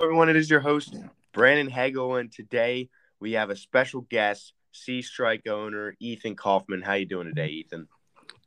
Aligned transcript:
everyone. 0.00 0.28
It 0.28 0.36
is 0.36 0.48
your 0.48 0.60
host, 0.60 0.96
Brandon 1.32 1.68
Hagel, 1.68 2.16
and 2.16 2.30
today 2.30 2.88
we 3.18 3.32
have 3.32 3.50
a 3.50 3.56
special 3.56 4.02
guest, 4.02 4.52
Sea 4.70 5.02
Strike 5.02 5.48
owner 5.48 5.96
Ethan 5.98 6.36
Kaufman. 6.36 6.82
How 6.82 6.94
you 6.94 7.04
doing 7.04 7.26
today, 7.26 7.48
Ethan? 7.48 7.88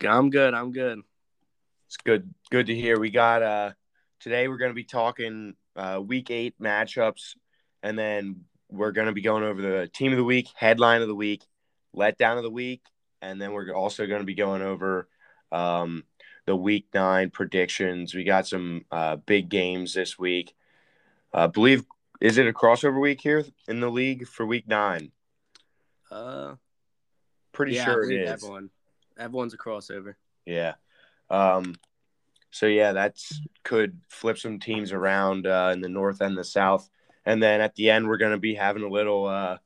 I'm 0.08 0.29
good. 0.29 0.54
I'm 0.54 0.72
good. 0.72 1.02
It's 1.88 1.98
good. 1.98 2.34
Good 2.52 2.68
to 2.68 2.76
hear. 2.76 2.98
We 3.00 3.10
got 3.10 3.44
uh 3.44 3.72
today. 4.22 4.48
We're 4.48 4.60
going 4.60 4.72
to 4.72 4.76
be 4.76 4.86
talking 4.86 5.56
uh, 5.76 6.00
week 6.02 6.32
eight 6.32 6.56
matchups, 6.58 7.36
and 7.83 7.99
then 7.99 8.46
we're 8.70 8.94
going 8.94 9.08
to 9.08 9.13
be 9.13 9.22
going 9.22 9.44
over 9.44 9.62
the 9.62 9.90
team 9.94 10.13
of 10.13 10.18
the 10.18 10.24
week, 10.24 10.47
headline 10.56 11.02
of 11.02 11.10
the 11.10 11.15
week, 11.15 11.44
letdown 11.94 12.38
of 12.38 12.44
the 12.44 12.49
week, 12.49 12.81
and 13.22 13.42
then 13.42 13.52
we're 13.52 13.74
also 13.74 14.08
going 14.08 14.22
to 14.22 14.26
be 14.26 14.36
going 14.36 14.62
over 14.62 15.10
um, 15.52 16.05
the 16.45 16.55
week 16.55 16.88
nine 16.94 17.30
predictions. 17.30 18.16
We 18.16 18.23
got 18.23 18.48
some 18.48 18.86
uh, 18.90 19.18
big 19.18 19.49
games 19.49 19.94
this 19.94 20.18
week. 20.18 20.54
I 21.34 21.48
believe 21.48 21.84
is 22.20 22.38
it 22.38 22.48
a 22.48 22.54
crossover 22.54 23.02
week 23.02 23.22
here 23.22 23.44
in 23.68 23.80
the 23.80 23.90
league 23.90 24.28
for 24.28 24.46
week 24.46 24.68
nine? 24.68 25.12
Uh, 26.12 26.55
pretty 27.52 27.74
yeah, 27.74 27.86
sure 27.86 28.10
it 28.10 28.22
is. 28.22 28.30
Everyone, 28.30 28.70
everyone's 29.18 29.54
a 29.54 29.58
crossover. 29.58 30.16
Yeah. 30.46 30.76
Um. 31.30 31.76
So 32.52 32.68
yeah, 32.68 32.91
that's 32.91 33.41
could 33.64 34.00
flip 34.10 34.38
some 34.38 34.60
teams 34.60 34.91
around 34.91 35.48
uh, 35.48 35.72
in 35.74 35.82
the 35.82 35.90
north 35.90 36.22
and 36.22 36.38
the 36.38 36.44
south, 36.44 36.90
and 37.26 37.41
then 37.41 37.62
at 37.62 37.76
the 37.76 37.90
end 37.90 38.08
we're 38.08 38.18
going 38.18 38.34
to 38.34 38.38
be 38.38 38.55
having 38.55 38.84
a 38.84 38.90
little 38.90 39.26
uh, 39.26 39.58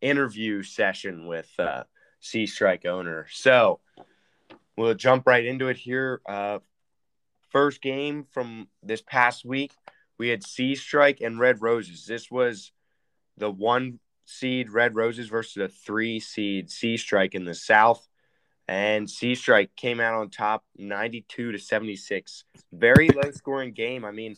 interview 0.00 0.62
session 0.62 1.26
with 1.26 1.50
uh, 1.58 1.84
Sea 2.20 2.46
Strike 2.46 2.84
owner. 2.84 3.26
So 3.30 3.80
we'll 4.76 4.94
jump 4.94 5.26
right 5.26 5.44
into 5.44 5.68
it 5.68 5.78
here. 5.78 6.20
Uh, 6.26 6.58
first 7.50 7.80
game 7.80 8.26
from 8.30 8.68
this 8.82 9.00
past 9.00 9.44
week 9.44 9.72
we 10.18 10.28
had 10.28 10.44
Sea 10.44 10.74
Strike 10.74 11.20
and 11.20 11.38
Red 11.38 11.60
Roses. 11.60 12.06
This 12.06 12.30
was 12.30 12.72
the 13.36 13.50
one 13.50 14.00
seed 14.24 14.70
Red 14.70 14.96
Roses 14.96 15.28
versus 15.28 15.56
a 15.56 15.68
three 15.68 16.20
seed 16.20 16.70
Sea 16.70 16.96
Strike 16.96 17.34
in 17.34 17.44
the 17.44 17.54
South. 17.54 18.06
And 18.66 19.10
Sea 19.10 19.34
Strike 19.34 19.76
came 19.76 20.00
out 20.00 20.14
on 20.14 20.30
top 20.30 20.64
92 20.78 21.52
to 21.52 21.58
76. 21.58 22.44
Very 22.72 23.08
low 23.08 23.30
scoring 23.32 23.72
game. 23.72 24.04
I 24.04 24.10
mean, 24.10 24.36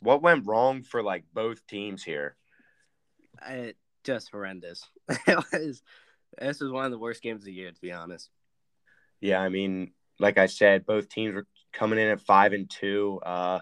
what 0.00 0.22
went 0.22 0.46
wrong 0.46 0.82
for 0.82 1.02
like 1.02 1.24
both 1.32 1.64
teams 1.66 2.02
here? 2.02 2.36
It 3.46 3.76
just 4.02 4.30
horrendous. 4.30 4.88
it 5.08 5.44
was 5.52 5.82
this 6.38 6.60
was 6.60 6.72
one 6.72 6.84
of 6.84 6.90
the 6.90 6.98
worst 6.98 7.22
games 7.22 7.42
of 7.42 7.46
the 7.46 7.52
year, 7.52 7.70
to 7.70 7.80
be 7.80 7.92
honest. 7.92 8.30
Yeah, 9.20 9.40
I 9.40 9.48
mean, 9.48 9.92
like 10.18 10.38
I 10.38 10.46
said, 10.46 10.86
both 10.86 11.08
teams 11.08 11.34
were 11.34 11.46
coming 11.72 11.98
in 11.98 12.08
at 12.08 12.20
five 12.20 12.52
and 12.52 12.68
two. 12.68 13.20
Uh, 13.24 13.60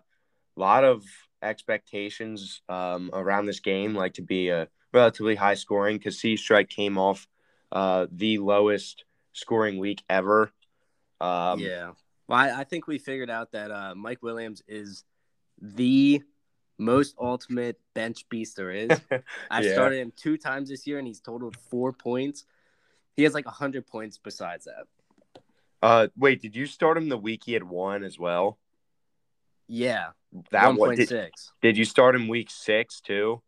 a 0.57 0.61
lot 0.61 0.85
of 0.85 1.05
expectations 1.43 2.63
um, 2.69 3.11
around 3.13 3.47
this 3.47 3.61
game, 3.61 3.95
like 3.95 4.15
to 4.15 4.23
be 4.23 4.49
a 4.49 4.69
relatively 4.93 5.35
high 5.35 5.55
scoring, 5.55 5.99
because 5.99 6.19
Sea 6.19 6.37
Strike 6.37 6.69
came 6.69 6.99
off 6.99 7.27
uh, 7.73 8.07
the 8.11 8.39
lowest 8.39 9.05
scoring 9.33 9.79
week 9.79 10.03
ever. 10.09 10.53
Um, 11.21 11.59
yeah. 11.59 11.93
Well, 12.29 12.39
I, 12.39 12.61
I, 12.61 12.65
think 12.65 12.87
we 12.87 12.99
figured 12.99 13.31
out 13.31 13.53
that 13.53 13.71
uh, 13.71 13.95
Mike 13.95 14.23
Williams 14.23 14.63
is 14.67 15.05
the 15.61 16.23
most 16.79 17.15
ultimate 17.21 17.79
bench 17.95 18.29
beast 18.29 18.57
there 18.57 18.71
is. 18.71 18.91
I've 19.51 19.65
yeah. 19.65 19.73
started 19.73 20.01
him 20.01 20.13
two 20.17 20.37
times 20.37 20.69
this 20.69 20.87
year, 20.87 20.99
and 20.99 21.07
he's 21.07 21.21
totaled 21.21 21.57
four 21.71 21.93
points. 21.93 22.45
He 23.17 23.23
has 23.25 23.35
like 23.35 23.47
100 23.47 23.87
points 23.87 24.19
besides 24.19 24.67
that. 24.67 25.43
Uh, 25.83 26.09
wait, 26.17 26.41
did 26.41 26.57
you 26.57 26.67
start 26.67 26.97
him 26.97 27.09
the 27.09 27.19
week 27.19 27.43
he 27.45 27.53
had 27.53 27.63
won 27.63 28.05
as 28.05 28.19
well? 28.19 28.59
Yeah, 29.69 30.09
that 30.51 30.75
one 30.75 30.97
did, 30.97 31.31
did 31.63 31.77
you 31.77 31.85
start 31.85 32.15
him 32.15 32.29
week 32.29 32.51
six 32.51 33.01
too? 33.01 33.43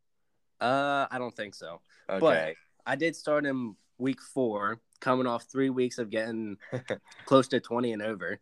Uh, 0.61 1.07
I 1.11 1.19
don't 1.19 1.35
think 1.35 1.55
so. 1.55 1.81
Okay, 2.09 2.21
but 2.21 2.55
I 2.91 2.97
did 2.97 3.17
start 3.17 3.45
him 3.45 3.77
week 3.99 4.21
four, 4.23 4.81
coming 5.01 5.27
off 5.27 5.45
three 5.51 5.71
weeks 5.71 5.99
of 5.99 6.11
getting 6.11 6.57
close 7.27 7.49
to 7.49 7.61
twenty 7.61 7.93
and 7.93 8.03
over. 8.03 8.41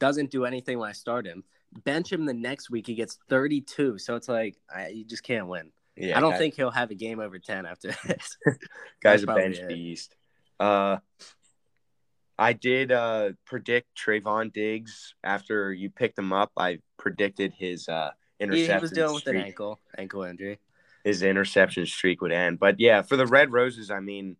Doesn't 0.00 0.30
do 0.30 0.44
anything 0.44 0.78
when 0.78 0.88
I 0.88 0.92
start 0.92 1.26
him. 1.26 1.44
Bench 1.84 2.12
him 2.12 2.26
the 2.26 2.34
next 2.34 2.70
week, 2.70 2.86
he 2.86 2.94
gets 2.94 3.18
thirty-two. 3.28 3.98
So 3.98 4.16
it's 4.16 4.28
like 4.28 4.56
I, 4.74 4.88
you 4.88 5.04
just 5.04 5.22
can't 5.22 5.46
win. 5.46 5.70
Yeah, 5.96 6.16
I 6.16 6.20
don't 6.20 6.36
think 6.36 6.54
he'll 6.54 6.70
have 6.70 6.90
a 6.90 6.94
game 6.94 7.20
over 7.20 7.38
ten 7.38 7.66
after 7.66 7.94
this. 8.06 8.36
Guy's 9.02 9.22
a 9.22 9.26
bench 9.26 9.58
beast. 9.68 10.16
Uh, 10.58 10.98
I 12.38 12.52
did 12.52 12.92
uh, 12.92 13.30
predict 13.44 13.88
Trevon 13.96 14.52
Diggs 14.52 15.14
after 15.22 15.72
you 15.72 15.90
picked 15.90 16.18
him 16.18 16.32
up. 16.32 16.50
I 16.56 16.78
predicted 16.96 17.52
his 17.52 17.88
uh, 17.88 18.10
interception. 18.40 18.76
He, 18.76 18.80
was 18.80 18.90
dealing 18.90 19.14
with 19.14 19.26
an 19.26 19.36
ankle 19.36 19.80
ankle 19.96 20.22
injury. 20.22 20.58
His 21.04 21.22
interception 21.22 21.86
streak 21.86 22.20
would 22.22 22.32
end. 22.32 22.58
But 22.58 22.78
yeah, 22.78 23.02
for 23.02 23.16
the 23.16 23.26
Red 23.26 23.52
Roses, 23.52 23.90
I 23.90 24.00
mean, 24.00 24.36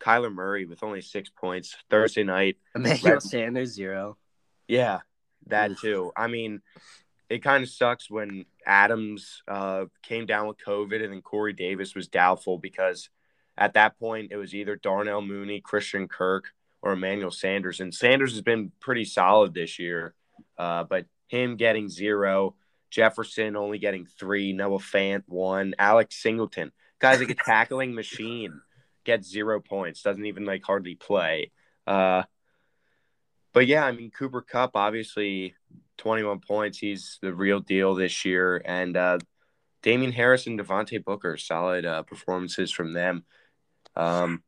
Kyler 0.00 0.32
Murray 0.32 0.66
with 0.66 0.82
only 0.82 1.00
six 1.00 1.30
points 1.30 1.76
Thursday 1.88 2.24
night. 2.24 2.56
Emmanuel 2.74 3.14
Red... 3.14 3.22
Sanders 3.22 3.72
zero. 3.72 4.16
Yeah, 4.68 5.00
that 5.46 5.78
too. 5.78 6.12
I 6.16 6.26
mean, 6.26 6.60
it 7.28 7.42
kind 7.42 7.62
of 7.62 7.70
sucks 7.70 8.10
when 8.10 8.44
Adams 8.66 9.42
uh, 9.48 9.86
came 10.02 10.26
down 10.26 10.48
with 10.48 10.58
COVID 10.64 11.02
and 11.02 11.12
then 11.12 11.22
Corey 11.22 11.52
Davis 11.52 11.94
was 11.94 12.08
doubtful 12.08 12.58
because 12.58 13.08
at 13.56 13.74
that 13.74 13.98
point 13.98 14.32
it 14.32 14.36
was 14.36 14.54
either 14.54 14.76
Darnell 14.76 15.22
Mooney, 15.22 15.60
Christian 15.60 16.08
Kirk 16.08 16.52
or 16.82 16.92
Emmanuel 16.92 17.30
Sanders. 17.30 17.80
And 17.80 17.94
Sanders 17.94 18.32
has 18.32 18.42
been 18.42 18.72
pretty 18.80 19.04
solid 19.04 19.54
this 19.54 19.78
year, 19.78 20.14
uh, 20.58 20.84
but 20.84 21.06
him 21.28 21.56
getting 21.56 21.88
zero, 21.88 22.56
Jefferson 22.90 23.56
only 23.56 23.78
getting 23.78 24.04
three, 24.04 24.52
Noah 24.52 24.78
Fant 24.78 25.22
one, 25.26 25.74
Alex 25.78 26.20
Singleton, 26.20 26.72
guys 26.98 27.20
like 27.20 27.30
a 27.30 27.34
tackling 27.46 27.94
machine, 27.94 28.60
gets 29.04 29.30
zero 29.30 29.60
points, 29.60 30.02
doesn't 30.02 30.26
even 30.26 30.44
like 30.44 30.62
hardly 30.64 30.94
play. 30.94 31.52
Uh, 31.86 32.24
but 33.52 33.66
yeah, 33.66 33.84
I 33.84 33.92
mean 33.92 34.10
Cooper 34.10 34.42
Kupp 34.42 34.72
obviously 34.74 35.54
21 35.98 36.40
points. 36.40 36.78
He's 36.78 37.18
the 37.22 37.32
real 37.32 37.60
deal 37.60 37.94
this 37.94 38.24
year, 38.24 38.60
and 38.64 38.96
uh, 38.96 39.18
Damien 39.82 40.12
Harris 40.12 40.46
and 40.46 40.58
Devontae 40.58 41.04
Booker 41.04 41.36
solid 41.36 41.86
uh, 41.86 42.02
performances 42.02 42.70
from 42.70 42.92
them. 42.92 43.24
Um, 43.94 44.42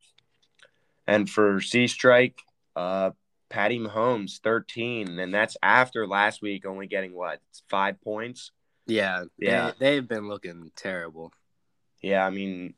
and 1.07 1.29
for 1.29 1.61
Sea 1.61 1.87
Strike, 1.87 2.41
uh, 2.75 3.11
Patty 3.49 3.79
Mahomes, 3.79 4.39
13. 4.39 5.19
And 5.19 5.33
that's 5.33 5.57
after 5.61 6.07
last 6.07 6.41
week 6.41 6.65
only 6.65 6.87
getting 6.87 7.13
what, 7.13 7.39
five 7.69 8.01
points? 8.01 8.51
Yeah. 8.87 9.25
Yeah. 9.37 9.71
They, 9.79 9.95
they've 9.95 10.07
been 10.07 10.27
looking 10.27 10.71
terrible. 10.75 11.31
Yeah. 12.01 12.25
I 12.25 12.29
mean, 12.29 12.73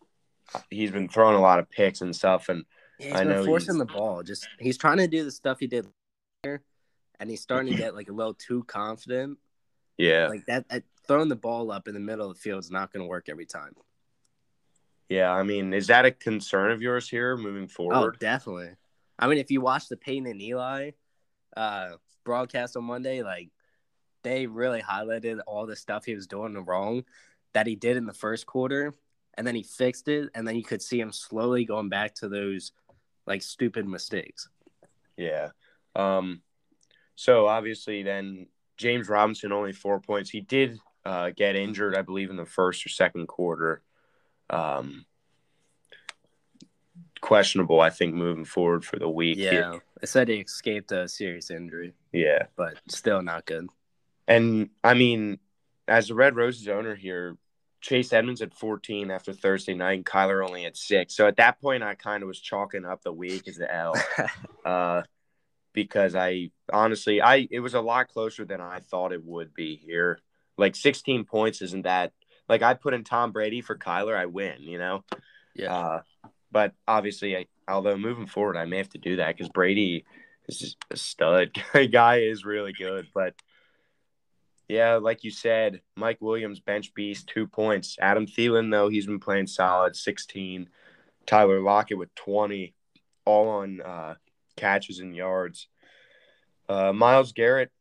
he's 0.70 0.92
been 0.92 1.10
throwing 1.10 1.36
a 1.36 1.42
lot 1.42 1.60
of 1.60 1.70
picks 1.70 2.02
and 2.02 2.16
stuff. 2.16 2.50
And 2.50 2.66
yeah, 3.00 3.18
I 3.18 3.24
know 3.24 3.46
forcing 3.46 3.78
the 3.78 3.86
ball. 3.86 4.24
Just 4.24 4.48
he's 4.60 4.78
trying 4.78 4.98
to 4.98 5.08
do 5.08 5.24
the 5.24 5.32
stuff 5.32 5.60
he 5.60 5.68
did 5.68 5.88
here, 6.44 6.64
and 7.20 7.30
he's 7.30 7.42
starting 7.42 7.72
to 7.72 7.78
get 7.78 7.96
like 7.96 8.10
a 8.10 8.14
little 8.14 8.34
too 8.34 8.64
confident. 8.64 9.38
Yeah. 9.98 10.28
Like 10.28 10.46
that, 10.48 10.68
that 10.70 10.84
throwing 11.08 11.30
the 11.30 11.36
ball 11.36 11.72
up 11.72 11.88
in 11.88 11.94
the 11.94 12.00
middle 12.00 12.30
of 12.30 12.36
the 12.36 12.42
field 12.42 12.64
is 12.64 12.72
not 12.72 12.92
going 12.92 13.04
to 13.04 13.10
work 13.10 13.30
every 13.30 13.46
time. 13.46 13.74
Yeah, 15.10 15.32
I 15.32 15.44
mean, 15.44 15.74
is 15.74 15.88
that 15.88 16.06
a 16.06 16.12
concern 16.12 16.72
of 16.72 16.82
yours 16.82 17.10
here 17.10 17.38
moving 17.38 17.66
oh, 17.66 17.68
forward? 17.68 18.16
Oh, 18.16 18.20
definitely. 18.20 18.72
I 19.18 19.28
mean, 19.28 19.38
if 19.38 19.50
you 19.52 19.62
watch 19.62 19.88
the 19.88 19.98
Peyton 19.98 20.28
and 20.28 20.42
Eli 20.42 20.92
uh, 21.56 21.92
broadcast 22.26 22.76
on 22.76 22.84
Monday, 22.84 23.24
like 23.24 23.50
they 24.24 24.48
really 24.48 24.82
highlighted 24.82 25.40
all 25.48 25.66
the 25.66 25.76
stuff 25.76 26.06
he 26.06 26.14
was 26.14 26.28
doing 26.28 26.54
wrong 26.66 27.04
that 27.54 27.68
he 27.68 27.76
did 27.76 27.98
in 27.98 28.06
the 28.06 28.14
first 28.14 28.46
quarter, 28.46 28.94
and 29.36 29.48
then 29.48 29.56
he 29.56 29.64
fixed 29.64 30.08
it, 30.08 30.30
and 30.36 30.48
then 30.48 30.56
you 30.56 30.64
could 30.64 30.82
see 30.82 31.00
him 31.00 31.12
slowly 31.12 31.64
going 31.64 31.90
back 31.90 32.14
to 32.16 32.28
those 32.28 32.74
like 33.26 33.42
stupid 33.42 33.88
mistakes. 33.88 34.50
Yeah. 35.16 35.50
Um. 35.96 36.42
So 37.16 37.48
obviously, 37.48 38.04
then 38.04 38.48
James 38.76 39.10
Robinson 39.10 39.52
only 39.54 39.74
four 39.74 40.00
points. 40.00 40.30
He 40.30 40.42
did 40.42 40.80
uh, 41.06 41.32
get 41.36 41.56
injured, 41.56 41.96
I 41.96 42.02
believe, 42.02 42.30
in 42.30 42.36
the 42.36 42.46
first 42.46 42.86
or 42.86 42.90
second 42.90 43.28
quarter 43.28 43.82
um, 44.50 45.06
questionable. 47.22 47.82
I 47.82 47.90
think 47.90 48.14
moving 48.14 48.46
forward 48.46 48.86
for 48.86 48.98
the 48.98 49.10
week. 49.10 49.38
Yeah, 49.38 49.80
I 50.02 50.06
said 50.06 50.28
he 50.28 50.36
escaped 50.36 50.92
a 50.92 51.08
serious 51.08 51.52
injury. 51.52 51.94
Yeah, 52.12 52.44
but 52.56 52.78
still 52.88 53.22
not 53.22 53.46
good. 53.46 53.68
And 54.28 54.70
I 54.84 54.94
mean, 54.94 55.40
as 55.88 56.08
the 56.08 56.16
Red 56.16 56.36
Roses 56.36 56.68
owner 56.68 56.96
here, 56.96 57.38
Chase 57.82 58.12
Edmonds 58.12 58.42
at 58.42 58.54
14 58.54 59.12
after 59.12 59.34
Thursday 59.34 59.74
night, 59.74 59.94
and 59.94 60.06
Kyler 60.06 60.46
only 60.46 60.66
at 60.66 60.76
six. 60.76 61.16
So 61.16 61.28
at 61.28 61.38
that 61.38 61.62
point, 61.62 61.84
I 61.84 61.96
kind 61.96 62.24
of 62.24 62.28
was 62.28 62.40
chalking 62.40 62.86
up 62.86 63.04
the 63.04 63.14
week 63.14 63.48
as 63.48 63.56
the 63.56 63.74
L, 63.74 63.96
uh, 64.66 65.04
because 65.74 66.16
I 66.16 66.52
honestly, 66.72 67.22
I 67.22 67.48
it 67.52 67.60
was 67.60 67.76
a 67.76 67.82
lot 67.82 68.10
closer 68.10 68.46
than 68.46 68.62
I 68.62 68.80
thought 68.80 69.14
it 69.14 69.24
would 69.24 69.54
be 69.54 69.76
here. 69.76 70.20
Like 70.58 70.76
16 70.76 71.26
points 71.26 71.62
isn't 71.62 71.84
that 71.84 72.14
like 72.50 72.62
I 72.62 72.74
put 72.74 72.94
in 72.94 73.04
Tom 73.04 73.32
Brady 73.32 73.62
for 73.62 73.78
Kyler, 73.78 74.16
I 74.16 74.26
win, 74.26 74.62
you 74.62 74.78
know? 74.78 75.04
Yeah. 75.56 75.76
Uh, 75.76 76.02
but 76.52 76.74
obviously, 76.88 77.36
I, 77.36 77.46
although 77.68 77.98
moving 77.98 78.28
forward, 78.28 78.58
I 78.58 78.66
may 78.66 78.78
have 78.78 78.90
to 78.90 78.98
do 78.98 79.18
that 79.18 79.36
because 79.36 79.50
Brady 79.50 80.06
is 80.48 80.60
just 80.60 80.78
a 80.90 80.98
stud. 80.98 81.52
guy 81.92 82.20
is 82.20 82.46
really 82.46 82.74
good. 82.74 83.08
But 83.14 83.34
Yeah, 84.68 84.96
like 84.96 85.24
you 85.24 85.32
said, 85.32 85.82
Mike 85.96 86.22
Williams, 86.22 86.60
bench 86.60 86.94
beast, 86.94 87.28
two 87.28 87.48
points. 87.48 87.98
Adam 88.00 88.26
Thielen, 88.26 88.72
though, 88.72 88.90
he's 88.90 89.06
been 89.06 89.20
playing 89.20 89.48
solid, 89.48 89.96
16. 89.96 90.70
Tyler 91.26 91.60
Lockett 91.60 91.98
with 91.98 92.14
20, 92.16 92.74
all 93.26 93.50
on 93.50 93.82
uh, 93.82 94.16
catches 94.56 95.00
and 95.00 95.16
yards. 95.16 95.68
Uh, 96.70 96.94
Myles 96.94 97.34
Garrett, 97.34 97.72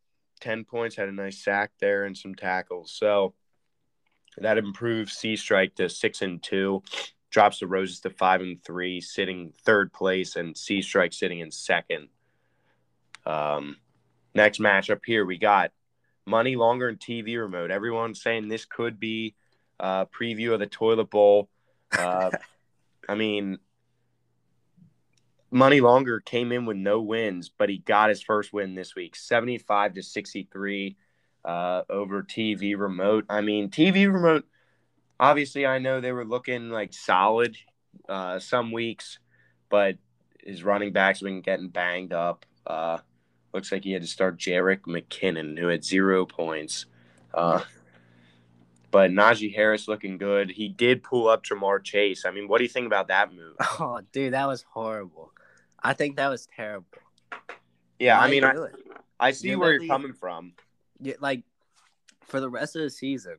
10 0.40 0.64
points, 0.64 0.96
had 0.96 1.08
a 1.08 1.12
nice 1.12 1.42
sack 1.42 1.70
there 1.80 2.04
and 2.04 2.16
some 2.16 2.34
tackles. 2.34 2.92
So 2.92 3.34
that 4.38 4.58
improves 4.58 5.14
Sea 5.14 5.36
Strike 5.36 5.74
to 5.76 5.88
six 5.88 6.22
and 6.22 6.42
two, 6.42 6.82
drops 7.30 7.60
the 7.60 7.66
Roses 7.66 8.00
to 8.00 8.10
five 8.10 8.40
and 8.40 8.62
three, 8.62 9.00
sitting 9.00 9.52
third 9.64 9.92
place, 9.92 10.36
and 10.36 10.56
Sea 10.56 10.82
Strike 10.82 11.12
sitting 11.12 11.40
in 11.40 11.50
second. 11.50 12.08
Um, 13.24 13.76
next 14.34 14.60
matchup 14.60 15.00
here, 15.04 15.24
we 15.24 15.38
got 15.38 15.72
money 16.26 16.56
longer 16.56 16.88
and 16.88 16.98
TV 16.98 17.38
remote. 17.40 17.70
Everyone's 17.70 18.22
saying 18.22 18.48
this 18.48 18.64
could 18.64 19.00
be 19.00 19.34
a 19.80 20.06
preview 20.06 20.52
of 20.52 20.60
the 20.60 20.66
toilet 20.66 21.10
bowl. 21.10 21.48
Uh, 21.96 22.30
I 23.08 23.14
mean, 23.14 23.58
Money 25.50 25.80
Longer 25.80 26.20
came 26.20 26.52
in 26.52 26.66
with 26.66 26.76
no 26.76 27.00
wins, 27.00 27.48
but 27.48 27.68
he 27.68 27.78
got 27.78 28.08
his 28.08 28.22
first 28.22 28.52
win 28.52 28.74
this 28.74 28.94
week 28.94 29.14
75 29.14 29.94
to 29.94 30.02
63 30.02 30.96
uh, 31.46 31.82
over 31.88 32.22
TV 32.22 32.76
Remote. 32.76 33.25
I 33.31 33.40
mean, 33.40 33.70
TV 33.70 34.12
Remote, 34.12 34.44
obviously, 35.19 35.64
I 35.64 35.78
know 35.78 36.00
they 36.00 36.12
were 36.12 36.25
looking 36.25 36.70
like 36.70 36.93
solid 36.93 37.56
uh, 38.08 38.40
some 38.40 38.72
weeks, 38.72 39.20
but 39.70 39.96
his 40.44 40.64
running 40.64 40.93
backs 40.93 41.20
have 41.20 41.26
been 41.26 41.40
getting 41.40 41.69
banged 41.69 42.12
up. 42.12 42.44
Uh, 42.66 42.98
looks 43.54 43.70
like 43.70 43.84
he 43.84 43.93
had 43.93 44.02
to 44.02 44.08
start 44.08 44.38
Jerick 44.38 44.81
McKinnon, 44.82 45.58
who 45.58 45.69
had 45.69 45.84
zero 45.84 46.26
points. 46.26 46.87
Uh, 47.32 47.60
but 48.90 49.10
Najee 49.10 49.54
Harris 49.54 49.88
looking 49.88 50.19
good. 50.19 50.50
He 50.50 50.69
did 50.69 51.02
pull 51.02 51.28
up 51.28 51.44
Ja'Marr 51.44 51.82
Chase. 51.84 52.25
I 52.25 52.32
mean, 52.32 52.49
what 52.49 52.58
do 52.58 52.64
you 52.64 52.70
think 52.70 52.87
about 52.87 53.08
that 53.08 53.32
move? 53.32 53.56
Oh, 53.78 54.00
dude, 54.12 54.32
that 54.32 54.46
was 54.46 54.64
horrible. 54.69 55.32
I 55.82 55.92
think 55.92 56.16
that 56.16 56.28
was 56.28 56.49
terrible. 56.56 56.87
Yeah, 57.99 58.19
Why 58.19 58.26
I 58.26 58.31
mean, 58.31 58.44
I. 58.44 58.54
I 59.19 59.31
see 59.31 59.49
You're 59.49 59.58
where 59.58 59.72
you're 59.72 59.87
coming 59.87 60.12
from. 60.12 60.52
Yeah, 61.00 61.14
like 61.20 61.43
for 62.22 62.40
the 62.40 62.50
rest 62.50 62.76
of 62.76 62.82
the 62.82 62.90
season, 62.90 63.37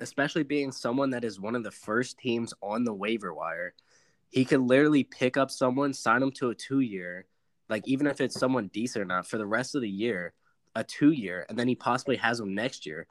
especially 0.00 0.42
being 0.42 0.72
someone 0.72 1.10
that 1.10 1.24
is 1.24 1.40
one 1.40 1.54
of 1.54 1.64
the 1.64 1.70
first 1.70 2.18
teams 2.18 2.52
on 2.62 2.84
the 2.84 2.92
waiver 2.92 3.32
wire, 3.32 3.74
he 4.30 4.44
could 4.44 4.60
literally 4.60 5.04
pick 5.04 5.36
up 5.36 5.50
someone, 5.50 5.92
sign 5.92 6.20
them 6.20 6.32
to 6.32 6.50
a 6.50 6.54
two 6.54 6.80
year, 6.80 7.26
like 7.68 7.86
even 7.86 8.06
if 8.06 8.20
it's 8.20 8.38
someone 8.38 8.68
decent 8.68 9.02
or 9.02 9.06
not, 9.06 9.26
for 9.26 9.38
the 9.38 9.46
rest 9.46 9.74
of 9.74 9.80
the 9.80 9.88
year, 9.88 10.34
a 10.74 10.82
two 10.82 11.12
year, 11.12 11.46
and 11.48 11.58
then 11.58 11.68
he 11.68 11.74
possibly 11.74 12.16
has 12.16 12.38
them 12.38 12.54
next 12.54 12.84
year. 12.84 13.06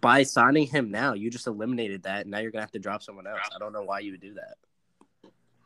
By 0.00 0.22
signing 0.22 0.66
him 0.66 0.90
now, 0.90 1.14
you 1.14 1.30
just 1.30 1.46
eliminated 1.46 2.02
that. 2.02 2.26
Now 2.26 2.38
you're 2.38 2.50
gonna 2.50 2.62
have 2.62 2.72
to 2.72 2.78
drop 2.78 3.02
someone 3.02 3.26
else. 3.26 3.40
I 3.54 3.58
don't 3.58 3.72
know 3.72 3.82
why 3.82 4.00
you 4.00 4.12
would 4.12 4.20
do 4.20 4.34
that. 4.34 4.56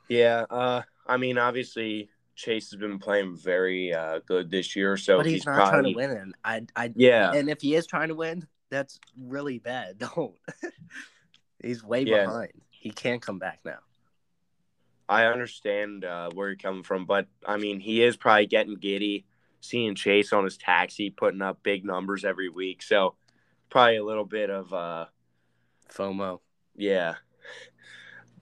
Yeah, 0.08 0.44
uh, 0.50 0.82
I 1.06 1.16
mean, 1.16 1.38
obviously 1.38 2.10
Chase 2.34 2.70
has 2.70 2.81
been 2.81 2.99
playing 2.99 3.37
very 3.37 3.93
uh, 3.93 4.20
good 4.26 4.50
this 4.50 4.75
year, 4.75 4.96
so 4.96 5.19
but 5.19 5.26
he's, 5.26 5.44
not 5.44 5.55
probably, 5.55 5.94
trying 5.94 6.08
to 6.08 6.14
win. 6.14 6.23
And 6.23 6.34
I, 6.44 6.84
I, 6.84 6.93
Yeah, 6.94 7.32
and 7.32 7.50
if 7.50 7.61
he 7.61 7.75
is 7.75 7.87
trying 7.87 8.08
to 8.08 8.14
win, 8.14 8.46
that's 8.70 8.99
really 9.19 9.58
bad. 9.58 9.99
Don't. 10.14 10.34
he's 11.62 11.84
way 11.84 12.02
Yeah. 12.02 12.25
behind. 12.25 12.52
He 12.70 12.90
can't 12.90 13.23
come 13.23 13.38
back 13.38 13.61
now. 13.64 13.79
I 15.08 15.26
understand 15.26 16.05
uh, 16.05 16.31
where 16.34 16.49
you're 16.49 16.56
coming 16.56 16.82
from, 16.82 17.05
but 17.05 17.26
I 17.46 17.58
mean, 17.58 17.81
he 17.81 18.02
is 18.02 18.17
probably 18.17 18.46
getting 18.46 18.76
giddy, 18.76 19.26
seeing 19.61 19.94
Chase 19.94 20.32
on 20.32 20.44
his 20.44 20.56
taxi, 20.56 21.11
putting 21.11 21.43
up 21.43 21.62
big 21.62 21.84
numbers 21.84 22.25
every 22.25 22.49
week, 22.49 22.82
so 22.82 23.14
probably 23.69 23.96
a 23.96 24.05
little 24.05 24.25
bit 24.25 24.49
of 24.49 24.73
uh, 24.73 25.06
FOMO. 25.93 26.40
yeah. 26.76 27.17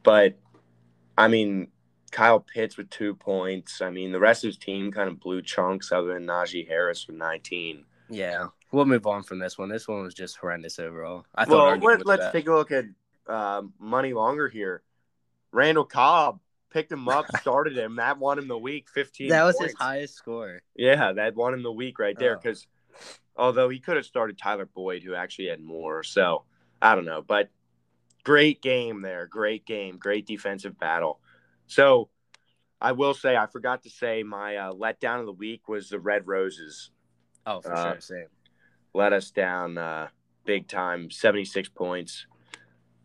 But 0.03 0.39
I 1.19 1.29
mean, 1.29 1.69
Kyle 2.11 2.41
Pitts 2.41 2.77
with 2.77 2.91
two 2.91 3.15
points. 3.15 3.81
I 3.81 3.91
mean, 3.91 4.13
the 4.13 4.19
rest 4.21 4.45
of 4.45 4.49
his 4.49 4.59
team 4.59 4.91
kind 4.91 5.09
of 5.09 5.21
blew 5.21 5.43
chunks, 5.43 5.93
other 5.93 6.15
than 6.15 6.27
Najee 6.27 6.67
Harris 6.67 7.07
with 7.07 7.17
19. 7.17 7.85
Yeah, 8.09 8.49
we'll 8.73 8.87
move 8.87 9.07
on 9.07 9.23
from 9.23 9.39
this 9.39 9.57
one. 9.57 9.69
This 9.69 9.87
one 9.87 10.03
was 10.03 10.15
just 10.15 10.37
horrendous 10.37 10.79
overall. 10.79 11.25
I 11.35 11.45
thought 11.45 11.81
Well, 11.81 11.93
let, 11.93 12.07
let's 12.07 12.25
bad. 12.25 12.33
take 12.33 12.49
a 12.49 12.53
look 12.53 12.73
at 12.73 12.85
uh, 13.29 13.63
money 13.79 14.13
longer 14.13 14.49
here. 14.49 14.83
Randall 15.53 15.85
Cobb 15.85 16.41
picked 16.71 16.91
him 16.91 17.09
up, 17.09 17.27
started 17.41 17.77
him. 17.79 17.97
That 17.97 18.19
won 18.19 18.39
him 18.39 18.49
the 18.49 18.59
week, 18.59 18.89
15 18.91 19.29
That 19.29 19.45
was 19.45 19.57
points. 19.57 19.73
his 19.73 19.79
highest 19.81 20.17
score. 20.17 20.61
Yeah, 20.75 21.13
that 21.13 21.37
won 21.37 21.55
him 21.55 21.63
the 21.63 21.73
week 21.73 21.99
right 22.01 22.19
there. 22.19 22.35
Oh. 22.37 22.41
Because 22.43 22.67
although 23.37 23.69
he 23.69 23.79
could 23.79 23.97
have 23.97 24.07
started 24.07 24.37
Tyler 24.39 24.67
Boyd, 24.67 25.03
who 25.05 25.15
actually 25.15 25.47
had 25.49 25.61
more. 25.61 26.03
So 26.03 26.43
I 26.83 26.95
don't 26.97 27.05
know. 27.05 27.23
But 27.23 27.49
great 28.25 28.61
game 28.63 29.03
there. 29.03 29.27
Great 29.27 29.65
game. 29.67 29.97
Great 29.99 30.27
defensive 30.27 30.79
battle. 30.79 31.21
So 31.71 32.09
I 32.81 32.93
will 32.93 33.15
say, 33.15 33.37
I 33.37 33.47
forgot 33.47 33.85
to 33.85 33.91
say 33.91 34.23
my 34.23 34.57
uh, 34.57 34.73
letdown 34.73 35.21
of 35.21 35.27
the 35.27 35.33
week 35.33 35.69
was 35.69 35.89
the 35.89 36.01
Red 36.01 36.27
Roses. 36.27 36.91
Oh, 37.47 37.61
for 37.61 37.73
Uh, 37.73 37.93
sure, 37.93 38.01
same. 38.01 38.27
Let 38.93 39.13
us 39.13 39.31
down 39.31 39.79
uh, 39.79 40.09
big 40.45 40.67
time, 40.67 41.11
76 41.11 41.69
points. 41.69 42.27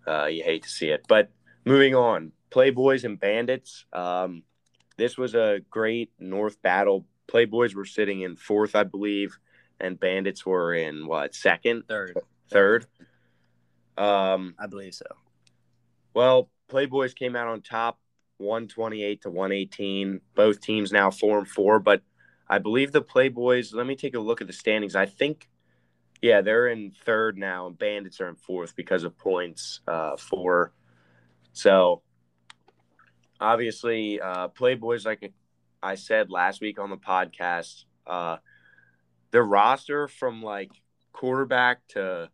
Uh, 0.08 0.26
you 0.26 0.44
hate 0.44 0.64
to 0.64 0.70
see 0.70 0.90
it. 0.90 1.06
But 1.08 1.30
moving 1.64 1.94
on, 1.96 2.32
Playboys 2.50 3.04
and 3.04 3.20
Bandits. 3.20 3.86
Um, 3.94 4.44
this 4.98 5.16
was 5.18 5.36
a 5.36 5.60
great 5.70 6.12
North 6.20 6.60
battle. 6.62 7.06
Playboys 7.28 7.76
were 7.76 7.86
sitting 7.86 8.22
in 8.22 8.36
fourth, 8.36 8.76
I 8.76 8.84
believe, 8.84 9.38
and 9.80 10.00
Bandits 10.00 10.44
were 10.46 10.74
in 10.74 11.06
what, 11.06 11.36
second, 11.36 11.84
Third, 11.88 12.18
third? 12.50 12.86
Um, 13.98 14.56
I 14.58 14.66
believe 14.68 14.94
so. 14.96 15.06
well, 16.16 16.50
Playboys 16.70 17.14
came 17.16 17.36
out 17.36 17.48
on 17.48 17.62
top, 17.62 18.00
128 18.38 19.22
to 19.22 19.30
118. 19.30 20.22
Both 20.36 20.62
teams 20.62 20.92
now 20.92 21.12
four 21.12 21.38
and 21.38 21.48
four, 21.48 21.80
but 21.80 22.02
I 22.48 22.60
believe 22.60 22.92
the 22.92 23.02
Playboys. 23.02 23.74
Let 23.74 23.88
me 23.88 23.96
take 23.96 24.16
a 24.16 24.20
look 24.20 24.42
at 24.42 24.48
the 24.48 24.54
standings. 24.54 24.96
I 24.96 25.06
think, 25.06 25.48
yeah, 26.22 26.42
they're 26.42 26.68
in 26.68 26.92
third 26.92 27.38
now, 27.38 27.68
and 27.68 27.78
Bandits 27.78 28.22
are 28.22 28.30
in 28.30 28.36
fourth 28.36 28.76
because 28.76 29.04
of 29.04 29.18
points 29.18 29.82
uh, 29.88 30.18
four. 30.18 30.74
So, 31.54 32.02
obviously, 33.40 34.20
uh, 34.20 34.50
Playboys, 34.50 35.06
like 35.06 35.34
I 35.82 35.96
said 35.96 36.30
last 36.30 36.62
week 36.62 36.80
on 36.80 36.90
the 36.90 36.98
podcast, 36.98 37.86
uh, 38.06 38.38
roster 39.34 40.08
from 40.08 40.42
like 40.42 40.72
quarterback 41.12 41.86
to 41.90 42.30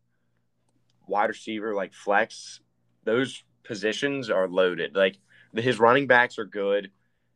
wide 1.07 1.29
receiver, 1.29 1.73
like 1.73 1.93
flex, 1.93 2.59
those 3.03 3.43
positions 3.63 4.29
are 4.29 4.47
loaded. 4.47 4.95
Like 4.95 5.17
his 5.55 5.79
running 5.79 6.07
backs 6.07 6.39
are 6.39 6.45
good, 6.45 6.91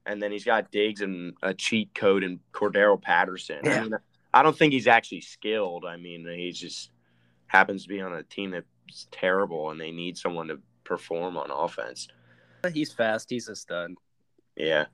and 0.06 0.22
then 0.22 0.32
he's 0.32 0.46
got 0.46 0.72
Diggs 0.72 1.02
and 1.02 1.34
a 1.42 1.54
cheat 1.54 1.94
code 1.94 2.24
and 2.24 2.40
Cordarrelle 2.52 3.02
Patterson. 3.02 3.60
I, 3.68 3.82
mean, 3.82 3.94
I 4.34 4.44
don't 4.44 4.58
think 4.58 4.74
he's 4.74 4.88
actually 4.88 5.22
skilled. 5.22 5.86
I 5.86 5.98
mean, 5.98 6.28
he 6.28 6.52
just 6.52 6.92
happens 7.48 7.84
to 7.84 7.90
be 7.90 8.02
on 8.02 8.14
a 8.14 8.24
team 8.24 8.52
that's 8.52 9.08
terrible, 9.12 9.72
and 9.72 9.80
they 9.80 9.92
need 9.92 10.18
someone 10.18 10.48
to 10.48 10.60
perform 10.84 11.38
on 11.38 11.52
offense. 11.52 12.08
He's 12.74 12.92
fast. 12.92 13.30
He's 13.30 13.48
a 13.48 13.56
stud. 13.56 13.92
Yeah. 14.56 14.86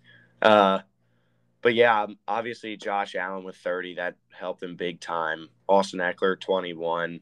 Uh, 0.42 0.80
but 1.62 1.76
yeah, 1.76 2.04
um, 2.04 2.18
obviously 2.28 2.76
Josh 2.76 3.16
Allen 3.16 3.44
with 3.44 3.56
30, 3.58 3.96
that 3.96 4.16
helped 4.30 4.64
him 4.64 4.76
big 4.76 5.00
time. 5.00 5.50
Austin 5.70 6.00
Ekeler, 6.00 6.40
21. 6.40 7.20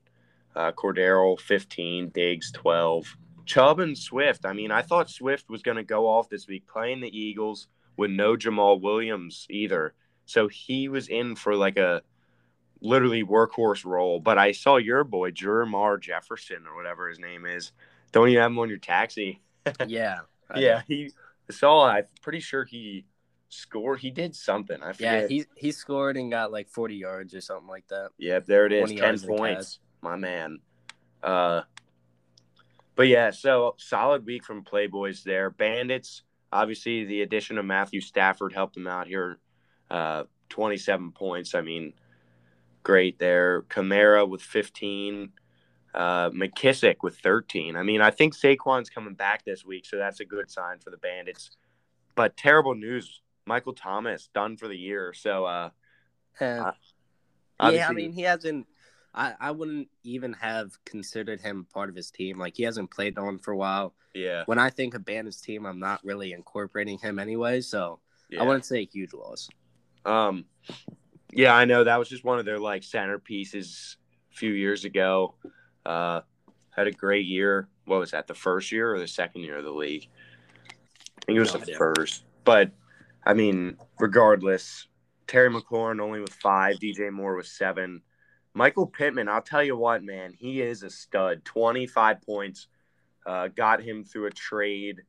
Uh, 0.56 0.72
Cordero, 0.72 1.40
15. 1.40 2.10
Diggs, 2.10 2.52
12. 2.54 3.06
Chubb 3.50 3.80
and 3.80 3.98
Swift. 3.98 4.46
I 4.46 4.54
mean, 4.54 4.70
I 4.70 4.84
thought 4.84 5.10
Swift 5.10 5.50
was 5.50 5.64
going 5.64 5.78
to 5.78 5.84
go 5.84 6.08
off 6.08 6.30
this 6.30 6.48
week 6.48 6.68
playing 6.68 7.02
the 7.02 7.18
Eagles 7.18 7.68
with 7.98 8.12
no 8.12 8.36
Jamaal 8.36 8.80
Williams 8.80 9.48
either. 9.50 9.96
So 10.26 10.48
he 10.48 10.88
was 10.88 11.08
in 11.08 11.36
for 11.36 11.56
like 11.56 11.78
a 11.78 12.04
literally 12.80 13.24
workhorse 13.24 13.84
role. 13.84 14.20
But 14.20 14.38
I 14.38 14.52
saw 14.52 14.78
your 14.78 15.04
boy, 15.04 15.32
Jermar 15.32 16.00
Jefferson, 16.00 16.68
or 16.68 16.76
whatever 16.76 17.10
his 17.10 17.18
name 17.18 17.48
is. 17.48 17.72
Don't 18.12 18.30
you 18.30 18.38
have 18.38 18.52
him 18.52 18.60
on 18.60 18.70
your 18.70 18.78
taxi? 18.78 19.42
Yeah. 19.88 20.20
I 20.52 20.60
Yeah, 20.60 20.82
do. 20.88 20.94
he 20.94 21.12
saw. 21.52 21.88
I'm 21.88 22.06
pretty 22.22 22.40
sure 22.40 22.66
he 22.66 23.06
scored. 23.50 24.00
He 24.00 24.12
did 24.12 24.36
something. 24.36 24.82
I 24.82 24.94
Yeah, 25.00 25.28
he 25.28 25.46
he 25.56 25.72
scored 25.72 26.18
and 26.18 26.32
got 26.32 26.52
like 26.52 26.70
40 26.70 26.96
yards 26.96 27.34
or 27.36 27.42
something 27.42 27.68
like 27.68 27.88
that. 27.88 28.10
Yep, 28.18 28.46
there 28.46 28.66
it 28.66 28.74
is. 28.74 28.90
Ten 28.90 28.98
yards 28.98 29.24
in 29.24 29.30
the 29.30 29.38
points, 29.38 29.80
my 30.02 30.16
man. 30.16 30.60
Uh, 31.22 31.62
but 33.00 33.08
yeah, 33.08 33.32
so 33.32 33.76
solid 33.78 34.26
week 34.26 34.44
from 34.44 34.62
Playboys 34.62 35.24
there. 35.24 35.50
Bandits, 35.50 36.24
obviously, 36.52 37.06
the 37.06 37.22
addition 37.22 37.58
of 37.58 37.64
Matthew 37.64 38.02
Stafford 38.02 38.52
helped 38.52 38.74
them 38.74 38.88
out 38.88 39.08
here. 39.08 39.40
Uh, 39.90 40.26
27 40.50 41.14
points. 41.14 41.56
I 41.56 41.62
mean, 41.62 41.94
great 42.84 43.18
there. 43.18 43.62
Kamara 43.70 44.28
with 44.28 44.42
15. 44.42 45.32
Uh, 45.94 46.30
McKissic 46.32 46.98
with 47.02 47.18
13. 47.20 47.78
I 47.78 47.84
mean, 47.84 48.02
I 48.02 48.12
think 48.12 48.36
Saquon's 48.36 48.90
coming 48.90 49.14
back 49.14 49.46
this 49.46 49.64
week, 49.64 49.86
so 49.86 49.96
that's 49.98 50.20
a 50.20 50.26
good 50.26 50.52
sign 50.52 50.80
for 50.80 50.90
the 50.90 50.98
Bandits. 50.98 51.52
But 52.16 52.36
terrible 52.36 52.76
news. 52.76 53.22
Michael 53.46 53.76
Thomas 53.76 54.28
done 54.34 54.58
for 54.58 54.68
the 54.68 54.78
year. 54.78 55.14
So, 55.14 55.46
uh, 55.46 55.70
yeah, 57.72 57.88
I 57.88 57.94
mean 57.94 58.12
he 58.12 58.24
hasn't 58.24 58.68
I, 59.14 59.34
I 59.40 59.52
wouldn't 59.52 59.88
even 60.04 60.34
have 60.34 60.72
considered 60.86 61.42
him 61.42 61.66
part 61.74 61.90
of 61.90 61.96
his 61.96 62.12
team. 62.12 62.38
Like 62.38 62.56
he 62.56 62.64
hasn't 62.64 62.92
played 62.92 63.18
on 63.18 63.40
for 63.40 63.52
a 63.52 63.58
while. 63.58 63.94
Yeah. 64.14 64.44
When 64.46 64.60
I 64.60 64.70
think 64.70 64.94
of 64.94 65.06
Bandit's 65.06 65.42
team, 65.42 65.66
I'm 65.66 65.80
not 65.80 66.04
really 66.04 66.34
incorporating 66.34 67.00
him 67.00 67.20
anyway. 67.20 67.62
So 67.62 68.00
yeah. 68.30 68.42
I 68.42 68.44
wouldn't 68.44 68.66
say 68.66 68.82
a 68.82 68.86
huge 68.86 69.14
loss. 69.14 69.50
Um, 70.06 70.46
yeah, 71.32 71.54
I 71.56 71.66
know 71.66 71.84
that 71.84 71.98
was 71.98 72.10
just 72.10 72.24
one 72.24 72.40
of 72.40 72.46
their 72.46 72.60
like 72.60 72.84
centerpieces 72.84 73.96
a 74.32 74.36
few 74.36 74.52
years 74.52 74.86
ago. 74.86 75.36
Uh, 75.86 76.22
had 76.72 76.88
a 76.88 76.92
great 76.92 77.26
year. 77.26 77.68
What 77.86 78.00
was 78.00 78.12
that? 78.12 78.28
The 78.28 78.34
first 78.34 78.72
year 78.72 78.94
or 78.94 79.00
the 79.00 79.08
second 79.08 79.42
year 79.42 79.58
of 79.58 79.64
the 79.64 79.72
league? 79.72 80.08
I 80.68 81.26
think 81.26 81.38
it 81.38 81.40
was 81.40 81.54
no 81.54 81.60
the 81.60 81.74
first. 81.74 82.24
But 82.44 82.72
I 83.26 83.34
mean, 83.34 83.78
regardless, 84.00 84.88
Terry 85.28 85.50
McLaurin 85.50 86.02
only 86.02 86.20
with 86.20 86.34
five, 86.34 86.78
DJ 86.78 87.12
Moore 87.12 87.36
with 87.36 87.48
seven. 87.48 88.02
Michael 88.60 88.88
Pittman, 88.88 89.30
I'll 89.30 89.42
tell 89.42 89.64
you 89.64 89.78
what, 89.78 90.04
man, 90.04 90.34
he 90.38 90.62
is 90.62 90.84
a 90.84 90.90
stud. 90.90 91.46
25 91.46 92.22
points. 92.22 92.68
Uh, 93.26 93.48
got 93.48 93.82
him 93.82 94.04
through 94.04 94.26
a 94.26 94.32
trade 94.32 95.04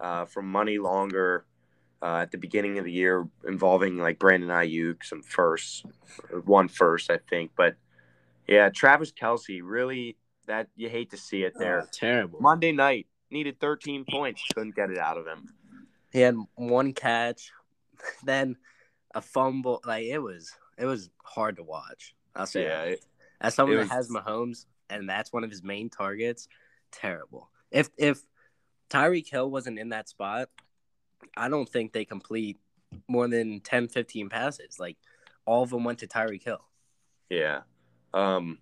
uh, 0.00 0.24
from 0.24 0.50
Money 0.50 0.78
Longer 0.78 1.46
uh, 2.02 2.16
at 2.16 2.32
the 2.32 2.38
beginning 2.38 2.78
of 2.78 2.84
the 2.84 2.90
year 2.90 3.28
involving 3.46 3.96
like 3.98 4.18
Brandon 4.18 4.48
Aiyuk, 4.48 5.04
some 5.04 5.22
firsts, 5.22 5.84
one 6.46 6.66
first, 6.66 7.08
I 7.08 7.18
think. 7.30 7.52
But 7.56 7.76
yeah, 8.48 8.70
Travis 8.70 9.12
Kelce, 9.12 9.60
really, 9.62 10.16
that 10.46 10.66
you 10.74 10.88
hate 10.88 11.10
to 11.12 11.16
see 11.16 11.44
it 11.44 11.52
there. 11.56 11.82
Oh, 11.82 11.88
terrible. 11.92 12.40
Monday 12.40 12.72
night, 12.72 13.06
needed 13.30 13.60
13 13.60 14.04
points, 14.10 14.42
couldn't 14.52 14.74
get 14.74 14.90
it 14.90 14.98
out 14.98 15.16
of 15.16 15.28
him. 15.28 15.46
He 16.10 16.22
had 16.22 16.34
one 16.56 16.92
catch, 16.92 17.52
then 18.24 18.56
a 19.14 19.20
fumble. 19.20 19.80
Like 19.86 20.06
it 20.06 20.18
was, 20.18 20.50
it 20.76 20.86
was 20.86 21.08
hard 21.22 21.58
to 21.58 21.62
watch. 21.62 22.15
I'll 22.36 22.46
say 22.46 22.64
yeah, 22.64 22.82
it, 22.82 23.04
as 23.40 23.54
someone 23.54 23.78
was, 23.78 23.88
that 23.88 23.94
has 23.94 24.08
Mahomes 24.08 24.66
and 24.90 25.08
that's 25.08 25.32
one 25.32 25.44
of 25.44 25.50
his 25.50 25.62
main 25.62 25.90
targets, 25.90 26.48
terrible. 26.92 27.50
If 27.70 27.90
if 27.96 28.20
Tyreek 28.90 29.28
Hill 29.28 29.50
wasn't 29.50 29.78
in 29.78 29.90
that 29.90 30.08
spot, 30.08 30.48
I 31.36 31.48
don't 31.48 31.68
think 31.68 31.92
they 31.92 32.04
complete 32.04 32.58
more 33.08 33.28
than 33.28 33.60
10, 33.60 33.88
15 33.88 34.28
passes. 34.28 34.78
Like 34.78 34.96
all 35.44 35.62
of 35.62 35.70
them 35.70 35.84
went 35.84 36.00
to 36.00 36.06
Tyreek 36.06 36.44
Hill. 36.44 36.64
Yeah. 37.28 37.62
Um 38.14 38.58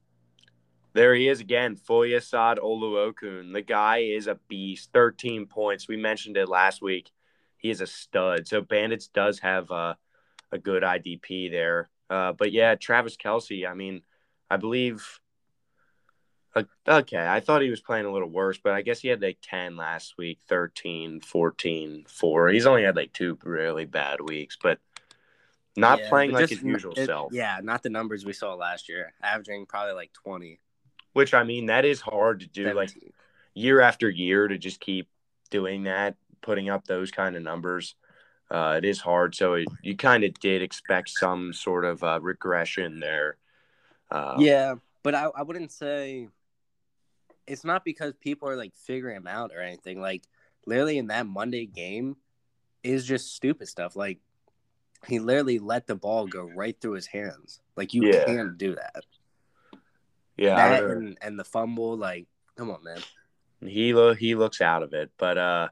there 0.95 1.15
he 1.15 1.29
is 1.29 1.41
again, 1.41 1.77
Foyesade 1.77 2.59
Oluokun. 2.59 3.53
The 3.53 3.63
guy 3.63 3.99
is 3.99 4.29
a 4.29 4.39
beast. 4.49 4.91
13 4.93 5.47
points. 5.47 5.89
We 5.89 5.97
mentioned 5.97 6.37
it 6.37 6.49
last 6.49 6.81
week. 6.81 7.11
He 7.59 7.71
is 7.71 7.81
a 7.81 7.87
stud. 7.87 8.47
So 8.47 8.61
Bandits 8.61 9.09
does 9.09 9.41
have 9.41 9.71
a, 9.73 9.99
a 10.53 10.59
good 10.59 10.85
IDP 10.85 11.51
there. 11.51 11.91
Uh, 12.15 12.33
but 12.33 12.53
yeah, 12.53 12.77
Travis 12.77 13.17
Kelce. 13.17 13.69
I 13.69 13.75
mean, 13.75 14.03
I 14.49 14.57
believe. 14.57 15.21
Okay, 16.87 17.27
I 17.27 17.41
thought 17.41 17.63
he 17.63 17.71
was 17.71 17.81
playing 17.81 18.07
a 18.07 18.13
little 18.13 18.29
worse, 18.29 18.59
but 18.63 18.75
I 18.75 18.83
guess 18.83 19.01
he 19.01 19.09
had 19.09 19.21
like 19.21 19.39
10 19.43 19.77
last 19.77 20.15
week, 20.17 20.39
13, 20.49 21.19
14, 21.19 22.05
4. 22.09 22.49
He's 22.51 22.67
only 22.67 22.85
had 22.85 22.95
like 22.95 23.13
two 23.13 23.37
really 23.43 23.87
bad 23.87 24.21
weeks, 24.21 24.57
but 24.63 24.79
not 25.77 25.99
yeah, 25.99 26.09
playing 26.09 26.31
but 26.31 26.43
like 26.43 26.51
his 26.51 26.63
usual 26.63 26.93
it, 26.97 27.07
self. 27.07 27.33
Yeah, 27.33 27.59
not 27.61 27.83
the 27.83 27.91
numbers 27.91 28.25
we 28.25 28.33
saw 28.33 28.55
last 28.55 28.89
year, 28.89 29.13
averaging 29.21 29.67
probably 29.67 29.95
like 29.95 30.13
20. 30.13 30.61
Which, 31.13 31.35
I 31.35 31.43
mean, 31.43 31.67
that 31.67 31.85
is 31.85 32.01
hard 32.01 32.39
to 32.41 32.47
do 32.47 32.67
17. 32.67 32.77
like 32.77 33.13
year 33.55 33.81
after 33.81 34.09
year 34.09 34.47
to 34.47 34.57
just 34.57 34.79
keep 34.79 35.09
doing 35.51 35.85
that, 35.85 36.15
putting 36.41 36.69
up 36.69 36.85
those 36.85 37.11
kind 37.11 37.35
of 37.35 37.43
numbers 37.43 37.97
uh, 38.51 38.75
it 38.79 38.85
is 38.85 39.01
hard. 39.01 39.35
So 39.35 39.55
it, 39.55 39.69
you 39.83 39.97
kind 39.97 40.25
of 40.25 40.35
did 40.41 40.63
expect 40.63 41.11
some 41.11 41.53
sort 41.53 41.85
of 41.85 42.03
uh, 42.03 42.21
regression 42.21 43.01
there. 43.01 43.37
Uh, 44.11 44.37
yeah, 44.39 44.75
but 45.03 45.15
I, 45.15 45.29
I 45.35 45.43
wouldn't 45.43 45.73
say 45.73 46.29
it's 47.47 47.65
not 47.65 47.85
because 47.85 48.15
people 48.21 48.49
are 48.49 48.57
like 48.57 48.75
figuring 48.75 49.17
him 49.17 49.27
out 49.27 49.53
or 49.55 49.61
anything. 49.61 50.01
Like 50.01 50.23
literally 50.67 50.99
in 50.99 51.09
that 51.09 51.27
Monday 51.27 51.67
game 51.67 52.17
is 52.83 53.07
just 53.07 53.35
stupid 53.35 53.69
stuff. 53.69 53.97
Like 53.97 54.19
he 55.07 55.19
literally 55.19 55.59
let 55.59 55.87
the 55.87 55.95
ball 55.95 56.27
go 56.27 56.51
right 56.55 56.77
through 56.81 56.93
his 56.93 57.07
hands. 57.07 57.61
Like 57.77 57.95
you 57.95 58.07
yeah. 58.07 58.25
can't 58.25 58.57
do 58.57 58.75
that. 58.75 59.05
Yeah, 60.37 60.57
that 60.57 60.85
and, 60.85 61.19
and 61.23 61.39
the 61.39 61.45
fumble. 61.45 61.97
Like, 61.97 62.27
come 62.57 62.71
on, 62.71 62.83
man. 62.83 62.99
He 63.61 63.95
lo- 63.95 64.15
he 64.15 64.35
looks 64.35 64.61
out 64.61 64.83
of 64.83 64.93
it, 64.93 65.11
but 65.17 65.39
uh, 65.39 65.69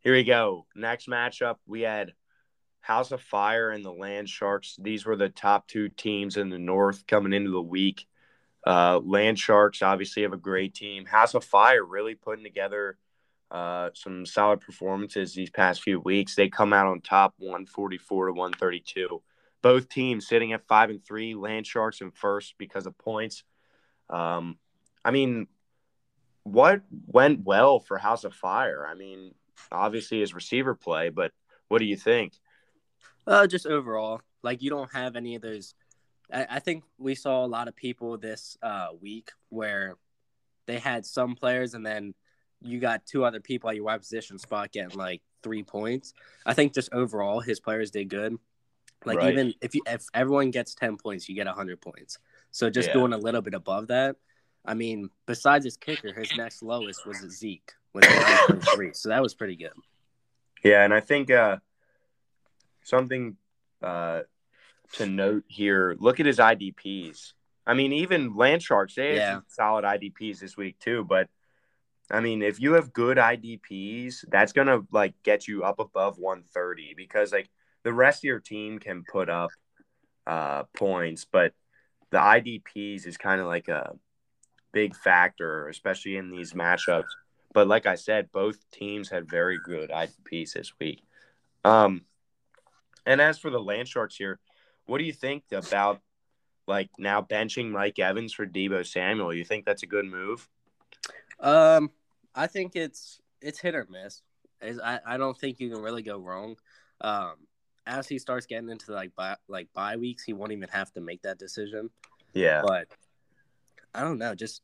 here 0.00 0.14
we 0.14 0.24
go. 0.24 0.66
Next 0.74 1.08
matchup, 1.08 1.56
we 1.66 1.82
had 1.82 2.12
House 2.80 3.12
of 3.12 3.20
Fire 3.20 3.70
and 3.70 3.84
the 3.84 3.92
Land 3.92 4.28
Sharks. 4.28 4.76
These 4.80 5.04
were 5.04 5.16
the 5.16 5.28
top 5.28 5.68
two 5.68 5.88
teams 5.88 6.36
in 6.36 6.48
the 6.48 6.58
North 6.58 7.06
coming 7.06 7.32
into 7.32 7.50
the 7.50 7.62
week. 7.62 8.06
Uh, 8.66 9.00
Land 9.02 9.38
Sharks 9.38 9.82
obviously 9.82 10.22
have 10.22 10.32
a 10.32 10.38
great 10.38 10.74
team. 10.74 11.04
House 11.06 11.34
of 11.34 11.44
Fire 11.44 11.84
really 11.84 12.14
putting 12.14 12.44
together 12.44 12.98
uh, 13.50 13.90
some 13.94 14.24
solid 14.24 14.60
performances 14.60 15.34
these 15.34 15.50
past 15.50 15.82
few 15.82 16.00
weeks. 16.00 16.34
They 16.34 16.48
come 16.48 16.72
out 16.72 16.86
on 16.86 17.00
top 17.00 17.34
144 17.38 18.26
to 18.26 18.32
132. 18.32 19.22
Both 19.62 19.88
teams 19.88 20.26
sitting 20.26 20.52
at 20.52 20.66
five 20.66 20.88
and 20.88 21.04
three. 21.04 21.34
Land 21.34 21.66
Sharks 21.66 22.00
in 22.00 22.10
first 22.12 22.54
because 22.58 22.86
of 22.86 22.96
points. 22.96 23.44
Um, 24.08 24.58
I 25.04 25.10
mean, 25.10 25.48
what 26.44 26.82
went 27.06 27.44
well 27.44 27.78
for 27.78 27.98
House 27.98 28.24
of 28.24 28.34
Fire? 28.34 28.86
I 28.86 28.94
mean, 28.94 29.34
obviously 29.70 30.20
his 30.20 30.34
receiver 30.34 30.74
play, 30.74 31.08
but 31.08 31.32
what 31.68 31.78
do 31.78 31.84
you 31.84 31.96
think? 31.96 32.34
Uh, 33.26 33.46
just 33.46 33.66
overall, 33.66 34.20
like 34.42 34.62
you 34.62 34.70
don't 34.70 34.92
have 34.92 35.16
any 35.16 35.34
of 35.36 35.42
those. 35.42 35.74
I, 36.32 36.46
I 36.50 36.58
think 36.60 36.84
we 36.98 37.14
saw 37.14 37.44
a 37.44 37.46
lot 37.46 37.68
of 37.68 37.76
people 37.76 38.18
this 38.18 38.56
uh, 38.62 38.88
week 39.00 39.30
where 39.48 39.96
they 40.66 40.78
had 40.78 41.04
some 41.04 41.34
players, 41.34 41.74
and 41.74 41.84
then 41.84 42.14
you 42.60 42.80
got 42.80 43.06
two 43.06 43.24
other 43.24 43.40
people 43.40 43.70
at 43.70 43.76
your 43.76 43.84
wide 43.84 44.00
position 44.00 44.38
spot 44.38 44.72
getting 44.72 44.96
like 44.96 45.22
three 45.42 45.62
points. 45.62 46.12
I 46.44 46.54
think 46.54 46.74
just 46.74 46.92
overall, 46.92 47.40
his 47.40 47.60
players 47.60 47.90
did 47.90 48.08
good. 48.08 48.36
Like 49.04 49.18
right. 49.18 49.32
even 49.32 49.54
if 49.62 49.74
you 49.74 49.82
if 49.86 50.04
everyone 50.12 50.50
gets 50.50 50.74
ten 50.74 50.96
points, 50.96 51.28
you 51.28 51.34
get 51.34 51.46
hundred 51.46 51.80
points. 51.80 52.18
So 52.50 52.68
just 52.68 52.88
yeah. 52.88 52.94
doing 52.94 53.12
a 53.12 53.18
little 53.18 53.40
bit 53.40 53.54
above 53.54 53.88
that. 53.88 54.16
I 54.64 54.74
mean, 54.74 55.08
besides 55.26 55.64
his 55.64 55.76
kicker, 55.76 56.12
his 56.12 56.36
next 56.36 56.62
lowest 56.62 57.06
was 57.06 57.18
Zeke 57.30 57.72
9.3. 57.96 58.94
so 58.96 59.08
that 59.08 59.22
was 59.22 59.34
pretty 59.34 59.56
good. 59.56 59.72
Yeah, 60.62 60.84
and 60.84 60.92
I 60.92 61.00
think 61.00 61.30
uh, 61.30 61.56
something 62.82 63.36
uh, 63.82 64.20
to 64.94 65.06
note 65.06 65.44
here. 65.48 65.96
Look 65.98 66.20
at 66.20 66.26
his 66.26 66.38
IDPs. 66.38 67.32
I 67.66 67.74
mean, 67.74 67.92
even 67.92 68.36
Land 68.36 68.62
Sharks, 68.62 68.94
they 68.94 69.16
yeah. 69.16 69.34
have 69.34 69.42
solid 69.48 69.84
IDPs 69.84 70.40
this 70.40 70.56
week 70.56 70.78
too. 70.78 71.04
But 71.04 71.28
I 72.10 72.20
mean, 72.20 72.42
if 72.42 72.60
you 72.60 72.72
have 72.72 72.92
good 72.92 73.16
IDPs, 73.16 74.24
that's 74.28 74.52
gonna 74.52 74.80
like 74.90 75.14
get 75.22 75.46
you 75.46 75.62
up 75.62 75.78
above 75.78 76.18
130 76.18 76.94
because 76.96 77.32
like 77.32 77.48
the 77.82 77.92
rest 77.92 78.20
of 78.20 78.24
your 78.24 78.40
team 78.40 78.78
can 78.78 79.04
put 79.04 79.30
up 79.30 79.50
uh, 80.26 80.64
points, 80.76 81.26
but 81.30 81.52
the 82.10 82.18
IDPs 82.18 83.06
is 83.06 83.16
kind 83.16 83.40
of 83.40 83.46
like 83.46 83.68
a 83.68 83.94
big 84.72 84.96
factor, 84.96 85.68
especially 85.68 86.16
in 86.16 86.30
these 86.30 86.52
matchups. 86.52 87.04
But 87.52 87.66
like 87.66 87.86
I 87.86 87.96
said, 87.96 88.30
both 88.32 88.58
teams 88.70 89.08
had 89.08 89.28
very 89.28 89.58
good 89.64 89.90
IDPs 89.90 90.52
this 90.52 90.72
week. 90.78 91.02
Um, 91.64 92.02
and 93.04 93.20
as 93.20 93.38
for 93.38 93.50
the 93.50 93.60
Land 93.60 93.88
Sharks 93.88 94.16
here, 94.16 94.38
what 94.86 94.98
do 94.98 95.04
you 95.04 95.12
think 95.12 95.44
about 95.52 96.00
like 96.66 96.90
now 96.98 97.22
benching 97.22 97.70
Mike 97.70 97.98
Evans 97.98 98.32
for 98.32 98.46
Deebo 98.46 98.86
Samuel? 98.86 99.34
You 99.34 99.44
think 99.44 99.64
that's 99.64 99.82
a 99.82 99.86
good 99.86 100.04
move? 100.04 100.48
Um, 101.40 101.90
I 102.34 102.46
think 102.46 102.76
it's 102.76 103.20
it's 103.40 103.58
hit 103.58 103.74
or 103.74 103.86
miss. 103.90 104.22
I, 104.62 105.00
I 105.06 105.16
don't 105.16 105.36
think 105.36 105.58
you 105.58 105.70
can 105.70 105.82
really 105.82 106.02
go 106.02 106.18
wrong. 106.18 106.56
Um, 107.00 107.34
as 107.86 108.06
he 108.06 108.18
starts 108.18 108.46
getting 108.46 108.68
into 108.68 108.92
like 108.92 109.14
bye, 109.16 109.36
like 109.48 109.68
bye 109.72 109.96
weeks, 109.96 110.22
he 110.22 110.32
won't 110.32 110.52
even 110.52 110.68
have 110.68 110.92
to 110.92 111.00
make 111.00 111.22
that 111.22 111.38
decision. 111.38 111.90
Yeah, 112.34 112.62
but 112.62 112.88
I 113.94 114.02
don't 114.02 114.18
know. 114.18 114.34
Just 114.34 114.62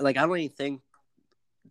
like 0.00 0.16
I 0.16 0.26
don't 0.26 0.38
even 0.38 0.56
think 0.56 0.80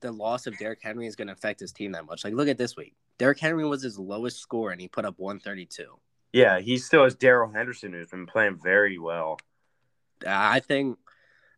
the 0.01 0.11
loss 0.11 0.47
of 0.47 0.57
Derrick 0.57 0.79
Henry 0.81 1.07
is 1.07 1.15
going 1.15 1.27
to 1.27 1.33
affect 1.33 1.59
his 1.59 1.71
team 1.71 1.91
that 1.93 2.05
much. 2.05 2.23
Like, 2.23 2.33
look 2.33 2.47
at 2.47 2.57
this 2.57 2.75
week. 2.75 2.93
Derrick 3.17 3.39
Henry 3.39 3.65
was 3.65 3.81
his 3.81 3.97
lowest 3.97 4.39
score, 4.39 4.71
and 4.71 4.79
he 4.79 4.87
put 4.87 5.05
up 5.05 5.15
132. 5.17 5.85
Yeah, 6.33 6.59
he 6.59 6.77
still 6.77 7.03
has 7.03 7.15
Darrell 7.15 7.51
Henderson, 7.51 7.93
who's 7.93 8.09
been 8.09 8.25
playing 8.25 8.59
very 8.61 8.97
well. 8.97 9.39
Uh, 10.25 10.29
I 10.31 10.59
think, 10.59 10.97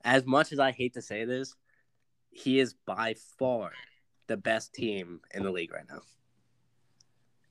as 0.03 0.25
much 0.25 0.51
as 0.51 0.59
I 0.59 0.71
hate 0.71 0.93
to 0.93 1.01
say 1.01 1.25
this, 1.25 1.55
he 2.29 2.59
is 2.59 2.75
by 2.85 3.15
far 3.39 3.71
the 4.27 4.37
best 4.37 4.73
team 4.73 5.21
in 5.33 5.43
the 5.43 5.51
league 5.51 5.71
right 5.71 5.87
now. 5.89 6.01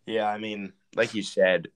Yeah, 0.06 0.28
I 0.28 0.38
mean, 0.38 0.72
like 0.94 1.14
you 1.14 1.22
said, 1.22 1.68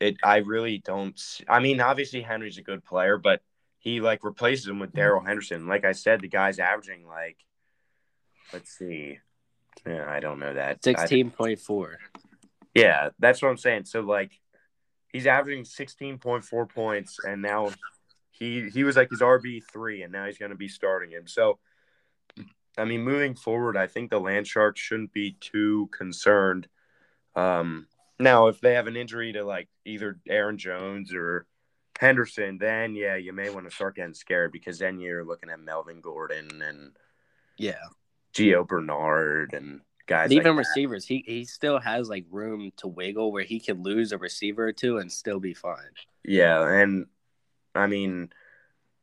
it. 0.00 0.16
I 0.22 0.38
really 0.38 0.78
don't. 0.78 1.20
I 1.48 1.60
mean, 1.60 1.80
obviously 1.80 2.20
Henry's 2.20 2.58
a 2.58 2.62
good 2.62 2.84
player, 2.84 3.18
but 3.18 3.40
he 3.78 4.00
like 4.00 4.24
replaces 4.24 4.66
him 4.66 4.80
with 4.80 4.90
mm-hmm. 4.90 4.98
Darrell 4.98 5.24
Henderson. 5.24 5.66
Like 5.68 5.84
I 5.84 5.92
said, 5.92 6.20
the 6.20 6.28
guy's 6.28 6.58
averaging 6.58 7.06
like 7.06 7.36
Let's 8.52 8.76
see. 8.76 9.18
Yeah, 9.86 10.04
I 10.08 10.20
don't 10.20 10.38
know 10.38 10.54
that. 10.54 10.82
Sixteen 10.82 11.30
point 11.30 11.60
four. 11.60 11.98
Yeah, 12.74 13.10
that's 13.18 13.42
what 13.42 13.48
I'm 13.48 13.56
saying. 13.56 13.84
So 13.84 14.00
like, 14.00 14.32
he's 15.12 15.26
averaging 15.26 15.64
sixteen 15.64 16.18
point 16.18 16.44
four 16.44 16.66
points, 16.66 17.18
and 17.24 17.42
now 17.42 17.70
he 18.30 18.68
he 18.68 18.84
was 18.84 18.96
like 18.96 19.10
his 19.10 19.20
RB 19.20 19.62
three, 19.72 20.02
and 20.02 20.12
now 20.12 20.26
he's 20.26 20.38
going 20.38 20.50
to 20.50 20.56
be 20.56 20.68
starting 20.68 21.10
him. 21.10 21.26
So, 21.26 21.58
I 22.76 22.84
mean, 22.84 23.02
moving 23.02 23.34
forward, 23.34 23.76
I 23.76 23.86
think 23.86 24.10
the 24.10 24.20
Land 24.20 24.46
Sharks 24.46 24.80
shouldn't 24.80 25.12
be 25.12 25.36
too 25.40 25.88
concerned. 25.92 26.68
Um, 27.34 27.86
now, 28.18 28.48
if 28.48 28.60
they 28.60 28.74
have 28.74 28.86
an 28.86 28.96
injury 28.96 29.32
to 29.34 29.44
like 29.44 29.68
either 29.84 30.18
Aaron 30.28 30.58
Jones 30.58 31.12
or 31.14 31.46
Henderson, 31.98 32.58
then 32.58 32.94
yeah, 32.94 33.16
you 33.16 33.32
may 33.32 33.50
want 33.50 33.68
to 33.68 33.74
start 33.74 33.96
getting 33.96 34.14
scared 34.14 34.52
because 34.52 34.78
then 34.78 35.00
you're 35.00 35.24
looking 35.24 35.50
at 35.50 35.60
Melvin 35.60 36.00
Gordon 36.00 36.62
and 36.62 36.92
yeah, 37.56 37.82
Gio 38.38 38.66
Bernard 38.66 39.52
and 39.52 39.80
guys. 40.06 40.32
Even 40.32 40.56
like 40.56 40.66
receivers, 40.66 41.04
he 41.04 41.24
he 41.26 41.44
still 41.44 41.78
has 41.78 42.08
like 42.08 42.24
room 42.30 42.72
to 42.78 42.88
wiggle 42.88 43.32
where 43.32 43.44
he 43.44 43.60
can 43.60 43.82
lose 43.82 44.12
a 44.12 44.18
receiver 44.18 44.68
or 44.68 44.72
two 44.72 44.98
and 44.98 45.10
still 45.10 45.40
be 45.40 45.54
fine. 45.54 45.90
Yeah, 46.24 46.66
and 46.66 47.06
I 47.74 47.86
mean 47.86 48.30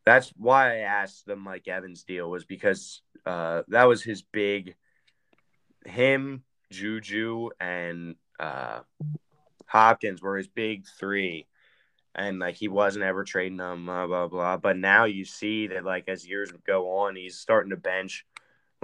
that's 0.06 0.32
why 0.38 0.76
I 0.76 0.80
asked 0.80 1.26
the 1.26 1.36
Mike 1.36 1.68
Evans 1.68 2.04
deal 2.04 2.30
was 2.30 2.46
because 2.46 3.02
uh, 3.26 3.64
that 3.70 3.86
was 3.86 4.04
his 4.04 4.22
big 4.22 4.76
him, 5.86 6.44
Juju, 6.72 7.50
and 7.60 8.16
uh, 8.40 8.82
Hopkins 9.68 10.22
were 10.22 10.38
his 10.38 10.48
big 10.48 10.86
three. 11.00 11.48
And 12.18 12.40
like 12.40 12.56
he 12.56 12.70
wasn't 12.70 13.04
ever 13.04 13.26
trading 13.26 13.58
them, 13.58 13.86
blah 13.86 14.08
blah 14.08 14.28
blah. 14.28 14.56
But 14.58 14.78
now 14.78 15.04
you 15.04 15.26
see 15.26 15.68
that 15.68 15.84
like 15.84 16.08
as 16.08 16.26
years 16.26 16.52
go 16.66 17.00
on, 17.00 17.18
he's 17.18 17.38
starting 17.38 17.72
to 17.72 17.76
bench 17.76 18.26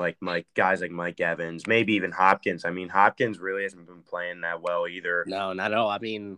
like 0.01 0.17
Mike 0.19 0.47
guys 0.55 0.81
like 0.81 0.91
Mike 0.91 1.21
Evans, 1.21 1.67
maybe 1.67 1.93
even 1.93 2.11
Hopkins. 2.11 2.65
I 2.65 2.71
mean, 2.71 2.89
Hopkins 2.89 3.39
really 3.39 3.63
hasn't 3.63 3.87
been 3.87 4.03
playing 4.03 4.41
that 4.41 4.61
well 4.61 4.87
either. 4.87 5.23
No, 5.27 5.53
not 5.53 5.71
at 5.71 5.77
all. 5.77 5.89
I 5.89 5.99
mean, 5.99 6.37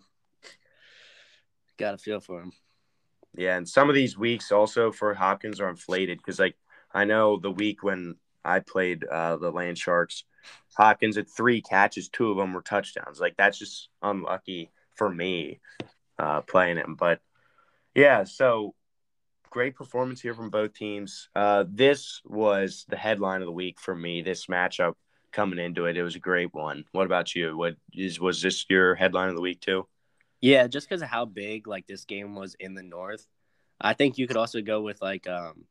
got 1.77 1.95
a 1.95 1.97
feel 1.97 2.19
for 2.19 2.41
him. 2.41 2.51
Yeah, 3.35 3.57
and 3.57 3.67
some 3.67 3.89
of 3.89 3.95
these 3.95 4.17
weeks 4.17 4.51
also 4.51 4.91
for 4.91 5.13
Hopkins 5.13 5.59
are 5.59 5.69
inflated 5.69 6.19
because 6.19 6.39
like 6.39 6.55
I 6.93 7.05
know 7.05 7.37
the 7.37 7.51
week 7.51 7.83
when 7.83 8.15
I 8.45 8.59
played 8.59 9.03
uh, 9.05 9.37
the 9.37 9.51
Land 9.51 9.77
Sharks, 9.77 10.23
Hopkins 10.77 11.15
had 11.15 11.29
three 11.29 11.61
catches, 11.61 12.09
two 12.09 12.29
of 12.29 12.37
them 12.37 12.53
were 12.53 12.61
touchdowns. 12.61 13.19
Like 13.19 13.35
that's 13.37 13.57
just 13.57 13.89
unlucky 14.01 14.71
for 14.95 15.09
me 15.09 15.59
uh, 16.19 16.41
playing 16.41 16.77
him. 16.77 16.95
But 16.95 17.21
yeah, 17.95 18.23
so 18.25 18.75
great 19.53 19.75
performance 19.75 20.19
here 20.19 20.33
from 20.33 20.49
both 20.49 20.73
teams. 20.73 21.29
Uh, 21.35 21.63
this 21.69 22.21
was 22.25 22.85
the 22.89 22.97
headline 22.97 23.41
of 23.41 23.45
the 23.45 23.51
week 23.51 23.79
for 23.79 23.95
me. 23.95 24.23
This 24.23 24.47
matchup 24.47 24.95
coming 25.31 25.59
into 25.59 25.85
it, 25.85 25.95
it 25.95 26.01
was 26.01 26.15
a 26.15 26.19
great 26.19 26.51
one. 26.55 26.85
What 26.91 27.05
about 27.05 27.35
you? 27.35 27.55
What 27.55 27.75
is 27.93 28.19
was 28.19 28.41
this 28.41 28.65
your 28.67 28.95
headline 28.95 29.29
of 29.29 29.35
the 29.35 29.41
week 29.41 29.61
too? 29.61 29.87
Yeah, 30.41 30.65
just 30.65 30.89
because 30.89 31.03
of 31.03 31.07
how 31.07 31.25
big 31.25 31.67
like 31.67 31.85
this 31.85 32.03
game 32.03 32.33
was 32.33 32.55
in 32.59 32.73
the 32.73 32.81
North, 32.81 33.27
I 33.79 33.93
think 33.93 34.17
you 34.17 34.27
could 34.27 34.37
also 34.37 34.59
go 34.61 34.81
with 34.81 34.99
like 35.03 35.29
um, 35.29 35.65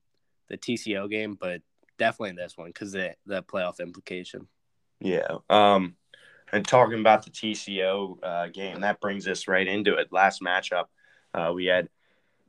the 0.49 0.57
TCO 0.57 1.11
game, 1.11 1.37
but 1.39 1.61
definitely 1.99 2.37
this 2.37 2.57
one 2.57 2.69
because 2.69 2.93
the 2.93 3.17
the 3.27 3.43
playoff 3.43 3.81
implication. 3.81 4.47
Yeah. 5.01 5.39
Um, 5.51 5.97
and 6.53 6.65
talking 6.65 7.01
about 7.01 7.25
the 7.25 7.31
TCO 7.31 8.19
uh, 8.23 8.47
game, 8.47 8.83
that 8.83 9.01
brings 9.01 9.27
us 9.27 9.49
right 9.49 9.67
into 9.67 9.97
it. 9.97 10.13
Last 10.13 10.41
matchup, 10.41 10.85
uh, 11.35 11.51
we 11.53 11.65
had 11.65 11.89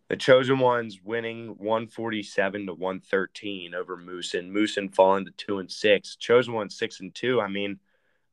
the 0.10 0.18
chosen 0.18 0.60
ones 0.60 1.00
winning 1.04 1.56
147 1.58 2.68
to 2.68 2.74
113 2.74 3.74
over 3.74 3.98
Moosin. 3.98 4.52
Moosin 4.52 4.94
falling 4.94 5.26
to 5.26 5.32
two 5.32 5.60
and 5.60 5.72
six. 5.72 6.16
Chosen 6.16 6.54
ones 6.54 6.78
six 6.78 7.00
and 7.00 7.14
two. 7.16 7.40
I 7.40 7.48
mean, 7.48 7.80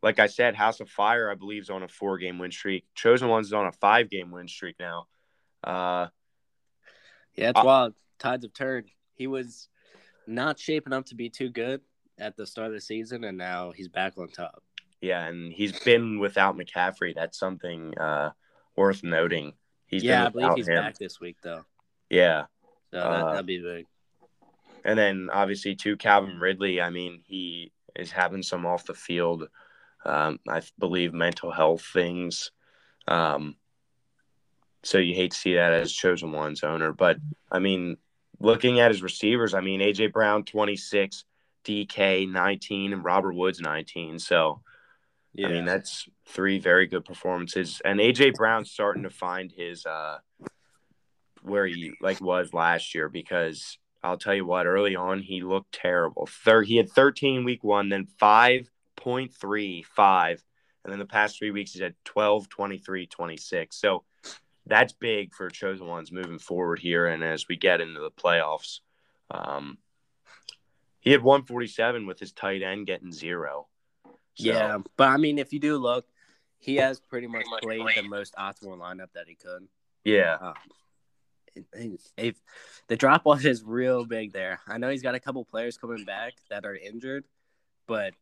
like 0.02 0.18
I 0.18 0.26
said, 0.26 0.54
House 0.54 0.80
of 0.80 0.88
Fire, 0.88 1.30
I 1.30 1.34
believe, 1.34 1.62
is 1.62 1.70
on 1.70 1.82
a 1.82 1.88
four 1.88 2.18
game 2.18 2.38
win 2.38 2.50
streak. 2.50 2.84
Chosen 2.94 3.28
ones 3.28 3.48
is 3.48 3.52
on 3.52 3.66
a 3.66 3.72
five 3.72 4.10
game 4.10 4.30
win 4.30 4.48
streak 4.48 4.76
now. 4.80 5.06
Uh, 5.62 6.08
yeah, 7.34 7.50
it's 7.50 7.60
uh, 7.60 7.64
wild. 7.64 7.94
Tides 8.18 8.44
have 8.44 8.52
turned. 8.52 8.88
He 9.14 9.26
was 9.26 9.68
not 10.26 10.58
shaping 10.58 10.92
up 10.92 11.06
to 11.06 11.14
be 11.14 11.28
too 11.28 11.50
good 11.50 11.80
at 12.18 12.36
the 12.36 12.46
start 12.46 12.68
of 12.68 12.74
the 12.74 12.80
season, 12.80 13.24
and 13.24 13.38
now 13.38 13.72
he's 13.72 13.88
back 13.88 14.14
on 14.18 14.28
top. 14.28 14.62
Yeah, 15.00 15.26
and 15.26 15.52
he's 15.52 15.78
been 15.80 16.18
without 16.18 16.58
McCaffrey. 16.58 17.14
That's 17.14 17.38
something 17.38 17.96
uh, 17.98 18.30
worth 18.76 19.02
noting. 19.02 19.54
He's 19.90 20.04
yeah, 20.04 20.26
I 20.26 20.28
believe 20.28 20.54
he's 20.54 20.68
him. 20.68 20.76
back 20.76 20.96
this 20.98 21.20
week 21.20 21.36
though. 21.42 21.64
Yeah, 22.08 22.44
so 22.92 22.98
that, 22.98 23.06
uh, 23.06 23.30
that'd 23.32 23.46
be 23.46 23.58
big. 23.58 23.86
And 24.84 24.98
then 24.98 25.28
obviously 25.32 25.74
to 25.76 25.96
Calvin 25.96 26.38
Ridley. 26.38 26.80
I 26.80 26.90
mean, 26.90 27.22
he 27.26 27.72
is 27.96 28.12
having 28.12 28.42
some 28.42 28.64
off 28.64 28.86
the 28.86 28.94
field, 28.94 29.48
um, 30.04 30.38
I 30.48 30.62
believe, 30.78 31.12
mental 31.12 31.50
health 31.50 31.84
things. 31.92 32.52
Um, 33.08 33.56
so 34.84 34.98
you 34.98 35.14
hate 35.14 35.32
to 35.32 35.36
see 35.36 35.54
that 35.54 35.72
as 35.72 35.92
chosen 35.92 36.32
one's 36.32 36.62
owner, 36.62 36.92
but 36.92 37.18
I 37.50 37.58
mean, 37.58 37.96
looking 38.38 38.80
at 38.80 38.92
his 38.92 39.02
receivers, 39.02 39.54
I 39.54 39.60
mean, 39.60 39.80
AJ 39.80 40.12
Brown 40.12 40.44
twenty 40.44 40.76
six, 40.76 41.24
DK 41.64 42.30
nineteen, 42.30 42.92
and 42.92 43.04
Robert 43.04 43.34
Woods 43.34 43.60
nineteen. 43.60 44.18
So 44.18 44.62
yeah. 45.32 45.48
I 45.48 45.52
mean, 45.52 45.64
that's 45.64 46.08
three 46.26 46.58
very 46.58 46.86
good 46.86 47.04
performances. 47.04 47.80
And 47.84 48.00
AJ 48.00 48.34
Brown's 48.34 48.70
starting 48.70 49.04
to 49.04 49.10
find 49.10 49.52
his 49.52 49.86
uh 49.86 50.18
where 51.42 51.66
he 51.66 51.92
like 52.00 52.20
was 52.20 52.52
last 52.52 52.94
year 52.94 53.08
because 53.08 53.78
I'll 54.02 54.18
tell 54.18 54.34
you 54.34 54.46
what, 54.46 54.66
early 54.66 54.96
on 54.96 55.20
he 55.20 55.42
looked 55.42 55.72
terrible. 55.72 56.26
Third 56.26 56.66
he 56.66 56.76
had 56.76 56.90
13 56.90 57.44
week 57.44 57.62
one, 57.62 57.88
then 57.88 58.08
5.35, 58.20 60.42
and 60.84 60.92
then 60.92 60.98
the 60.98 61.06
past 61.06 61.38
three 61.38 61.50
weeks 61.50 61.72
he's 61.72 61.82
had 61.82 61.94
12, 62.04 62.48
23, 62.48 63.06
26. 63.06 63.76
So 63.76 64.04
that's 64.66 64.92
big 64.92 65.34
for 65.34 65.48
chosen 65.50 65.86
ones 65.86 66.12
moving 66.12 66.38
forward 66.38 66.78
here. 66.78 67.06
And 67.06 67.24
as 67.24 67.48
we 67.48 67.56
get 67.56 67.80
into 67.80 68.00
the 68.00 68.10
playoffs, 68.10 68.80
um, 69.30 69.78
he 71.00 71.12
had 71.12 71.22
147 71.22 72.06
with 72.06 72.18
his 72.18 72.32
tight 72.32 72.62
end 72.62 72.86
getting 72.86 73.12
zero. 73.12 73.68
So, 74.34 74.44
yeah, 74.44 74.78
but 74.96 75.08
I 75.08 75.16
mean, 75.16 75.38
if 75.38 75.52
you 75.52 75.60
do 75.60 75.76
look, 75.76 76.06
he 76.58 76.76
has 76.76 77.00
pretty 77.00 77.26
much 77.26 77.44
played 77.62 77.82
the 77.96 78.02
most 78.02 78.34
optimal 78.36 78.78
lineup 78.78 79.12
that 79.14 79.26
he 79.26 79.34
could. 79.34 79.66
Yeah. 80.04 80.36
Um, 80.40 80.54
if 82.16 82.36
the 82.88 82.96
drop 82.96 83.26
off 83.26 83.44
is 83.44 83.64
real 83.64 84.04
big 84.04 84.32
there. 84.32 84.60
I 84.68 84.78
know 84.78 84.88
he's 84.88 85.02
got 85.02 85.14
a 85.14 85.20
couple 85.20 85.44
players 85.44 85.76
coming 85.76 86.04
back 86.04 86.34
that 86.48 86.64
are 86.64 86.76
injured, 86.76 87.24
but 87.86 88.14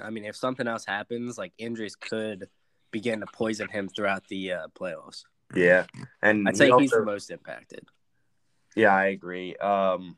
I 0.00 0.10
mean, 0.10 0.24
if 0.24 0.36
something 0.36 0.66
else 0.66 0.84
happens, 0.84 1.36
like 1.36 1.52
injuries 1.58 1.96
could 1.96 2.48
begin 2.90 3.20
to 3.20 3.26
poison 3.26 3.68
him 3.68 3.88
throughout 3.88 4.26
the 4.28 4.52
uh, 4.52 4.66
playoffs. 4.78 5.24
Yeah, 5.54 5.86
and 6.22 6.48
I'd 6.48 6.56
say 6.56 6.70
he 6.70 6.78
he's 6.80 6.90
the 6.90 7.04
most 7.04 7.30
impacted. 7.30 7.84
Yeah, 8.76 8.94
I 8.94 9.06
agree. 9.06 9.56
Um, 9.56 10.16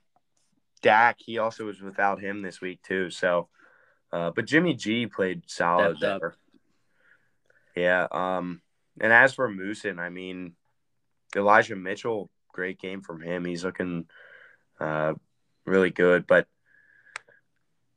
Dak, 0.82 1.16
he 1.18 1.38
also 1.38 1.66
was 1.66 1.80
without 1.80 2.20
him 2.20 2.42
this 2.42 2.60
week 2.60 2.82
too. 2.82 3.10
So 3.10 3.48
uh, 4.12 4.30
but 4.34 4.46
Jimmy 4.46 4.74
G 4.74 5.06
played 5.06 5.42
solid 5.46 5.98
there. 6.00 6.34
Yeah. 7.76 8.06
Um, 8.10 8.60
and 9.00 9.12
as 9.12 9.34
for 9.34 9.48
Moosin, 9.48 9.98
I 9.98 10.08
mean, 10.08 10.54
Elijah 11.34 11.76
Mitchell, 11.76 12.30
great 12.52 12.78
game 12.80 13.02
from 13.02 13.22
him. 13.22 13.44
He's 13.44 13.64
looking 13.64 14.06
uh, 14.80 15.14
really 15.64 15.90
good. 15.90 16.26
But 16.26 16.46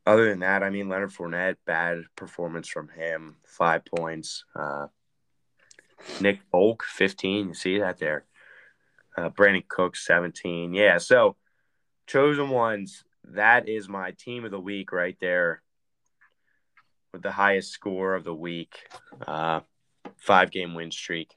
other 0.05 0.29
than 0.29 0.39
that, 0.39 0.63
I 0.63 0.69
mean, 0.69 0.89
Leonard 0.89 1.11
Fournette, 1.11 1.55
bad 1.65 2.03
performance 2.15 2.67
from 2.67 2.89
him, 2.89 3.37
five 3.45 3.83
points. 3.85 4.45
Uh, 4.55 4.87
Nick 6.21 6.41
Folk, 6.51 6.83
15. 6.83 7.49
You 7.49 7.53
see 7.53 7.79
that 7.79 7.97
there. 7.97 8.25
Uh, 9.17 9.29
Brandin 9.29 9.67
Cook, 9.67 9.95
17. 9.95 10.73
Yeah. 10.73 10.97
So, 10.97 11.37
chosen 12.07 12.49
ones, 12.49 13.03
that 13.23 13.67
is 13.67 13.87
my 13.87 14.11
team 14.11 14.45
of 14.45 14.51
the 14.51 14.59
week 14.59 14.91
right 14.91 15.17
there 15.19 15.63
with 17.13 17.21
the 17.21 17.31
highest 17.31 17.71
score 17.71 18.15
of 18.15 18.23
the 18.23 18.33
week, 18.33 18.75
uh, 19.25 19.61
five 20.17 20.51
game 20.51 20.73
win 20.73 20.91
streak. 20.91 21.35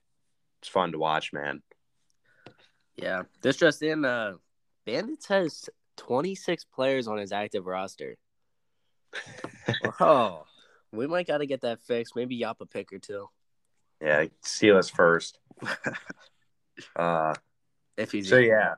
It's 0.61 0.69
fun 0.69 0.93
to 0.93 0.99
watch, 0.99 1.33
man. 1.33 1.63
Yeah, 2.97 3.23
this 3.43 3.59
just 3.59 3.83
in. 3.83 4.05
Uh, 4.05 4.35
Bandits 4.87 5.27
has 5.27 5.69
26 5.99 6.65
players 6.65 7.07
on 7.07 7.19
his 7.19 7.33
active 7.33 7.67
roster. 7.67 8.17
oh, 10.01 10.45
we 10.93 11.07
might 11.07 11.27
got 11.27 11.39
to 11.39 11.47
get 11.47 11.61
that 11.61 11.83
fixed. 11.83 12.17
Maybe 12.17 12.39
Yapa 12.41 12.63
a 12.63 12.67
pick 12.67 12.93
or 12.93 12.99
two. 12.99 13.29
Yeah, 14.01 14.27
steal 14.43 14.77
us 14.77 14.89
first. 14.89 15.39
uh, 16.97 17.35
if 17.97 18.13
he's 18.13 18.29
so, 18.29 18.37
yeah. 18.37 18.75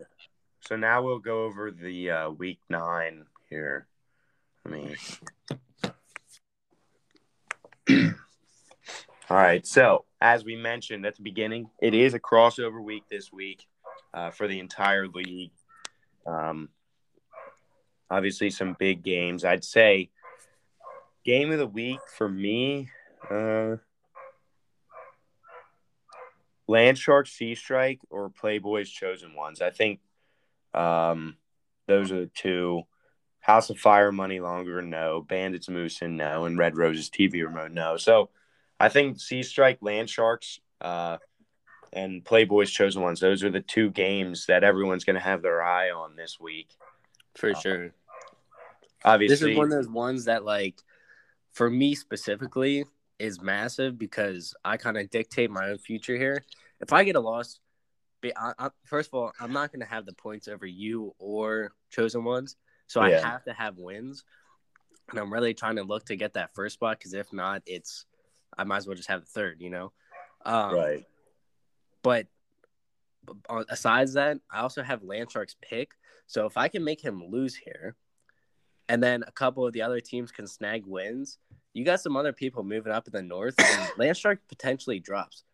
So 0.61 0.77
now 0.77 1.03
we'll 1.03 1.19
go 1.19 1.45
over 1.45 1.71
the 1.71 2.11
uh, 2.11 2.31
week 2.31 2.61
nine 2.69 3.25
here. 3.51 3.87
I 4.65 4.69
mean, 4.69 4.97
All 7.91 9.37
right. 9.37 9.67
So, 9.67 10.05
as 10.21 10.45
we 10.45 10.57
mentioned 10.57 11.07
at 11.07 11.17
the 11.17 11.23
beginning, 11.23 11.71
it 11.81 11.95
is 11.95 12.15
a 12.15 12.21
crossover 12.21 12.83
week 12.83 13.05
this 13.11 13.33
week 13.33 13.67
uh, 14.15 14.31
for 14.31 14.49
the 14.49 14.59
entire 14.59 15.07
league. 15.07 15.53
Um, 16.27 16.71
obviously, 18.11 18.51
some 18.51 18.77
big 18.79 19.03
games. 19.03 19.45
I'd 19.45 19.65
say 19.65 20.11
game 21.25 21.53
of 21.53 21.59
the 21.59 21.67
week 21.67 22.01
for 22.17 22.29
me 22.29 22.89
uh, 23.31 23.77
Land 26.67 26.99
Shark 26.99 27.27
Sea 27.27 27.55
Strike 27.55 28.01
or 28.11 28.31
Playboys 28.31 28.89
Chosen 28.91 29.35
Ones. 29.35 29.61
I 29.61 29.71
think 29.71 30.01
Um, 30.75 31.37
those 31.87 32.13
are 32.13 32.21
the 32.21 32.31
two. 32.35 32.83
House 33.49 33.71
of 33.71 33.79
Fire 33.79 34.13
money 34.13 34.41
longer, 34.41 34.83
no. 34.83 35.25
Bandits 35.27 35.71
Moose, 35.71 36.01
Moosin, 36.01 36.17
no. 36.17 36.45
And 36.45 36.59
Red 36.59 36.77
Roses 36.77 37.09
TV 37.09 37.43
remote, 37.43 37.73
no. 37.73 37.97
So 37.97 38.29
I 38.79 38.91
think 38.91 39.19
Sea 39.19 39.43
Strike, 39.43 39.79
Land 39.81 40.11
Sharks, 40.11 40.61
uh, 40.83 41.17
and 41.91 42.23
Playboys 42.23 42.71
Chosen 42.71 43.01
Ones, 43.01 43.21
those 43.21 43.43
are 43.43 43.51
the 43.51 43.63
two 43.63 43.91
games 43.91 44.45
that 44.47 44.65
everyone's 44.65 45.05
going 45.05 45.15
to 45.15 45.21
have 45.21 45.41
their 45.41 45.63
eye 45.63 45.91
on 45.91 46.15
this 46.15 46.39
week. 46.39 46.69
For 47.37 47.53
uh, 47.53 47.59
sure. 47.59 47.91
Obviously, 49.03 49.33
this 49.33 49.43
is 49.43 49.57
one 49.57 49.65
of 49.65 49.71
those 49.71 49.89
ones 49.89 50.27
that, 50.27 50.45
like, 50.45 50.83
for 51.53 51.71
me 51.71 51.95
specifically, 51.95 52.85
is 53.19 53.41
massive 53.41 53.99
because 53.99 54.55
I 54.63 54.77
kind 54.77 54.99
of 54.99 55.09
dictate 55.09 55.51
my 55.51 55.71
own 55.71 55.79
future 55.79 56.19
here. 56.19 56.45
If 56.83 56.93
I 56.93 57.03
get 57.05 57.17
a 57.17 57.21
loss, 57.21 57.61
I, 58.23 58.53
I, 58.59 58.69
first 58.85 59.09
of 59.09 59.15
all, 59.15 59.33
I'm 59.41 59.55
not 59.55 59.73
going 59.73 59.81
to 59.81 59.87
have 59.87 60.05
the 60.05 60.13
points 60.13 60.49
over 60.49 60.67
you 60.67 61.15
or 61.19 61.73
chosen 61.91 62.25
ones, 62.25 62.57
so 62.89 63.05
yeah. 63.05 63.19
I 63.19 63.21
have 63.21 63.45
to 63.45 63.53
have 63.53 63.79
wins, 63.79 64.25
and 65.11 65.19
I'm 65.19 65.33
really 65.33 65.55
trying 65.55 65.77
to 65.77 65.85
look 65.85 66.07
to 66.07 66.17
get 66.17 66.35
that 66.35 66.55
first 66.55 66.75
spot 66.75 66.99
because 66.99 67.15
if 67.15 67.33
not, 67.33 67.63
it's 67.67 68.05
I 68.57 68.65
might 68.65 68.79
as 68.79 68.87
well 68.87 68.97
just 68.97 69.09
have 69.09 69.21
the 69.21 69.27
third, 69.27 69.59
you 69.61 69.71
know. 69.71 69.93
Um, 70.45 70.75
right. 70.75 71.05
But 72.03 72.27
aside 73.69 74.09
that, 74.09 74.39
I 74.51 74.61
also 74.61 74.83
have 74.83 75.03
Landshark's 75.03 75.57
pick, 75.61 75.93
so 76.27 76.47
if 76.47 76.57
I 76.57 76.69
can 76.69 76.83
make 76.83 77.01
him 77.01 77.23
lose 77.29 77.55
here, 77.55 77.95
and 78.89 79.01
then 79.01 79.23
a 79.27 79.33
couple 79.33 79.67
of 79.67 79.73
the 79.73 79.83
other 79.83 80.01
teams 80.01 80.33
can 80.33 80.47
snag 80.47 80.85
wins, 80.87 81.39
you 81.75 81.85
got 81.85 82.01
some 82.01 82.17
other 82.17 82.33
people 82.33 82.65
moving 82.65 82.93
up 82.93 83.07
in 83.07 83.13
the 83.13 83.23
north, 83.23 83.55
and 83.59 83.89
Landshark 83.99 84.39
potentially 84.49 84.99
drops 84.99 85.45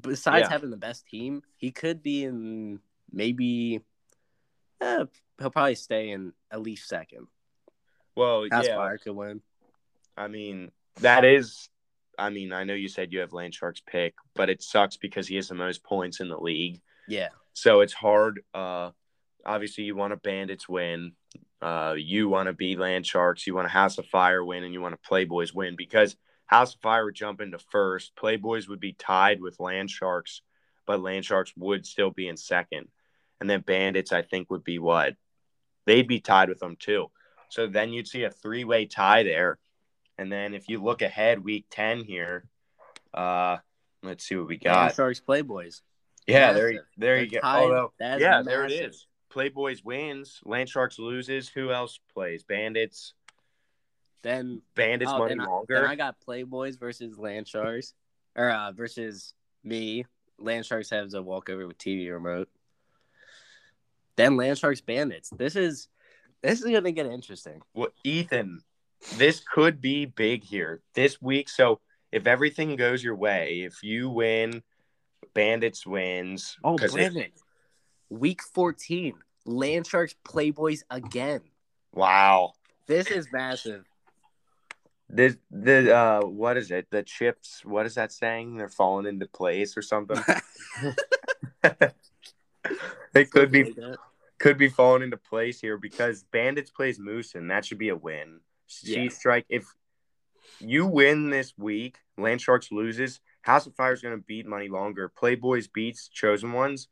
besides 0.00 0.46
yeah. 0.46 0.50
having 0.50 0.70
the 0.70 0.76
best 0.76 1.06
team, 1.06 1.42
he 1.56 1.70
could 1.70 2.02
be 2.02 2.24
in 2.24 2.80
maybe. 3.12 3.80
Eh, 4.80 5.04
he'll 5.38 5.50
probably 5.50 5.74
stay 5.74 6.10
in 6.10 6.32
at 6.50 6.62
least 6.62 6.88
second. 6.88 7.26
Well, 8.16 8.46
that's 8.50 8.68
yeah. 8.68 8.76
why 8.76 8.94
I 8.94 8.96
could 8.96 9.14
win. 9.14 9.40
I 10.16 10.28
mean, 10.28 10.70
that 11.00 11.24
is. 11.24 11.68
I 12.18 12.30
mean, 12.30 12.52
I 12.52 12.64
know 12.64 12.74
you 12.74 12.88
said 12.88 13.12
you 13.12 13.20
have 13.20 13.32
Land 13.32 13.54
Sharks 13.54 13.82
pick, 13.86 14.14
but 14.34 14.50
it 14.50 14.62
sucks 14.62 14.96
because 14.96 15.26
he 15.26 15.36
has 15.36 15.48
the 15.48 15.54
most 15.54 15.82
points 15.82 16.20
in 16.20 16.28
the 16.28 16.38
league. 16.38 16.80
Yeah. 17.08 17.28
So 17.54 17.80
it's 17.80 17.94
hard. 17.94 18.42
Uh, 18.52 18.90
obviously, 19.44 19.84
you 19.84 19.96
want 19.96 20.12
a 20.12 20.16
Bandits 20.16 20.68
win. 20.68 21.12
Uh, 21.62 21.94
you 21.96 22.28
want 22.28 22.48
to 22.48 22.52
be 22.52 22.76
Land 22.76 23.06
Sharks. 23.06 23.46
You 23.46 23.54
want 23.54 23.66
a 23.66 23.70
House 23.70 23.98
of 23.98 24.06
Fire 24.06 24.44
win, 24.44 24.64
and 24.64 24.74
you 24.74 24.80
want 24.80 24.94
a 24.94 25.08
Playboys 25.08 25.54
win 25.54 25.76
because 25.76 26.16
House 26.46 26.74
of 26.74 26.80
Fire 26.80 27.04
would 27.04 27.14
jump 27.14 27.40
into 27.40 27.58
first. 27.58 28.14
Playboys 28.16 28.68
would 28.68 28.80
be 28.80 28.92
tied 28.92 29.40
with 29.40 29.60
Land 29.60 29.90
Sharks, 29.90 30.42
but 30.86 31.00
Land 31.00 31.24
Sharks 31.24 31.52
would 31.56 31.86
still 31.86 32.10
be 32.10 32.28
in 32.28 32.36
second. 32.36 32.88
And 33.40 33.48
then 33.48 33.60
Bandits, 33.60 34.12
I 34.12 34.22
think, 34.22 34.50
would 34.50 34.64
be 34.64 34.78
what? 34.78 35.14
They'd 35.86 36.06
be 36.06 36.20
tied 36.20 36.48
with 36.48 36.58
them 36.58 36.76
too. 36.78 37.10
So 37.48 37.66
then 37.66 37.92
you'd 37.92 38.08
see 38.08 38.24
a 38.24 38.30
three 38.30 38.64
way 38.64 38.86
tie 38.86 39.22
there. 39.22 39.58
And 40.18 40.30
then 40.30 40.54
if 40.54 40.68
you 40.68 40.82
look 40.82 41.02
ahead, 41.02 41.42
week 41.42 41.66
10 41.70 42.04
here, 42.04 42.44
uh, 43.14 43.56
let's 44.02 44.24
see 44.24 44.36
what 44.36 44.48
we 44.48 44.58
got. 44.58 44.76
Land 44.76 44.94
Sharks 44.94 45.20
Playboys. 45.26 45.80
Yeah, 46.26 46.52
massive. 46.52 46.56
there, 46.56 46.84
there 46.98 47.22
you 47.22 47.30
go. 47.30 47.38
Although, 47.42 47.92
yeah, 47.98 48.18
massive. 48.18 48.44
there 48.44 48.64
it 48.66 48.72
is. 48.72 49.06
Playboys 49.30 49.84
wins. 49.84 50.40
Land 50.44 50.68
Sharks 50.68 50.98
loses. 50.98 51.48
Who 51.48 51.70
else 51.70 51.98
plays? 52.12 52.44
Bandits. 52.44 53.14
Then 54.22 54.60
Bandits 54.74 55.10
oh, 55.14 55.18
money 55.18 55.36
then 55.36 55.46
longer. 55.46 55.78
I, 55.78 55.80
then 55.80 55.90
I 55.90 55.96
got 55.96 56.16
Playboys 56.26 56.78
versus 56.78 57.18
Land 57.18 57.48
Sharks, 57.48 57.94
or 58.36 58.50
uh, 58.50 58.72
versus 58.72 59.32
me. 59.64 60.04
Land 60.38 60.66
Sharks 60.66 60.90
has 60.90 61.14
a 61.14 61.22
walkover 61.22 61.66
with 61.66 61.78
TV 61.78 62.12
remote. 62.12 62.48
Then 64.20 64.36
Land 64.36 64.58
Sharks 64.58 64.82
Bandits. 64.82 65.30
This 65.30 65.56
is 65.56 65.88
this 66.42 66.60
is 66.60 66.70
gonna 66.70 66.92
get 66.92 67.06
interesting. 67.06 67.62
Well, 67.72 67.88
Ethan, 68.04 68.60
this 69.16 69.40
could 69.40 69.80
be 69.80 70.04
big 70.04 70.44
here 70.44 70.82
this 70.94 71.22
week. 71.22 71.48
So 71.48 71.80
if 72.12 72.26
everything 72.26 72.76
goes 72.76 73.02
your 73.02 73.16
way, 73.16 73.62
if 73.62 73.82
you 73.82 74.10
win, 74.10 74.62
Bandits 75.32 75.86
wins. 75.86 76.58
Oh, 76.62 76.76
Brandon. 76.76 77.22
It... 77.22 77.32
Week 78.10 78.42
14, 78.42 79.14
Land 79.46 79.86
Sharks 79.86 80.14
Playboys 80.22 80.82
again. 80.90 81.40
Wow. 81.94 82.52
This 82.86 83.06
is 83.06 83.26
massive. 83.32 83.86
The 85.08 85.38
the 85.50 85.96
uh 85.96 86.20
what 86.26 86.58
is 86.58 86.70
it? 86.70 86.88
The 86.90 87.04
chips, 87.04 87.64
what 87.64 87.86
is 87.86 87.94
that 87.94 88.12
saying? 88.12 88.58
They're 88.58 88.68
falling 88.68 89.06
into 89.06 89.26
place 89.26 89.78
or 89.78 89.82
something. 89.82 90.22
they 93.14 93.24
could 93.24 93.50
be 93.50 93.74
could 94.40 94.58
be 94.58 94.68
falling 94.68 95.02
into 95.02 95.16
place 95.16 95.60
here 95.60 95.76
because 95.76 96.24
Bandits 96.32 96.70
plays 96.70 96.98
Moose 96.98 97.34
and 97.34 97.50
that 97.50 97.64
should 97.64 97.78
be 97.78 97.90
a 97.90 97.96
win. 97.96 98.40
Sea 98.66 99.04
yeah. 99.04 99.10
Strike 99.10 99.46
if 99.48 99.64
you 100.58 100.86
win 100.86 101.30
this 101.30 101.52
week, 101.56 101.98
Land 102.18 102.40
Sharks 102.40 102.72
loses, 102.72 103.20
House 103.42 103.66
of 103.66 103.74
Fire 103.74 103.92
is 103.92 104.02
going 104.02 104.16
to 104.16 104.22
beat 104.22 104.46
Money 104.46 104.68
Longer. 104.68 105.10
Playboys 105.10 105.68
beats 105.72 106.08
Chosen 106.08 106.52
Ones. 106.52 106.88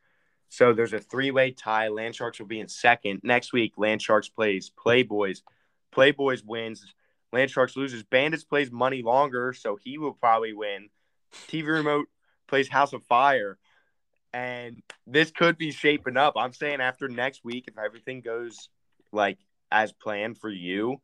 So 0.49 0.73
there's 0.73 0.93
a 0.93 0.99
three-way 0.99 1.51
tie. 1.51 1.89
Land 1.89 2.15
Sharks 2.15 2.39
will 2.39 2.47
be 2.47 2.59
in 2.59 2.67
second. 2.67 3.21
Next 3.23 3.53
week, 3.53 3.73
Land 3.77 4.01
Sharks 4.01 4.29
plays 4.29 4.71
Playboys. 4.71 5.41
Playboys 5.93 6.43
wins. 6.43 6.85
Land 7.31 7.51
Sharks 7.51 7.75
loses. 7.75 8.03
Bandits 8.03 8.43
plays 8.43 8.71
money 8.71 9.03
longer, 9.03 9.53
so 9.53 9.75
he 9.75 9.97
will 9.97 10.13
probably 10.13 10.53
win. 10.53 10.89
TV 11.47 11.67
Remote 11.67 12.07
plays 12.47 12.67
House 12.67 12.93
of 12.93 13.03
Fire. 13.03 13.59
And 14.33 14.81
this 15.07 15.31
could 15.31 15.57
be 15.57 15.71
shaping 15.71 16.17
up. 16.17 16.33
I'm 16.37 16.53
saying 16.53 16.81
after 16.81 17.07
next 17.07 17.43
week, 17.43 17.65
if 17.67 17.77
everything 17.77 18.21
goes 18.21 18.69
like 19.11 19.37
as 19.71 19.91
planned 19.91 20.37
for 20.37 20.49
you, 20.49 21.01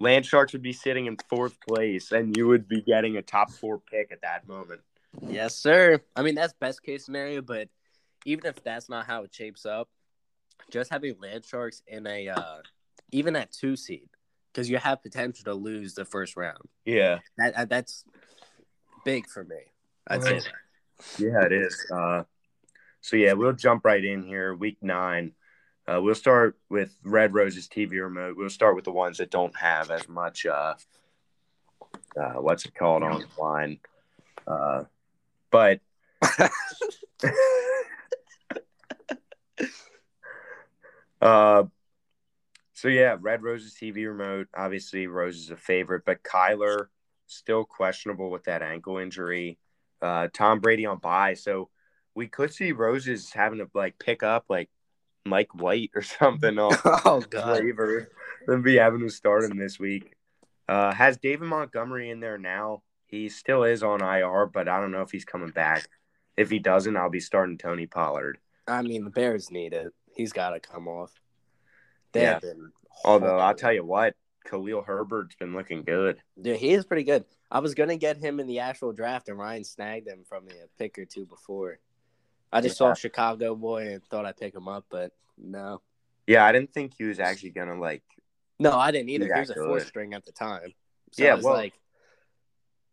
Land 0.00 0.26
Sharks 0.26 0.52
would 0.52 0.62
be 0.62 0.72
sitting 0.72 1.06
in 1.06 1.16
fourth 1.28 1.56
place 1.66 2.12
and 2.12 2.36
you 2.36 2.48
would 2.48 2.68
be 2.68 2.82
getting 2.82 3.16
a 3.16 3.22
top 3.22 3.50
four 3.50 3.78
pick 3.78 4.12
at 4.12 4.22
that 4.22 4.46
moment. 4.48 4.80
Yes, 5.26 5.56
sir. 5.56 6.00
I 6.16 6.22
mean, 6.22 6.34
that's 6.34 6.54
best 6.54 6.82
case 6.82 7.04
scenario, 7.04 7.42
but 7.42 7.68
even 8.24 8.46
if 8.46 8.62
that's 8.62 8.88
not 8.88 9.06
how 9.06 9.24
it 9.24 9.34
shapes 9.34 9.66
up, 9.66 9.88
just 10.70 10.90
having 10.90 11.14
Land 11.20 11.44
Sharks 11.44 11.82
in 11.86 12.06
a 12.06 12.28
uh, 12.28 12.58
even 13.10 13.36
at 13.36 13.52
two 13.52 13.76
seed 13.76 14.08
because 14.52 14.68
you 14.70 14.78
have 14.78 15.02
potential 15.02 15.44
to 15.44 15.54
lose 15.54 15.94
the 15.94 16.04
first 16.04 16.36
round. 16.36 16.68
Yeah, 16.84 17.18
that 17.36 17.68
that's 17.68 18.04
big 19.04 19.28
for 19.28 19.44
me. 19.44 19.56
I'd 20.08 20.22
say 20.22 20.40
that. 20.40 21.18
Yeah, 21.18 21.44
it 21.44 21.52
is. 21.52 21.86
Uh, 21.92 22.22
so 23.02 23.16
yeah, 23.16 23.34
we'll 23.34 23.52
jump 23.52 23.84
right 23.84 24.02
in 24.02 24.22
here. 24.22 24.54
Week 24.54 24.78
nine. 24.80 25.32
Uh, 25.86 26.00
we'll 26.00 26.14
start 26.14 26.56
with 26.70 26.96
Red 27.02 27.34
Roses 27.34 27.68
TV 27.68 28.00
remote. 28.00 28.36
We'll 28.36 28.48
start 28.48 28.76
with 28.76 28.84
the 28.84 28.92
ones 28.92 29.18
that 29.18 29.32
don't 29.32 29.54
have 29.56 29.90
as 29.90 30.08
much. 30.08 30.46
Uh, 30.46 30.74
uh, 32.16 32.34
what's 32.34 32.64
it 32.64 32.74
called 32.74 33.02
online? 33.02 33.80
Uh, 34.46 34.84
but 35.50 35.80
uh, 41.20 41.64
so 42.72 42.88
yeah, 42.88 43.16
Red 43.20 43.42
Roses 43.42 43.74
TV 43.74 44.06
remote. 44.06 44.46
Obviously, 44.56 45.08
Rose 45.08 45.36
is 45.36 45.50
a 45.50 45.56
favorite, 45.56 46.04
but 46.06 46.22
Kyler 46.22 46.86
still 47.26 47.64
questionable 47.64 48.30
with 48.30 48.44
that 48.44 48.62
ankle 48.62 48.98
injury. 48.98 49.58
Uh, 50.00 50.28
Tom 50.32 50.60
Brady 50.60 50.86
on 50.86 50.98
bye, 50.98 51.34
so 51.34 51.68
we 52.14 52.26
could 52.26 52.52
see 52.52 52.72
Roses 52.72 53.32
having 53.32 53.58
to 53.58 53.68
like 53.74 53.98
pick 53.98 54.22
up 54.22 54.44
like 54.48 54.70
Mike 55.24 55.54
White 55.54 55.90
or 55.94 56.02
something 56.02 56.58
on 56.58 56.76
oh, 56.84 57.22
God. 57.28 57.58
flavor 57.58 58.10
and 58.46 58.64
be 58.64 58.76
having 58.76 59.00
to 59.00 59.10
start 59.10 59.44
him 59.44 59.56
this 59.56 59.78
week. 59.78 60.14
Uh, 60.68 60.92
has 60.92 61.16
David 61.16 61.48
Montgomery 61.48 62.10
in 62.10 62.20
there 62.20 62.38
now? 62.38 62.82
He 63.06 63.28
still 63.28 63.64
is 63.64 63.82
on 63.82 64.02
IR, 64.02 64.46
but 64.46 64.68
I 64.68 64.80
don't 64.80 64.90
know 64.90 65.02
if 65.02 65.10
he's 65.10 65.24
coming 65.24 65.50
back. 65.50 65.86
If 66.36 66.48
he 66.48 66.58
doesn't, 66.58 66.96
I'll 66.96 67.10
be 67.10 67.20
starting 67.20 67.58
Tony 67.58 67.86
Pollard. 67.86 68.38
I 68.66 68.80
mean, 68.80 69.04
the 69.04 69.10
Bears 69.10 69.50
need 69.50 69.74
it. 69.74 69.92
He's 70.14 70.32
got 70.32 70.50
to 70.50 70.60
come 70.60 70.88
off. 70.88 71.12
They 72.12 72.22
yeah. 72.22 72.40
Although 73.04 73.38
I'll 73.38 73.54
tell 73.54 73.72
you 73.72 73.84
what, 73.84 74.14
Khalil 74.46 74.82
Herbert's 74.82 75.36
been 75.36 75.54
looking 75.54 75.82
good. 75.82 76.20
Yeah, 76.36 76.54
he 76.54 76.70
is 76.70 76.84
pretty 76.84 77.04
good. 77.04 77.24
I 77.50 77.58
was 77.60 77.74
gonna 77.74 77.96
get 77.96 78.16
him 78.16 78.40
in 78.40 78.46
the 78.46 78.60
actual 78.60 78.92
draft, 78.92 79.28
and 79.28 79.38
Ryan 79.38 79.64
snagged 79.64 80.08
him 80.08 80.24
from 80.26 80.46
me 80.46 80.52
a 80.52 80.68
pick 80.78 80.98
or 80.98 81.04
two 81.04 81.26
before. 81.26 81.78
I 82.52 82.60
just 82.60 82.74
yeah. 82.74 82.88
saw 82.88 82.94
Chicago 82.94 83.54
boy 83.54 83.92
and 83.92 84.04
thought 84.04 84.26
I'd 84.26 84.36
pick 84.36 84.54
him 84.54 84.68
up, 84.68 84.84
but 84.90 85.12
no. 85.38 85.80
Yeah, 86.26 86.44
I 86.44 86.52
didn't 86.52 86.72
think 86.72 86.94
he 86.96 87.04
was 87.04 87.18
actually 87.18 87.50
gonna 87.50 87.78
like. 87.78 88.02
No, 88.58 88.72
I 88.72 88.90
didn't 88.90 89.08
either. 89.08 89.32
He 89.32 89.40
was 89.40 89.50
a 89.50 89.54
fourth 89.54 89.86
string 89.86 90.14
at 90.14 90.24
the 90.24 90.32
time. 90.32 90.72
So 91.12 91.24
yeah, 91.24 91.34
well, 91.34 91.54
like. 91.54 91.74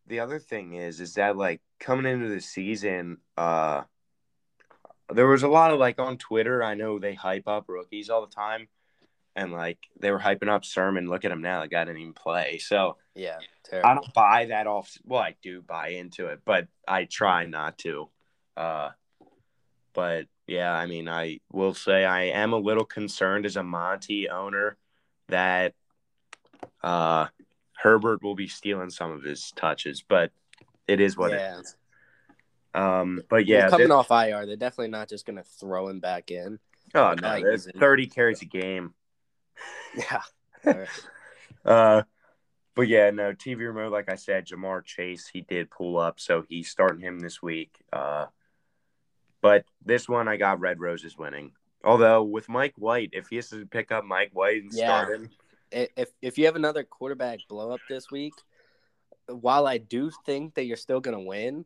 The 0.08 0.22
other 0.22 0.40
thing 0.40 0.74
is, 0.74 1.02
is 1.02 1.14
that 1.16 1.38
like 1.38 1.62
coming 1.80 2.12
into 2.12 2.30
the 2.30 2.42
season, 2.42 3.18
uh, 3.38 3.84
there 5.14 5.28
was 5.28 5.44
a 5.44 5.48
lot 5.48 5.72
of 5.72 5.80
like 5.80 6.00
on 6.00 6.18
Twitter. 6.18 6.64
I 6.64 6.74
know 6.74 6.98
they 6.98 7.14
hype 7.14 7.48
up 7.48 7.66
rookies 7.68 8.10
all 8.10 8.26
the 8.26 8.34
time 8.34 8.70
and 9.40 9.54
like 9.54 9.78
they 10.00 10.12
were 10.12 10.20
hyping 10.20 10.50
up 10.50 10.66
Sermon. 10.66 11.08
Look 11.08 11.26
at 11.26 11.32
him 11.32 11.42
now; 11.42 11.62
the 11.62 11.68
guy 11.68 11.86
didn't 11.86 12.02
even 12.02 12.14
play. 12.14 12.58
So 12.58 12.98
yeah, 13.16 13.38
terrible. 13.64 13.90
I 13.90 13.94
don't 13.94 14.14
buy 14.14 14.46
that 14.50 14.68
off. 14.68 14.98
Well, 15.06 15.22
I 15.22 15.36
do 15.42 15.62
buy 15.62 15.90
into 15.90 16.28
it, 16.28 16.42
but 16.46 16.68
I 16.88 17.06
try 17.06 17.46
not 17.46 17.78
to. 17.80 18.10
Uh, 18.58 18.90
but 20.00 20.28
yeah, 20.48 20.72
I 20.72 20.86
mean, 20.86 21.10
I 21.10 21.42
will 21.52 21.74
say 21.74 22.06
I 22.06 22.22
am 22.28 22.54
a 22.54 22.58
little 22.58 22.86
concerned 22.86 23.46
as 23.46 23.58
a 23.58 23.64
Monty 23.64 24.30
owner 24.30 24.78
that 25.28 25.74
uh, 26.82 27.28
Herbert 27.74 28.24
will 28.24 28.34
be 28.34 28.48
stealing 28.48 28.92
some 28.92 29.12
of 29.12 29.24
his 29.24 29.52
touches, 29.58 30.02
but 30.08 30.32
it 30.88 31.02
is 31.02 31.18
what 31.18 31.32
yeah. 31.32 31.58
it 31.58 31.60
is. 31.60 31.76
Um, 32.74 33.22
but 33.30 33.46
yeah, 33.46 33.64
Well, 33.64 33.72
coming 33.72 33.88
this- 33.90 33.94
off 33.94 34.10
IR, 34.10 34.46
they're 34.46 34.56
definitely 34.56 34.88
not 34.88 35.10
just 35.10 35.26
gonna 35.26 35.44
throw 35.44 35.90
him 35.90 36.00
back 36.00 36.32
in. 36.32 36.60
oh 36.96 37.14
no, 37.22 37.28
Like, 37.28 37.44
there's 37.44 37.64
is 37.64 37.68
it- 37.68 37.78
30 37.78 38.08
carries 38.08 38.42
a 38.42 38.46
game. 38.46 38.94
Yeah. 39.98 40.22
Uh, 41.66 42.04
but 42.74 42.88
yeah, 42.88 43.10
no 43.10 43.34
TV 43.34 43.68
remote. 43.68 43.92
Like 43.92 44.10
I 44.10 44.16
said, 44.16 44.48
Ja'Marr 44.48 44.86
Chase 44.86 45.28
he 45.28 45.42
did 45.42 45.70
pull 45.70 45.98
up, 45.98 46.22
so 46.22 46.46
he's 46.48 46.70
starting 46.70 47.02
him 47.02 47.20
this 47.20 47.42
week. 47.42 47.76
Uh, 47.92 48.28
but 49.42 49.66
this 49.86 50.08
one 50.10 50.28
I 50.28 50.38
got 50.38 50.60
Red 50.60 50.80
Roses 50.80 51.18
winning. 51.18 51.52
Although 51.84 52.24
with 52.24 52.50
Mike 52.50 52.74
White, 52.78 53.10
if 53.14 53.28
he 53.30 53.38
has 53.38 53.50
to 53.50 53.66
pick 53.66 53.92
up 53.92 54.04
Mike 54.04 54.32
White 54.34 54.64
and 54.64 54.74
Yeah. 54.74 54.86
start 54.86 55.16
him, 55.16 55.30
if 55.72 56.10
if 56.22 56.38
you 56.38 56.46
have 56.46 56.56
another 56.56 56.84
quarterback 56.84 57.40
blow 57.48 57.72
up 57.72 57.80
this 57.88 58.12
week, 58.12 58.34
while 59.28 59.68
I 59.68 59.78
do 59.78 60.12
think 60.26 60.56
that 60.56 60.66
you're 60.66 60.78
still 60.78 61.00
gonna 61.00 61.22
win, 61.22 61.66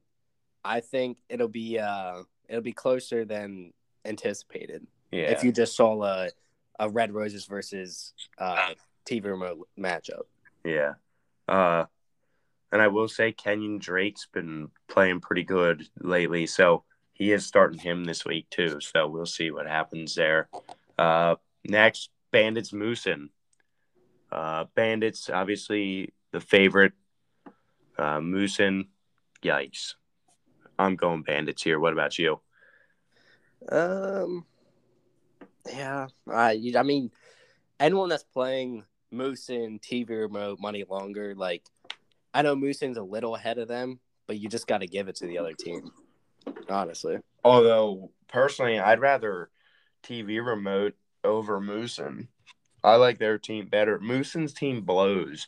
I 0.63 0.81
think 0.81 1.17
it'll 1.29 1.47
be 1.47 1.79
uh 1.79 2.23
it'll 2.47 2.61
be 2.61 2.73
closer 2.73 3.25
than 3.25 3.73
anticipated. 4.05 4.85
yeah, 5.11 5.31
If 5.31 5.43
you 5.43 5.51
just 5.51 5.75
saw 5.75 6.03
a 6.03 6.29
a 6.79 6.89
Red 6.89 7.11
Roses 7.13 7.45
versus 7.45 8.13
uh 8.37 8.73
TV 9.05 9.25
remote 9.25 9.67
matchup. 9.77 10.23
yeah. 10.63 10.93
Uh, 11.47 11.85
and 12.71 12.81
I 12.81 12.87
will 12.87 13.07
say 13.09 13.33
Kenyan 13.33 13.79
Drake's 13.79 14.25
been 14.27 14.69
playing 14.87 15.19
pretty 15.19 15.43
good 15.43 15.87
lately, 15.99 16.45
so 16.47 16.83
he 17.13 17.31
is 17.31 17.45
starting 17.45 17.79
him 17.79 18.03
this 18.03 18.25
week 18.25 18.49
too. 18.49 18.79
So 18.81 19.07
we'll 19.07 19.25
see 19.25 19.51
what 19.51 19.67
happens 19.67 20.15
there. 20.15 20.49
Uh, 20.97 21.35
next, 21.63 22.09
Bandits 22.31 22.71
Moosin. 22.71 23.29
Uh, 24.31 24.65
Bandits, 24.75 25.29
obviously 25.29 26.13
the 26.31 26.41
favorite. 26.41 26.93
Uh, 27.97 28.17
Moosin, 28.17 28.87
yikes. 29.43 29.93
I'm 30.79 30.95
going 30.95 31.21
Bandits 31.21 31.61
here. 31.61 31.79
What 31.79 31.93
about 31.93 32.17
you? 32.17 32.39
Um, 33.69 34.45
yeah, 35.71 36.07
I 36.29 36.59
I 36.75 36.83
mean, 36.83 37.11
anyone 37.79 38.09
that's 38.09 38.23
playing 38.23 38.83
Moosin 39.13 39.79
TV 39.79 40.09
remote 40.09 40.59
money 40.59 40.83
longer, 40.89 41.35
like 41.35 41.63
I 42.33 42.41
know 42.41 42.55
Moosin's 42.55 42.97
a 42.97 43.03
little 43.03 43.35
ahead 43.35 43.59
of 43.59 43.67
them, 43.67 43.99
but 44.25 44.39
you 44.39 44.49
just 44.49 44.67
got 44.67 44.79
to 44.79 44.87
give 44.87 45.07
it 45.07 45.15
to 45.17 45.27
the 45.27 45.37
other 45.37 45.53
team. 45.53 45.91
Honestly, 46.69 47.17
Although 47.43 48.11
personally, 48.27 48.79
I'd 48.79 48.99
rather 48.99 49.49
TV 50.03 50.45
remote 50.45 50.95
over 51.23 51.59
Moosin. 51.59 52.27
I 52.83 52.95
like 52.95 53.17
their 53.17 53.37
team 53.37 53.67
better. 53.67 53.99
Moosin's 53.99 54.53
team 54.53 54.81
blows. 54.81 55.47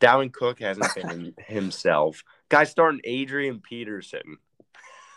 Dalvin 0.00 0.32
Cook 0.32 0.60
hasn't 0.60 0.94
been 0.94 1.34
himself. 1.46 2.22
Guy 2.48 2.64
starting 2.64 3.00
Adrian 3.04 3.60
Peterson. 3.60 4.38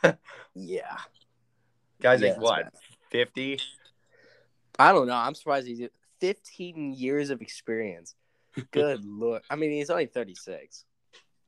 yeah. 0.53 0.97
Guys 2.01 2.21
Yeah, 2.21 2.33
like 2.33 2.41
what? 2.41 2.73
Fifty? 3.09 3.59
I 4.77 4.91
don't 4.91 5.07
know. 5.07 5.15
I'm 5.15 5.33
surprised 5.33 5.67
he's 5.67 5.87
15 6.19 6.93
years 6.93 7.31
of 7.31 7.41
experience. 7.41 8.15
Good 8.71 9.03
lord. 9.05 9.41
I 9.49 9.55
mean, 9.55 9.71
he's 9.71 9.89
only 9.89 10.05
36. 10.05 10.85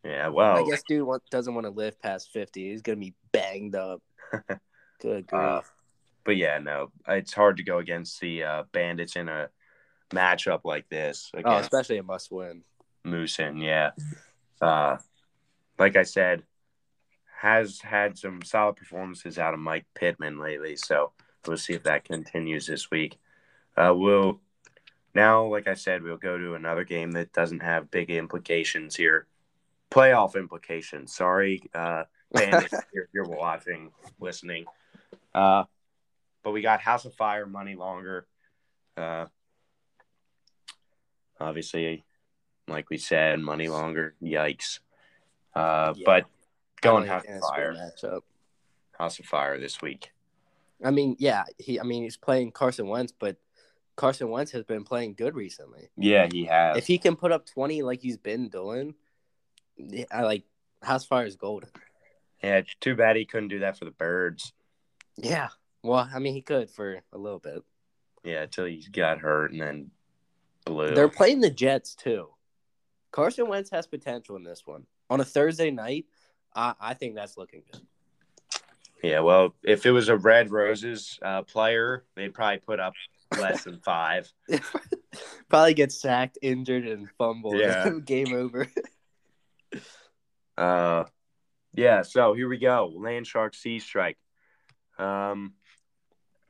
Yeah. 0.03 0.29
Well, 0.29 0.65
I 0.65 0.69
guess 0.69 0.83
dude 0.83 1.03
want, 1.03 1.23
doesn't 1.29 1.53
want 1.53 1.65
to 1.65 1.71
live 1.71 2.01
past 2.01 2.31
50. 2.31 2.69
He's 2.69 2.81
gonna 2.81 2.97
be 2.97 3.15
banged 3.31 3.75
up. 3.75 4.01
Good 5.01 5.27
grief. 5.27 5.33
Uh, 5.33 5.61
but 6.23 6.37
yeah, 6.37 6.59
no, 6.59 6.91
it's 7.07 7.33
hard 7.33 7.57
to 7.57 7.63
go 7.63 7.79
against 7.79 8.19
the 8.19 8.43
uh, 8.43 8.63
Bandits 8.71 9.15
in 9.15 9.29
a 9.29 9.49
matchup 10.11 10.61
like 10.63 10.89
this 10.89 11.31
oh, 11.45 11.57
especially 11.57 11.97
a 11.97 12.03
must 12.03 12.31
win. 12.31 12.63
Moosin. 13.05 13.63
Yeah. 13.63 13.91
Uh, 14.61 14.97
like 15.77 15.95
I 15.95 16.03
said, 16.03 16.43
has 17.37 17.79
had 17.79 18.17
some 18.17 18.41
solid 18.41 18.75
performances 18.75 19.39
out 19.39 19.53
of 19.53 19.59
Mike 19.59 19.85
Pittman 19.95 20.39
lately. 20.39 20.75
So 20.75 21.13
we'll 21.47 21.57
see 21.57 21.73
if 21.73 21.83
that 21.83 22.03
continues 22.03 22.67
this 22.67 22.91
week. 22.91 23.17
Uh, 23.77 23.93
we'll 23.95 24.41
now, 25.15 25.45
like 25.45 25.67
I 25.67 25.73
said, 25.73 26.03
we'll 26.03 26.17
go 26.17 26.37
to 26.37 26.55
another 26.55 26.83
game 26.83 27.11
that 27.11 27.33
doesn't 27.33 27.61
have 27.61 27.91
big 27.91 28.11
implications 28.11 28.95
here. 28.95 29.25
Playoff 29.91 30.35
implications. 30.35 31.13
Sorry, 31.15 31.61
uh, 31.73 32.03
Bandits, 32.31 32.73
if 32.73 32.85
you're, 32.93 33.09
you're 33.13 33.27
watching, 33.27 33.91
listening. 34.19 34.65
Uh, 35.33 35.63
but 36.43 36.51
we 36.51 36.61
got 36.61 36.79
House 36.81 37.05
of 37.05 37.13
Fire 37.15 37.45
money 37.45 37.75
longer. 37.75 38.27
Uh, 38.95 39.25
obviously, 41.39 42.05
like 42.67 42.89
we 42.89 42.97
said, 42.97 43.39
money 43.39 43.67
longer. 43.67 44.15
Yikes. 44.21 44.79
Uh, 45.55 45.93
Yeah. 45.95 46.03
But 46.05 46.25
going 46.81 47.07
House 47.07 47.23
of 47.27 47.39
Fire, 47.41 47.71
it's 47.71 48.03
a 48.03 48.07
good 48.07 48.13
matchup. 48.13 48.21
House 48.97 49.19
of 49.19 49.25
Fire 49.25 49.59
this 49.59 49.81
week. 49.81 50.11
I 50.83 50.91
mean, 50.91 51.15
yeah, 51.19 51.43
he. 51.57 51.79
I 51.79 51.83
mean, 51.83 52.03
he's 52.03 52.17
playing 52.17 52.51
Carson 52.51 52.87
Wentz, 52.87 53.11
but 53.17 53.37
Carson 53.95 54.29
Wentz 54.29 54.51
has 54.51 54.63
been 54.63 54.83
playing 54.83 55.15
good 55.15 55.35
recently. 55.35 55.89
Yeah, 55.97 56.27
he 56.31 56.45
has. 56.45 56.77
If 56.77 56.87
he 56.87 56.97
can 56.97 57.15
put 57.15 57.31
up 57.31 57.45
twenty 57.45 57.81
like 57.81 58.01
he's 58.01 58.17
been 58.17 58.47
doing, 58.47 58.95
I 60.11 60.21
like 60.23 60.43
House 60.81 61.05
Fire 61.05 61.25
is 61.25 61.35
golden. 61.35 61.69
yeah, 62.43 62.57
it's 62.57 62.75
too 62.79 62.95
bad 62.95 63.15
he 63.15 63.25
couldn't 63.25 63.49
do 63.49 63.59
that 63.59 63.77
for 63.77 63.85
the 63.85 63.91
Birds. 63.91 64.53
Yeah. 65.17 65.49
Well, 65.83 66.09
I 66.13 66.19
mean, 66.19 66.33
he 66.33 66.41
could 66.41 66.69
for 66.69 66.99
a 67.13 67.17
little 67.17 67.39
bit. 67.39 67.63
Yeah, 68.23 68.43
until 68.43 68.65
he 68.65 68.85
got 68.91 69.19
hurt 69.19 69.51
and 69.51 69.61
then 69.61 69.91
blew. 70.65 70.93
They're 70.93 71.07
playing 71.07 71.39
the 71.41 71.49
Jets 71.49 71.95
too. 71.95 72.29
Carson 73.11 73.47
Wentz 73.47 73.69
has 73.71 73.87
potential 73.87 74.35
in 74.35 74.43
this 74.43 74.63
one 74.65 74.85
on 75.09 75.19
a 75.19 75.25
Thursday 75.25 75.71
night. 75.71 76.05
I, 76.53 76.73
I 76.79 76.93
think 76.93 77.15
that's 77.15 77.37
looking 77.37 77.63
good. 77.71 77.81
Yeah, 79.01 79.21
well, 79.21 79.55
if 79.63 79.85
it 79.85 79.91
was 79.91 80.09
a 80.09 80.17
Red 80.17 80.51
Roses 80.51 81.17
uh, 81.21 81.43
player, 81.43 82.03
they'd 82.15 82.33
probably 82.33 82.57
put 82.57 82.81
up 82.81 82.93
less 83.39 83.63
than 83.63 83.79
five. 83.79 84.31
Probably 85.49 85.73
get 85.73 85.91
sacked, 85.91 86.37
injured, 86.41 86.85
and 86.85 87.09
fumbled. 87.17 87.57
Yeah. 87.57 87.91
Game 88.05 88.33
over. 88.33 88.67
Uh, 90.57 91.05
yeah. 91.73 92.01
So 92.01 92.33
here 92.33 92.49
we 92.49 92.57
go. 92.57 92.91
Land 92.95 93.27
Shark 93.27 93.55
Sea 93.55 93.79
Strike. 93.79 94.17
Um, 94.97 95.53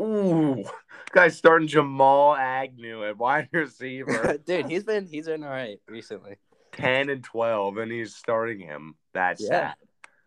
ooh, 0.02 0.64
guys 1.12 1.38
starting 1.38 1.68
Jamal 1.68 2.36
Agnew 2.36 3.04
at 3.06 3.18
wide 3.18 3.50
receiver, 3.54 4.38
Dude, 4.46 4.68
he's 4.68 4.84
been 4.84 5.06
he's 5.08 5.28
been 5.28 5.44
all 5.44 5.50
right 5.52 5.80
recently, 5.88 6.38
ten 6.72 7.10
and 7.10 7.24
twelve, 7.24 7.78
and 7.78 7.92
he's 7.92 8.16
starting 8.16 8.60
him. 8.60 8.96
That's 9.14 9.42
Yeah. 9.42 9.48
sad. 9.50 9.76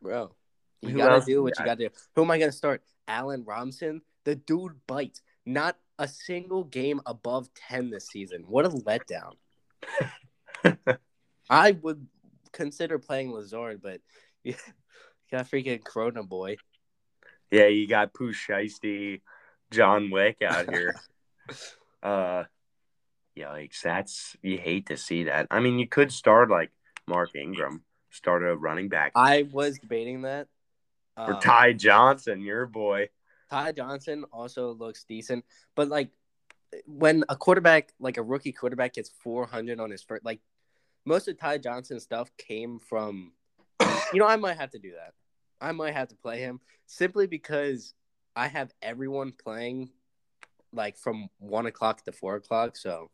bro. 0.00 0.34
You 0.82 0.90
Who 0.90 0.98
gotta 0.98 1.14
else 1.14 1.26
do 1.26 1.42
what 1.42 1.58
you 1.58 1.64
gotta 1.64 1.88
do. 1.88 1.94
Who 2.16 2.22
am 2.22 2.30
I 2.30 2.38
gonna 2.38 2.52
start? 2.52 2.82
Allen 3.08 3.44
Robinson. 3.44 4.02
The 4.24 4.36
dude 4.36 4.74
bites. 4.86 5.20
Not 5.44 5.76
a 5.98 6.06
single 6.06 6.62
game 6.64 7.00
above 7.06 7.48
ten 7.54 7.90
this 7.90 8.06
season. 8.08 8.44
What 8.46 8.64
a 8.66 8.68
letdown. 8.70 9.32
I 11.50 11.72
would 11.72 12.06
consider 12.52 12.98
playing 12.98 13.32
Lazard, 13.32 13.80
but 13.82 14.00
you 14.44 14.54
got 15.30 15.50
freaking 15.50 15.82
Corona 15.82 16.22
boy. 16.22 16.56
Yeah, 17.50 17.66
you 17.66 17.86
got 17.86 18.14
Pooh 18.14 18.32
Shiesty, 18.32 19.20
John 19.70 20.10
Wick 20.10 20.38
out 20.42 20.70
here. 20.70 20.94
uh, 22.02 22.44
yikes! 23.38 23.82
That's 23.82 24.36
you 24.42 24.58
hate 24.58 24.86
to 24.86 24.96
see 24.96 25.24
that. 25.24 25.48
I 25.50 25.60
mean, 25.60 25.78
you 25.78 25.86
could 25.86 26.12
start 26.12 26.50
like 26.50 26.70
Mark 27.06 27.34
Ingram, 27.34 27.82
start 28.10 28.42
a 28.42 28.56
running 28.56 28.88
back, 28.88 29.12
I 29.14 29.46
was 29.50 29.78
debating 29.78 30.22
that. 30.22 30.48
or 31.16 31.34
Um, 31.34 31.40
Ty 31.40 31.74
Johnson, 31.74 32.40
your 32.40 32.66
boy. 32.66 33.08
Ty 33.50 33.72
Johnson 33.72 34.24
also 34.32 34.72
looks 34.72 35.04
decent, 35.04 35.44
but 35.74 35.88
like 35.88 36.08
when 36.86 37.24
a 37.28 37.36
quarterback, 37.36 37.92
like 38.00 38.16
a 38.16 38.22
rookie 38.22 38.52
quarterback, 38.52 38.94
gets 38.94 39.10
400 39.22 39.78
on 39.78 39.90
his 39.90 40.02
first, 40.02 40.24
like 40.24 40.40
most 41.04 41.28
of 41.28 41.38
Ty 41.38 41.58
Johnson's 41.58 42.02
stuff 42.02 42.30
came 42.36 42.78
from. 42.78 43.32
You 44.12 44.18
know, 44.18 44.26
I 44.26 44.36
might 44.36 44.58
have 44.58 44.70
to 44.70 44.78
do 44.78 44.92
that. 44.92 45.14
I 45.60 45.72
might 45.72 45.94
have 45.94 46.08
to 46.08 46.16
play 46.16 46.40
him 46.40 46.60
simply 46.86 47.26
because 47.26 47.94
I 48.36 48.48
have 48.48 48.72
everyone 48.82 49.32
playing 49.32 49.90
like 50.72 50.96
from 50.96 51.28
one 51.38 51.66
o'clock 51.66 52.04
to 52.04 52.12
four 52.12 52.36
o'clock. 52.36 52.76
So 52.76 53.10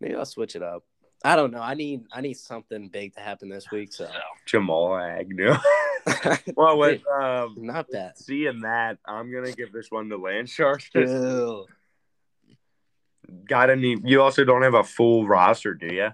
maybe 0.00 0.14
I'll 0.14 0.24
switch 0.24 0.56
it 0.56 0.62
up. 0.62 0.84
I 1.24 1.36
don't 1.36 1.52
know. 1.52 1.60
I 1.60 1.74
need 1.74 2.02
I 2.12 2.20
need 2.20 2.36
something 2.36 2.88
big 2.88 3.14
to 3.14 3.20
happen 3.20 3.48
this 3.48 3.70
week. 3.70 3.92
So 3.92 4.08
Jamal 4.46 4.96
Agnew. 4.96 5.54
well, 6.56 6.78
with 6.78 7.00
um, 7.08 7.54
not 7.58 7.86
that 7.92 8.18
seeing 8.18 8.60
that, 8.60 8.98
I'm 9.06 9.32
gonna 9.32 9.52
give 9.52 9.72
this 9.72 9.90
one 9.90 10.10
to 10.10 10.18
Land 10.18 10.50
Sharks. 10.50 10.90
Got 13.48 13.70
any? 13.70 13.96
You 14.04 14.20
also 14.20 14.44
don't 14.44 14.62
have 14.62 14.74
a 14.74 14.84
full 14.84 15.26
roster, 15.26 15.72
do 15.72 15.86
you? 15.86 16.10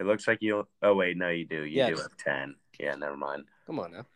It 0.00 0.06
looks 0.06 0.26
like 0.26 0.38
you. 0.40 0.66
Oh 0.82 0.94
wait, 0.94 1.16
no, 1.16 1.28
you 1.28 1.44
do. 1.46 1.62
You 1.64 1.76
Yeah. 1.78 1.90
do 1.90 1.96
have 1.96 2.16
ten. 2.16 2.56
Yeah, 2.80 2.94
never 2.96 3.16
mind. 3.16 3.44
Come 3.66 3.78
on 3.78 3.92
now. 3.92 4.06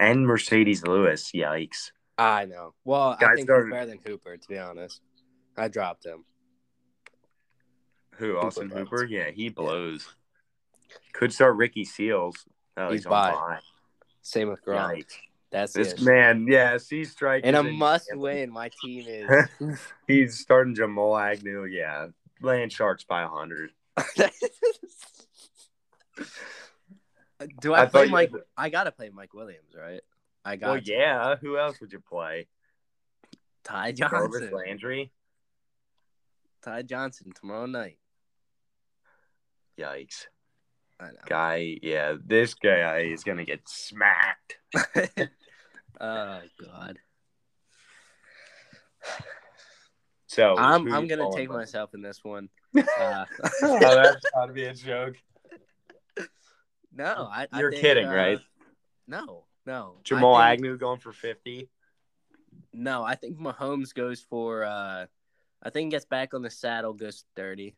And 0.00 0.26
Marcedes 0.26 0.86
Lewis. 0.86 1.30
Yikes. 1.32 1.92
I 2.18 2.44
know. 2.46 2.74
Well, 2.84 3.16
I 3.20 3.34
think 3.36 3.46
started- 3.46 3.66
he's 3.66 3.72
better 3.72 3.86
than 3.86 3.98
Hooper, 4.04 4.36
to 4.36 4.48
be 4.48 4.58
honest. 4.58 5.00
I 5.56 5.68
dropped 5.68 6.04
him. 6.04 6.24
Who? 8.16 8.36
Austin 8.38 8.68
blows. 8.68 8.80
Hooper? 8.80 9.04
Yeah, 9.04 9.30
he 9.30 9.48
blows. 9.48 10.14
Could 11.12 11.32
start 11.32 11.56
Ricky 11.56 11.84
Seals. 11.84 12.44
Oh, 12.76 12.90
He's 12.90 13.00
he's, 13.00 13.06
bye. 13.06 13.58
Same 14.22 14.48
with 14.48 14.64
Gronk. 14.64 14.98
Yikes. 14.98 15.14
That's 15.50 15.72
This 15.72 15.92
it. 15.94 16.02
man, 16.02 16.46
yeah, 16.48 16.76
he's 16.90 17.12
striking. 17.12 17.46
And 17.46 17.56
a 17.56 17.60
is 17.60 17.66
in- 17.66 17.76
must 17.76 18.10
win. 18.16 18.50
My 18.50 18.70
team 18.82 19.04
is. 19.08 19.78
He's 20.06 20.38
starting 20.38 20.74
Jamal 20.74 21.16
Agnew. 21.16 21.64
Yeah, 21.64 22.08
Land 22.42 22.70
Sharks 22.72 23.04
by 23.04 23.22
hundred. 23.24 23.70
Do 27.60 27.72
I, 27.72 27.82
I 27.82 27.86
play 27.86 28.00
thought 28.00 28.06
you- 28.06 28.12
Mike? 28.12 28.32
I 28.56 28.68
gotta 28.68 28.90
play 28.92 29.10
Mike 29.10 29.32
Williams, 29.34 29.74
right? 29.76 30.00
I 30.44 30.56
got 30.56 30.68
Well, 30.70 30.78
yeah. 30.78 31.36
Who 31.36 31.56
else 31.58 31.80
would 31.80 31.92
you 31.92 32.00
play? 32.00 32.48
Ty 33.64 33.92
Johnson, 33.92 34.18
Jarvis 34.18 34.40
Johnson. 34.40 34.56
Landry. 34.56 35.12
Ty 36.62 36.82
Johnson 36.82 37.32
tomorrow 37.38 37.66
night. 37.66 37.98
Yikes, 39.78 40.26
I 40.98 41.06
know. 41.06 41.18
guy. 41.26 41.78
Yeah, 41.82 42.14
this 42.24 42.54
guy 42.54 43.00
is 43.12 43.22
gonna 43.22 43.44
get 43.44 43.60
smacked. 43.68 44.58
oh 46.00 46.40
God. 46.60 46.98
So 50.26 50.56
I'm 50.58 50.92
I'm 50.92 51.06
gonna 51.06 51.30
take 51.32 51.48
bud? 51.48 51.56
myself 51.58 51.94
in 51.94 52.02
this 52.02 52.24
one. 52.24 52.48
Uh, 52.76 53.24
oh, 53.62 53.78
that's 53.80 54.24
gotta 54.34 54.52
be 54.52 54.64
a 54.64 54.74
joke. 54.74 55.16
no, 56.92 57.28
I. 57.30 57.46
I 57.52 57.60
You're 57.60 57.70
think, 57.70 57.82
kidding, 57.82 58.06
uh, 58.06 58.14
right? 58.14 58.38
No, 59.06 59.44
no. 59.66 59.96
Jamal 60.04 60.36
think- 60.36 60.44
Agnew 60.60 60.76
going 60.76 61.00
for 61.00 61.12
fifty. 61.12 61.68
No, 62.72 63.02
I 63.02 63.14
think 63.14 63.38
Mahomes 63.38 63.94
goes 63.94 64.20
for. 64.20 64.64
uh 64.64 65.06
I 65.62 65.70
think 65.70 65.86
he 65.86 65.90
gets 65.90 66.04
back 66.04 66.34
on 66.34 66.42
the 66.42 66.50
saddle, 66.50 66.92
goes 66.92 67.24
thirty. 67.34 67.74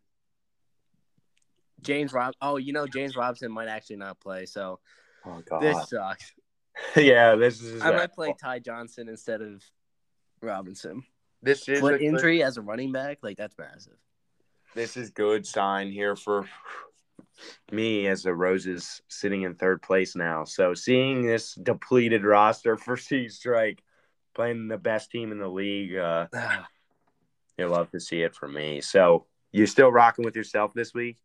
James 1.82 2.12
Rob. 2.12 2.34
Oh, 2.42 2.56
you 2.56 2.72
know 2.72 2.86
James 2.86 3.16
Robinson 3.16 3.50
might 3.52 3.68
actually 3.68 3.96
not 3.96 4.20
play, 4.20 4.46
so 4.46 4.80
Oh 5.24 5.42
God. 5.48 5.62
this 5.62 5.88
sucks. 5.88 6.32
yeah, 6.96 7.36
this 7.36 7.62
is. 7.62 7.80
I 7.82 7.92
might 7.92 8.12
play 8.12 8.34
Ty 8.42 8.58
Johnson 8.60 9.08
instead 9.08 9.40
of 9.40 9.62
Robinson. 10.42 11.02
This 11.42 11.68
is 11.68 11.78
a 11.78 11.80
Foot 11.80 12.02
injury 12.02 12.42
as 12.42 12.58
a 12.58 12.62
running 12.62 12.92
back, 12.92 13.18
like 13.22 13.38
that's 13.38 13.56
massive. 13.56 13.96
This 14.74 14.96
is 14.96 15.10
good 15.10 15.46
sign 15.46 15.90
here 15.90 16.14
for 16.14 16.46
me 17.72 18.06
as 18.06 18.22
the 18.22 18.34
Roses 18.34 19.02
sitting 19.08 19.42
in 19.42 19.54
third 19.54 19.82
place 19.82 20.14
now. 20.14 20.44
So 20.44 20.74
seeing 20.74 21.26
this 21.26 21.54
depleted 21.54 22.24
roster 22.24 22.76
for 22.76 22.96
Sea 22.96 23.28
Strike 23.28 23.82
playing 24.34 24.68
the 24.68 24.78
best 24.78 25.10
team 25.10 25.32
in 25.32 25.38
the 25.38 25.48
league, 25.48 25.96
uh, 25.96 26.26
you 27.58 27.66
love 27.66 27.90
to 27.90 28.00
see 28.00 28.22
it 28.22 28.34
for 28.34 28.48
me. 28.48 28.80
So 28.80 29.26
you 29.52 29.66
still 29.66 29.90
rocking 29.90 30.24
with 30.24 30.36
yourself 30.36 30.72
this 30.72 30.94
week? 30.94 31.18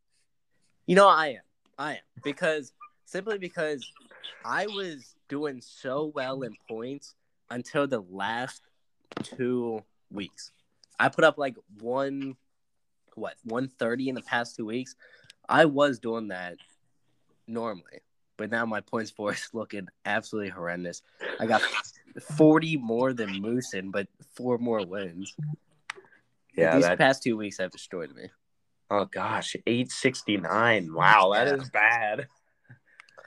You 0.88 0.95
know, 0.95 1.08
I 1.08 1.27
am. 1.27 1.41
I 1.77 1.91
am 1.93 1.99
because 2.23 2.73
simply 3.05 3.38
because 3.38 3.86
I 4.43 4.67
was 4.67 5.15
doing 5.29 5.62
so 5.62 6.12
well 6.15 6.41
in 6.41 6.55
points 6.67 7.15
until 7.49 7.88
the 7.88 8.01
last 8.10 8.62
two 9.23 9.84
weeks. 10.12 10.51
I 10.99 11.10
put 11.10 11.23
up 11.23 11.38
like 11.38 11.58
one, 11.79 12.36
what, 13.15 13.36
one 13.43 13.67
thirty 13.67 14.10
in 14.10 14.15
the 14.15 14.21
past 14.21 14.56
two 14.56 14.65
weeks. 14.65 14.95
I 15.47 15.65
was 15.65 15.99
doing 15.99 16.28
that 16.30 16.58
normally, 17.47 18.01
but 18.38 18.51
now 18.51 18.65
my 18.65 18.82
points 18.82 19.12
for 19.12 19.32
is 19.34 19.49
looking 19.54 19.88
absolutely 20.06 20.49
horrendous. 20.51 21.01
I 21.39 21.45
got 21.47 21.62
forty 22.21 22.78
more 22.78 23.13
than 23.13 23.30
Moosin, 23.41 23.91
but 23.91 24.08
four 24.36 24.58
more 24.58 24.86
wins. 24.86 25.36
Yeah, 26.58 26.75
These 26.75 26.86
that. 26.86 26.97
past 26.97 27.23
two 27.23 27.36
weeks 27.38 27.58
have 27.58 27.71
destroyed 27.71 28.13
me. 28.15 28.30
Oh 28.89 29.06
gosh, 29.06 29.56
eight 29.65 29.91
sixty 29.91 30.38
nine. 30.38 30.93
Wow, 30.93 31.32
that 31.34 31.47
Yeah. 31.47 31.56
is 31.56 31.69
bad. 31.69 32.28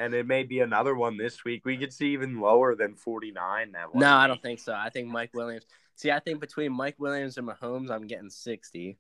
And 0.00 0.14
it 0.14 0.26
may 0.28 0.44
be 0.44 0.60
another 0.60 0.94
one 0.94 1.16
this 1.16 1.44
week. 1.44 1.64
We 1.64 1.76
could 1.76 1.92
see 1.92 2.12
even 2.12 2.40
lower 2.40 2.76
than 2.76 2.94
forty 2.94 3.32
nine. 3.32 3.72
That 3.72 3.92
one. 3.92 4.00
No, 4.00 4.14
I 4.14 4.26
don't 4.28 4.40
think 4.40 4.60
so. 4.60 4.72
I 4.72 4.90
think 4.90 5.08
Mike 5.08 5.34
Williams. 5.34 5.66
See, 5.96 6.12
I 6.12 6.20
think 6.20 6.40
between 6.40 6.72
Mike 6.72 6.94
Williams 6.98 7.38
and 7.38 7.48
Mahomes, 7.48 7.90
I'm 7.90 8.06
getting 8.06 8.30
60. 8.30 8.96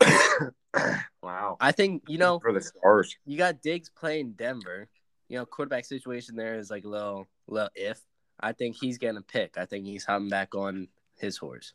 wow. 1.22 1.56
I 1.60 1.72
think, 1.72 2.04
you 2.08 2.18
know, 2.18 2.38
For 2.40 2.52
the 2.52 2.60
stars. 2.60 3.16
you 3.24 3.38
got 3.38 3.62
Diggs 3.62 3.90
playing 3.90 4.32
Denver. 4.32 4.88
You 5.28 5.38
know, 5.38 5.46
quarterback 5.46 5.84
situation 5.84 6.36
there 6.36 6.56
is 6.56 6.70
like 6.70 6.84
a 6.84 6.88
little, 6.88 7.26
little 7.48 7.70
if. 7.74 8.00
I 8.40 8.52
think 8.52 8.76
he's 8.78 8.98
getting 8.98 9.16
a 9.16 9.22
pick. 9.22 9.56
I 9.56 9.64
think 9.64 9.86
he's 9.86 10.04
hopping 10.04 10.28
back 10.28 10.54
on 10.54 10.88
his 11.16 11.36
horse. 11.36 11.72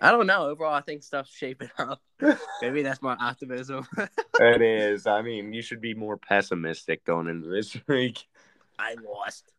I 0.00 0.10
don't 0.10 0.26
know. 0.26 0.46
Overall, 0.48 0.74
I 0.74 0.80
think 0.80 1.02
stuff's 1.02 1.32
shaping 1.32 1.70
up. 1.78 2.02
Maybe 2.60 2.82
that's 2.82 3.02
my 3.02 3.14
optimism. 3.14 3.86
It 4.40 4.62
is. 4.62 5.06
I 5.06 5.20
mean, 5.22 5.52
you 5.52 5.60
should 5.62 5.82
be 5.82 5.94
more 5.94 6.16
pessimistic 6.16 7.04
going 7.04 7.28
into 7.28 7.48
this 7.48 7.76
week. 7.86 8.24
I 8.78 8.94
lost. 8.94 9.52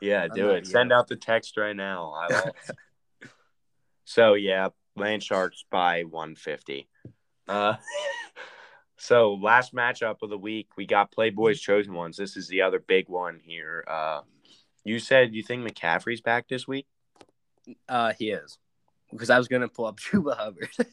Yeah, 0.00 0.26
do 0.28 0.50
it. 0.50 0.66
Send 0.66 0.92
out 0.92 1.08
the 1.08 1.14
text 1.14 1.56
right 1.58 1.76
now. 1.76 2.14
I 2.14 2.32
lost. 2.32 2.70
so 4.04 4.34
yeah, 4.34 4.70
Land 4.96 5.22
Sharks 5.22 5.64
by 5.70 6.02
150. 6.04 6.88
Uh, 7.48 7.76
so 8.96 9.34
last 9.34 9.74
matchup 9.74 10.16
of 10.22 10.30
the 10.30 10.38
week, 10.38 10.68
we 10.76 10.86
got 10.86 11.12
Playboys 11.12 11.60
chosen 11.60 11.94
ones. 11.94 12.16
This 12.16 12.36
is 12.36 12.48
the 12.48 12.62
other 12.62 12.78
big 12.78 13.08
one 13.08 13.40
here. 13.42 13.84
Uh, 13.88 14.20
you 14.84 14.98
said 14.98 15.34
you 15.34 15.42
think 15.42 15.66
McCaffrey's 15.66 16.20
back 16.20 16.48
this 16.48 16.66
week? 16.66 16.86
Uh, 17.88 18.12
he 18.18 18.30
is. 18.30 18.58
Because 19.10 19.30
I 19.30 19.38
was 19.38 19.48
going 19.48 19.62
to 19.62 19.68
pull 19.68 19.86
up 19.86 19.98
Chuba 20.00 20.36
Hubbard. 20.36 20.68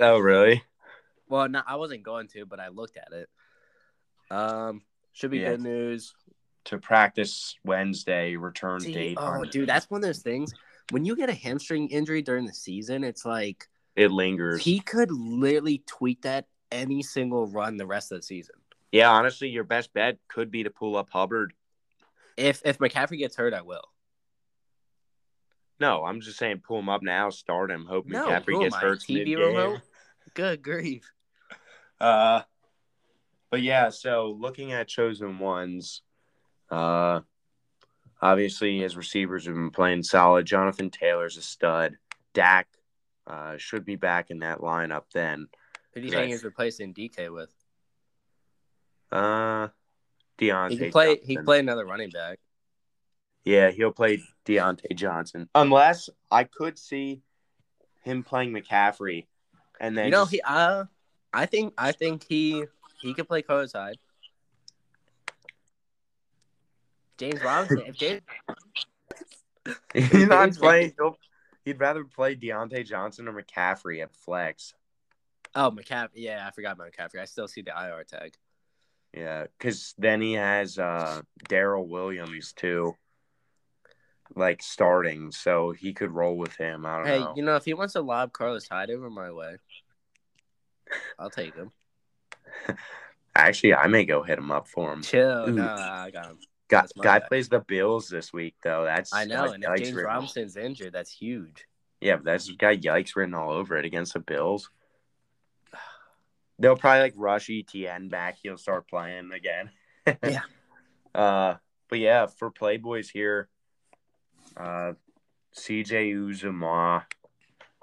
Oh, 0.00 0.18
really? 0.18 0.62
well, 1.28 1.48
no, 1.50 1.60
I 1.64 1.76
wasn't 1.76 2.02
going 2.02 2.28
to, 2.28 2.46
but 2.46 2.58
I 2.58 2.68
looked 2.68 2.96
at 2.96 3.12
it. 3.12 3.28
Um, 4.30 4.80
should 5.12 5.30
be 5.30 5.38
Yeah. 5.38 5.50
good 5.50 5.60
news. 5.60 6.14
To 6.64 6.78
practice 6.78 7.54
Wednesday, 7.62 8.36
return 8.36 8.80
See, 8.80 8.92
date. 8.92 9.18
oh, 9.20 9.44
dude, 9.44 9.68
that's 9.68 9.88
one 9.90 9.98
of 9.98 10.02
those 10.06 10.22
things. 10.22 10.54
When 10.90 11.04
you 11.04 11.14
get 11.14 11.28
a 11.28 11.34
hamstring 11.34 11.88
injury 11.90 12.22
during 12.22 12.46
the 12.46 12.54
season, 12.54 13.04
it's 13.04 13.24
like 13.26 13.68
it 13.96 14.10
lingers. 14.10 14.62
he 14.62 14.78
could 14.80 15.10
literally 15.10 15.82
tweak 15.86 16.22
that 16.22 16.46
any 16.70 17.02
single 17.02 17.46
run 17.46 17.76
the 17.76 17.86
rest 17.86 18.12
of 18.12 18.18
the 18.18 18.22
season. 18.22 18.54
yeah, 18.92 19.10
honestly, 19.10 19.48
your 19.48 19.64
best 19.64 19.92
bet 19.92 20.18
could 20.28 20.50
be 20.50 20.62
to 20.64 20.70
pull 20.70 20.96
up 20.96 21.08
Hubbard. 21.10 21.52
If 22.36 22.62
if 22.64 22.78
McCaffrey 22.78 23.18
gets 23.18 23.36
hurt, 23.36 23.54
I 23.54 23.62
will. 23.62 23.84
No, 25.78 26.04
I'm 26.04 26.20
just 26.20 26.38
saying, 26.38 26.62
pull 26.66 26.78
him 26.78 26.88
up 26.88 27.02
now, 27.02 27.30
start 27.30 27.70
him. 27.70 27.84
Hope 27.84 28.06
No, 28.06 28.26
McCaffrey 28.26 28.60
gets 28.60 28.76
hurt. 28.76 29.00
TV 29.00 29.36
remote? 29.36 29.80
Good 30.34 30.62
grief. 30.62 31.10
Uh, 32.00 32.42
but 33.50 33.62
yeah, 33.62 33.90
so 33.90 34.36
looking 34.38 34.72
at 34.72 34.88
chosen 34.88 35.38
ones, 35.38 36.02
uh, 36.70 37.20
obviously 38.20 38.80
his 38.80 38.96
receivers 38.96 39.46
have 39.46 39.54
been 39.54 39.70
playing 39.70 40.02
solid. 40.02 40.46
Jonathan 40.46 40.90
Taylor's 40.90 41.36
a 41.36 41.42
stud. 41.42 41.96
Dak 42.34 42.68
uh, 43.26 43.56
should 43.56 43.84
be 43.84 43.96
back 43.96 44.30
in 44.30 44.40
that 44.40 44.58
lineup 44.58 45.04
then. 45.12 45.48
Who 45.92 46.00
do 46.00 46.06
you 46.06 46.12
think 46.12 46.30
he's 46.30 46.44
replacing 46.44 46.94
DK 46.94 47.32
with? 47.32 47.50
Uh, 49.10 49.68
Diontae. 50.38 50.70
He 50.70 50.76
can 50.76 50.90
play. 50.90 51.18
He 51.22 51.36
can 51.36 51.44
play 51.44 51.58
another 51.58 51.86
running 51.86 52.10
back. 52.10 52.38
Yeah, 53.44 53.70
he'll 53.70 53.92
play 53.92 54.22
Diontae 54.44 54.94
Johnson. 54.94 55.48
Unless 55.54 56.10
I 56.30 56.44
could 56.44 56.78
see 56.78 57.22
him 58.02 58.22
playing 58.22 58.52
McCaffrey, 58.52 59.26
and 59.80 59.96
then 59.96 60.06
you 60.06 60.10
know, 60.10 60.26
he. 60.26 60.40
Uh, 60.42 60.84
I 61.32 61.46
think. 61.46 61.74
I 61.78 61.92
think 61.92 62.24
he. 62.28 62.64
He 63.00 63.14
could 63.14 63.28
play 63.28 63.44
Hyde. 63.48 63.98
James 67.18 67.42
Robinson. 67.42 67.82
If 67.86 67.96
James, 67.96 68.20
he's 69.94 70.28
not 70.28 70.46
James 70.46 70.58
playing. 70.58 70.92
He'll, 70.98 71.16
he'd 71.66 71.80
rather 71.80 72.04
play 72.04 72.34
Diontae 72.34 72.86
Johnson 72.86 73.28
or 73.28 73.42
McCaffrey 73.42 74.02
at 74.02 74.14
flex. 74.14 74.72
oh, 75.54 75.70
McCaffrey. 75.70 76.10
Yeah, 76.14 76.46
I 76.46 76.50
forgot 76.52 76.72
about 76.72 76.92
McCaffrey. 76.92 77.20
I 77.20 77.26
still 77.26 77.48
see 77.48 77.60
the 77.60 77.72
IR 77.72 78.04
tag. 78.04 78.34
Yeah, 79.12 79.46
because 79.58 79.94
then 79.98 80.20
he 80.20 80.34
has 80.34 80.78
uh, 80.78 81.22
Darrel 81.48 81.86
Williams 81.86 82.52
too, 82.52 82.94
like 84.34 84.62
starting, 84.62 85.32
so 85.32 85.72
he 85.72 85.92
could 85.92 86.12
roll 86.12 86.36
with 86.36 86.54
him. 86.56 86.86
I 86.86 86.96
don't 86.96 87.04
know. 87.04 87.12
Hey, 87.12 87.18
know. 87.20 87.34
you 87.36 87.42
know, 87.42 87.56
if 87.56 87.64
he 87.64 87.74
wants 87.74 87.94
to 87.94 88.02
lob 88.02 88.32
Carlos 88.32 88.68
Hyde 88.68 88.90
over 88.90 89.10
my 89.10 89.32
way, 89.32 89.56
I'll 91.18 91.30
take 91.30 91.54
him. 91.54 91.72
Actually, 93.34 93.74
I 93.74 93.86
may 93.86 94.04
go 94.04 94.22
hit 94.22 94.38
him 94.38 94.50
up 94.50 94.68
for 94.68 94.92
him. 94.92 95.02
Chill. 95.02 95.48
Ooh. 95.48 95.52
No, 95.52 95.66
I 95.66 96.10
got 96.10 96.26
him. 96.26 96.38
Guy, 96.68 96.84
guy 97.00 97.18
bad. 97.20 97.28
plays 97.28 97.48
the 97.48 97.60
Bills 97.60 98.08
this 98.08 98.32
week 98.32 98.56
though. 98.62 98.84
That's 98.84 99.14
I 99.14 99.24
know. 99.24 99.52
And 99.52 99.62
if 99.62 99.76
James 99.76 99.94
written 99.94 100.12
Robinson's 100.12 100.56
injured, 100.56 100.92
that's 100.92 101.12
huge. 101.12 101.64
Yeah, 102.00 102.16
but 102.16 102.24
that's 102.24 102.50
got 102.50 102.76
yikes 102.76 103.16
written 103.16 103.34
all 103.34 103.52
over 103.52 103.76
it 103.76 103.84
against 103.84 104.14
the 104.14 104.20
Bills. 104.20 104.70
They'll 106.58 106.76
probably 106.76 107.02
like 107.02 107.14
rush 107.16 107.50
Etienne 107.50 108.08
back. 108.08 108.38
He'll 108.42 108.58
start 108.58 108.88
playing 108.88 109.32
again. 109.32 109.70
Yeah. 110.22 110.42
Uh, 111.12 111.56
but 111.88 111.98
yeah, 111.98 112.26
for 112.26 112.52
Playboys 112.52 113.10
here, 113.10 113.48
uh, 114.56 114.92
CJ 115.56 116.14
Uzomah 116.14 117.04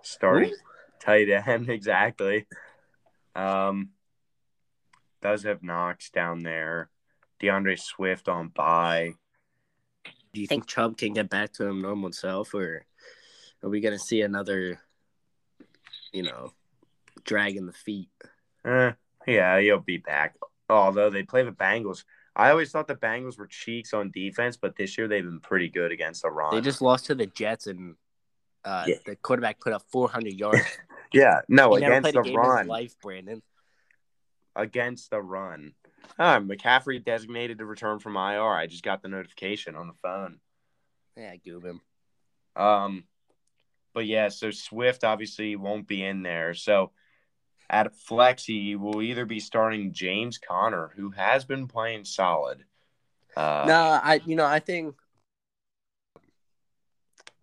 starting 0.04 0.52
Who? 0.52 0.56
tight 1.02 1.30
end 1.30 1.70
exactly. 1.70 2.46
Um, 3.36 3.90
does 5.22 5.44
have 5.44 5.64
Knox 5.64 6.12
down 6.12 6.44
there. 6.44 6.90
DeAndre 7.44 7.78
Swift 7.80 8.30
on 8.30 8.48
bye. 8.50 9.14
Do 10.34 10.42
you 10.42 10.48
think 10.48 10.66
Chubb 10.66 10.98
can 10.98 11.14
get 11.14 11.30
back 11.30 11.52
to 11.54 11.66
his 11.66 11.76
normal 11.76 12.12
self, 12.14 12.54
or 12.54 12.86
are 13.62 13.70
we 13.70 13.82
gonna 13.82 14.00
see 14.00 14.22
another, 14.22 14.80
you 16.12 16.24
know, 16.24 16.54
dragging 17.26 17.66
the 17.66 17.74
feet? 17.74 18.10
Eh, 18.66 18.92
yeah, 19.28 19.60
he'll 19.60 19.80
be 19.80 19.98
back. 19.98 20.36
Although 20.70 21.10
they 21.10 21.24
play 21.24 21.44
the 21.44 21.52
Bengals. 21.52 22.04
I 22.36 22.50
always 22.50 22.72
thought 22.72 22.88
the 22.88 22.96
Bengals 22.96 23.38
were 23.38 23.46
cheeks 23.46 23.94
on 23.94 24.10
defense, 24.10 24.58
but 24.58 24.76
this 24.76 24.98
year 24.98 25.08
they've 25.08 25.24
been 25.24 25.40
pretty 25.40 25.70
good 25.70 25.92
against 25.92 26.24
the 26.24 26.32
run. 26.32 26.56
They 26.56 26.62
just 26.62 26.82
lost 26.82 27.06
to 27.08 27.16
the 27.16 27.28
Jets, 27.28 27.68
and 27.68 27.96
uh, 28.66 28.86
Yeah. 28.88 28.96
the 29.06 29.16
quarterback 29.18 29.60
put 29.60 29.74
up 29.74 29.84
400 29.92 30.34
yards. 30.34 30.62
yeah, 31.14 31.42
no, 31.48 31.76
he 31.76 31.84
against 31.84 32.12
the 32.14 32.22
a 32.22 32.24
game 32.24 32.34
in 32.40 32.42
his 32.42 32.50
run. 32.50 32.68
life, 32.68 32.96
Brandon. 33.04 33.44
Against 34.56 35.12
the 35.12 35.22
run. 35.22 35.74
Ah, 36.20 36.40
McCaffrey 36.40 37.04
designated 37.04 37.58
to 37.58 37.66
return 37.66 38.00
from 38.00 38.16
IR. 38.16 38.54
I 38.54 38.68
just 38.68 38.84
got 38.84 39.02
the 39.02 39.08
notification 39.08 39.76
on 39.76 39.88
the 39.88 39.94
phone. 39.94 40.40
Yeah, 41.18 41.36
goob 41.36 41.64
him. 41.66 41.82
Um, 42.56 43.04
but 43.94 44.06
yeah, 44.06 44.30
so 44.30 44.52
Swift 44.52 45.04
obviously 45.04 45.56
won't 45.56 45.88
be 45.88 46.04
in 46.04 46.24
there. 46.24 46.54
So 46.54 46.92
at 47.70 47.96
flex, 47.96 48.46
he 48.46 48.76
will 48.76 49.02
either 49.02 49.26
be 49.26 49.40
starting 49.40 49.94
James 49.94 50.38
Conner, 50.38 50.92
who 50.96 51.12
has 51.12 51.46
been 51.46 51.68
playing 51.68 52.06
solid. 52.06 52.64
Uh, 53.36 53.64
no, 53.68 54.00
I 54.04 54.22
you 54.26 54.36
know 54.36 54.46
I 54.46 54.60
think 54.60 54.96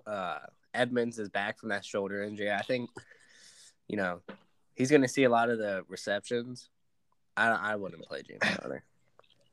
uh, 0.06 0.38
Edmonds 0.72 1.18
is 1.18 1.28
back 1.28 1.58
from 1.58 1.70
that 1.70 1.84
shoulder 1.84 2.22
injury. 2.22 2.52
I 2.52 2.62
think 2.62 2.90
you 3.88 3.96
know 3.96 4.20
he's 4.74 4.90
going 4.90 5.02
to 5.02 5.08
see 5.08 5.24
a 5.24 5.30
lot 5.30 5.50
of 5.50 5.58
the 5.58 5.84
receptions. 5.88 6.68
I 7.40 7.72
I 7.72 7.76
wouldn't 7.76 8.02
play 8.02 8.22
James 8.22 8.40
Conner. 8.58 8.82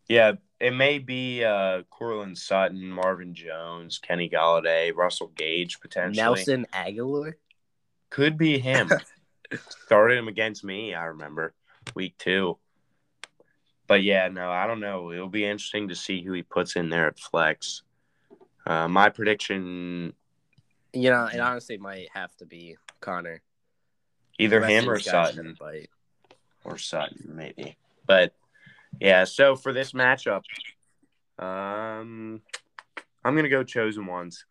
Yeah, 0.07 0.33
it 0.59 0.71
may 0.73 0.99
be 0.99 1.43
uh, 1.43 1.83
Courtland 1.89 2.37
Sutton, 2.37 2.89
Marvin 2.89 3.33
Jones, 3.33 3.99
Kenny 3.99 4.29
Golladay, 4.29 4.95
Russell 4.95 5.31
Gage 5.35 5.79
potentially. 5.81 6.23
Nelson 6.23 6.65
Agholor. 6.73 7.33
Could 8.09 8.37
be 8.37 8.57
him. 8.57 8.89
Started 9.85 10.17
him 10.17 10.27
against 10.27 10.63
me, 10.63 10.93
I 10.93 11.05
remember, 11.05 11.53
week 11.93 12.17
two. 12.17 12.57
But 13.85 14.03
yeah, 14.03 14.27
no, 14.29 14.49
I 14.49 14.67
don't 14.67 14.79
know. 14.79 15.11
It'll 15.11 15.29
be 15.29 15.45
interesting 15.45 15.89
to 15.89 15.95
see 15.95 16.21
who 16.21 16.33
he 16.33 16.43
puts 16.43 16.75
in 16.75 16.89
there 16.89 17.07
at 17.07 17.19
flex. 17.19 17.83
Uh, 18.65 18.87
my 18.87 19.09
prediction 19.09 20.13
You 20.93 21.09
know, 21.09 21.25
it 21.25 21.39
honestly 21.39 21.77
might 21.77 22.09
have 22.13 22.35
to 22.37 22.45
be 22.45 22.77
Conner. 22.99 23.41
either 24.39 24.59
The 24.59 24.67
him 24.67 24.89
or 24.89 24.97
these 24.97 25.05
guys 25.05 25.31
are 25.31 25.33
Sutton. 25.35 25.55
bite. 25.59 25.89
Or 26.67 26.77
Sutton, 26.77 27.31
maybe. 27.33 27.77
But 28.05 28.33
yeah, 28.99 29.23
so 29.23 29.55
for 29.55 29.71
this 29.73 29.93
matchup, 29.93 30.41
um, 31.39 32.41
I'm 33.23 33.33
going 33.33 33.43
to 33.43 33.49
go 33.49 33.63
chosen 33.63 34.05
ones. 34.05 34.45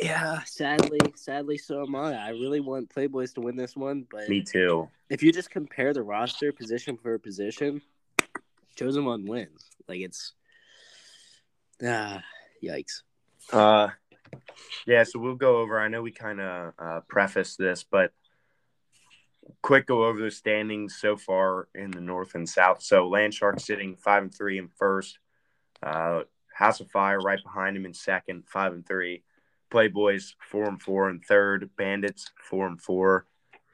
Yeah, 0.00 0.42
sadly, 0.44 1.00
sadly, 1.14 1.58
so 1.58 1.82
am 1.82 1.94
I. 1.96 2.14
I 2.14 2.30
really 2.30 2.60
want 2.60 2.94
Playboys 2.94 3.34
to 3.34 3.40
win 3.40 3.56
this 3.56 3.76
one, 3.76 4.06
but 4.10 4.28
Me 4.28 4.42
too. 4.42 4.88
if 5.10 5.22
you 5.22 5.32
just 5.32 5.50
compare 5.50 5.92
the 5.92 6.02
roster 6.02 6.52
position 6.52 6.96
for 6.96 7.18
position, 7.18 7.82
chosen 8.76 9.04
one 9.04 9.26
wins. 9.26 9.66
Like 9.88 10.00
it's 10.00 10.32
ah, 11.84 12.22
yikes. 12.62 13.02
Uh, 13.52 13.88
yeah, 14.86 15.04
so 15.04 15.18
we'll 15.18 15.34
go 15.34 15.58
over. 15.58 15.78
I 15.78 15.88
know 15.88 16.02
we 16.02 16.10
kind 16.10 16.40
of 16.40 16.72
uh, 16.78 17.00
prefaced 17.08 17.58
this, 17.58 17.84
but 17.84 18.12
quick 19.62 19.86
go 19.86 20.04
over 20.04 20.20
the 20.20 20.30
standings 20.30 20.96
so 20.96 21.16
far 21.16 21.68
in 21.74 21.90
the 21.90 22.00
North 22.00 22.34
and 22.34 22.48
South. 22.48 22.82
So 22.82 23.08
Landshark 23.08 23.60
sitting 23.60 23.96
five 23.96 24.22
and 24.22 24.34
three 24.34 24.58
in 24.58 24.68
first. 24.68 25.18
Uh, 25.82 26.22
House 26.54 26.80
of 26.80 26.90
Fire 26.90 27.18
right 27.18 27.42
behind 27.42 27.76
him 27.76 27.86
in 27.86 27.94
second, 27.94 28.44
five 28.46 28.72
and 28.72 28.86
three. 28.86 29.22
Playboys 29.70 30.34
four 30.38 30.68
and 30.68 30.80
four 30.80 31.08
in 31.10 31.20
third. 31.20 31.70
Bandits 31.76 32.30
four 32.36 32.66
and 32.66 32.80
four 32.80 33.26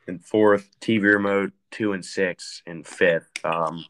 in 0.07 0.19
fourth. 0.19 0.71
TV 0.81 1.03
Remote 1.03 1.53
two 1.71 1.93
and 1.93 2.05
six 2.05 2.63
in 2.67 2.85
fifth. 2.85 3.29
Um, 3.45 3.85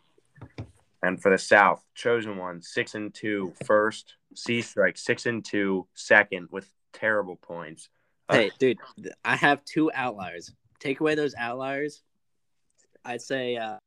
and 1.02 1.20
for 1.20 1.30
the 1.30 1.38
South, 1.38 1.84
chosen 1.94 2.36
one 2.36 2.62
six 2.62 2.94
and 2.94 3.12
two 3.14 3.52
first. 3.64 4.14
Sea 4.34 4.62
Strike 4.62 4.96
six 4.98 5.26
and 5.26 5.44
two 5.44 5.86
second 5.94 6.48
with 6.50 6.72
terrible 6.92 7.36
points. 7.36 7.88
Uh, 8.28 8.34
Hey, 8.34 8.50
dude, 8.58 8.78
I 9.24 9.36
have 9.36 9.64
two 9.64 9.90
outliers. 9.94 10.52
Take 10.80 11.00
away 11.00 11.14
those 11.14 11.34
outliers. 11.36 12.02
I'd 13.04 13.22
say 13.22 13.56
uh, 13.56 13.78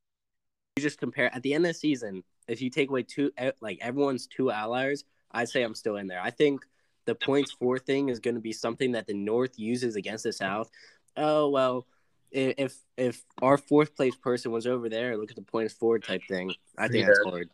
you 0.76 0.82
just 0.82 0.98
compare 0.98 1.34
at 1.34 1.42
the 1.42 1.54
end 1.54 1.64
of 1.64 1.70
the 1.70 1.78
season. 1.78 2.24
If 2.48 2.60
you 2.60 2.70
take 2.70 2.90
away 2.90 3.04
two, 3.04 3.30
like 3.60 3.78
everyone's 3.80 4.26
two 4.26 4.50
outliers, 4.50 5.04
I'd 5.30 5.48
say 5.48 5.62
I'm 5.62 5.74
still 5.74 5.96
in 5.96 6.06
there. 6.06 6.20
I 6.20 6.30
think 6.30 6.64
the 7.04 7.14
points 7.14 7.52
four 7.52 7.78
thing 7.78 8.08
is 8.08 8.20
going 8.20 8.34
to 8.34 8.40
be 8.40 8.52
something 8.52 8.92
that 8.92 9.06
the 9.06 9.14
North 9.14 9.58
uses 9.58 9.96
against 9.96 10.24
the 10.24 10.32
South. 10.32 10.70
Oh 11.16 11.50
well, 11.50 11.86
if 12.32 12.78
if 12.96 13.22
our 13.40 13.58
fourth 13.58 13.94
place 13.94 14.16
person 14.16 14.50
was 14.50 14.66
over 14.66 14.88
there, 14.88 15.16
look 15.16 15.30
at 15.30 15.36
the 15.36 15.42
points 15.42 15.74
forward 15.74 16.02
type 16.04 16.22
thing. 16.28 16.52
I 16.78 16.88
think 16.88 17.06
that's 17.06 17.20
hard. 17.24 17.48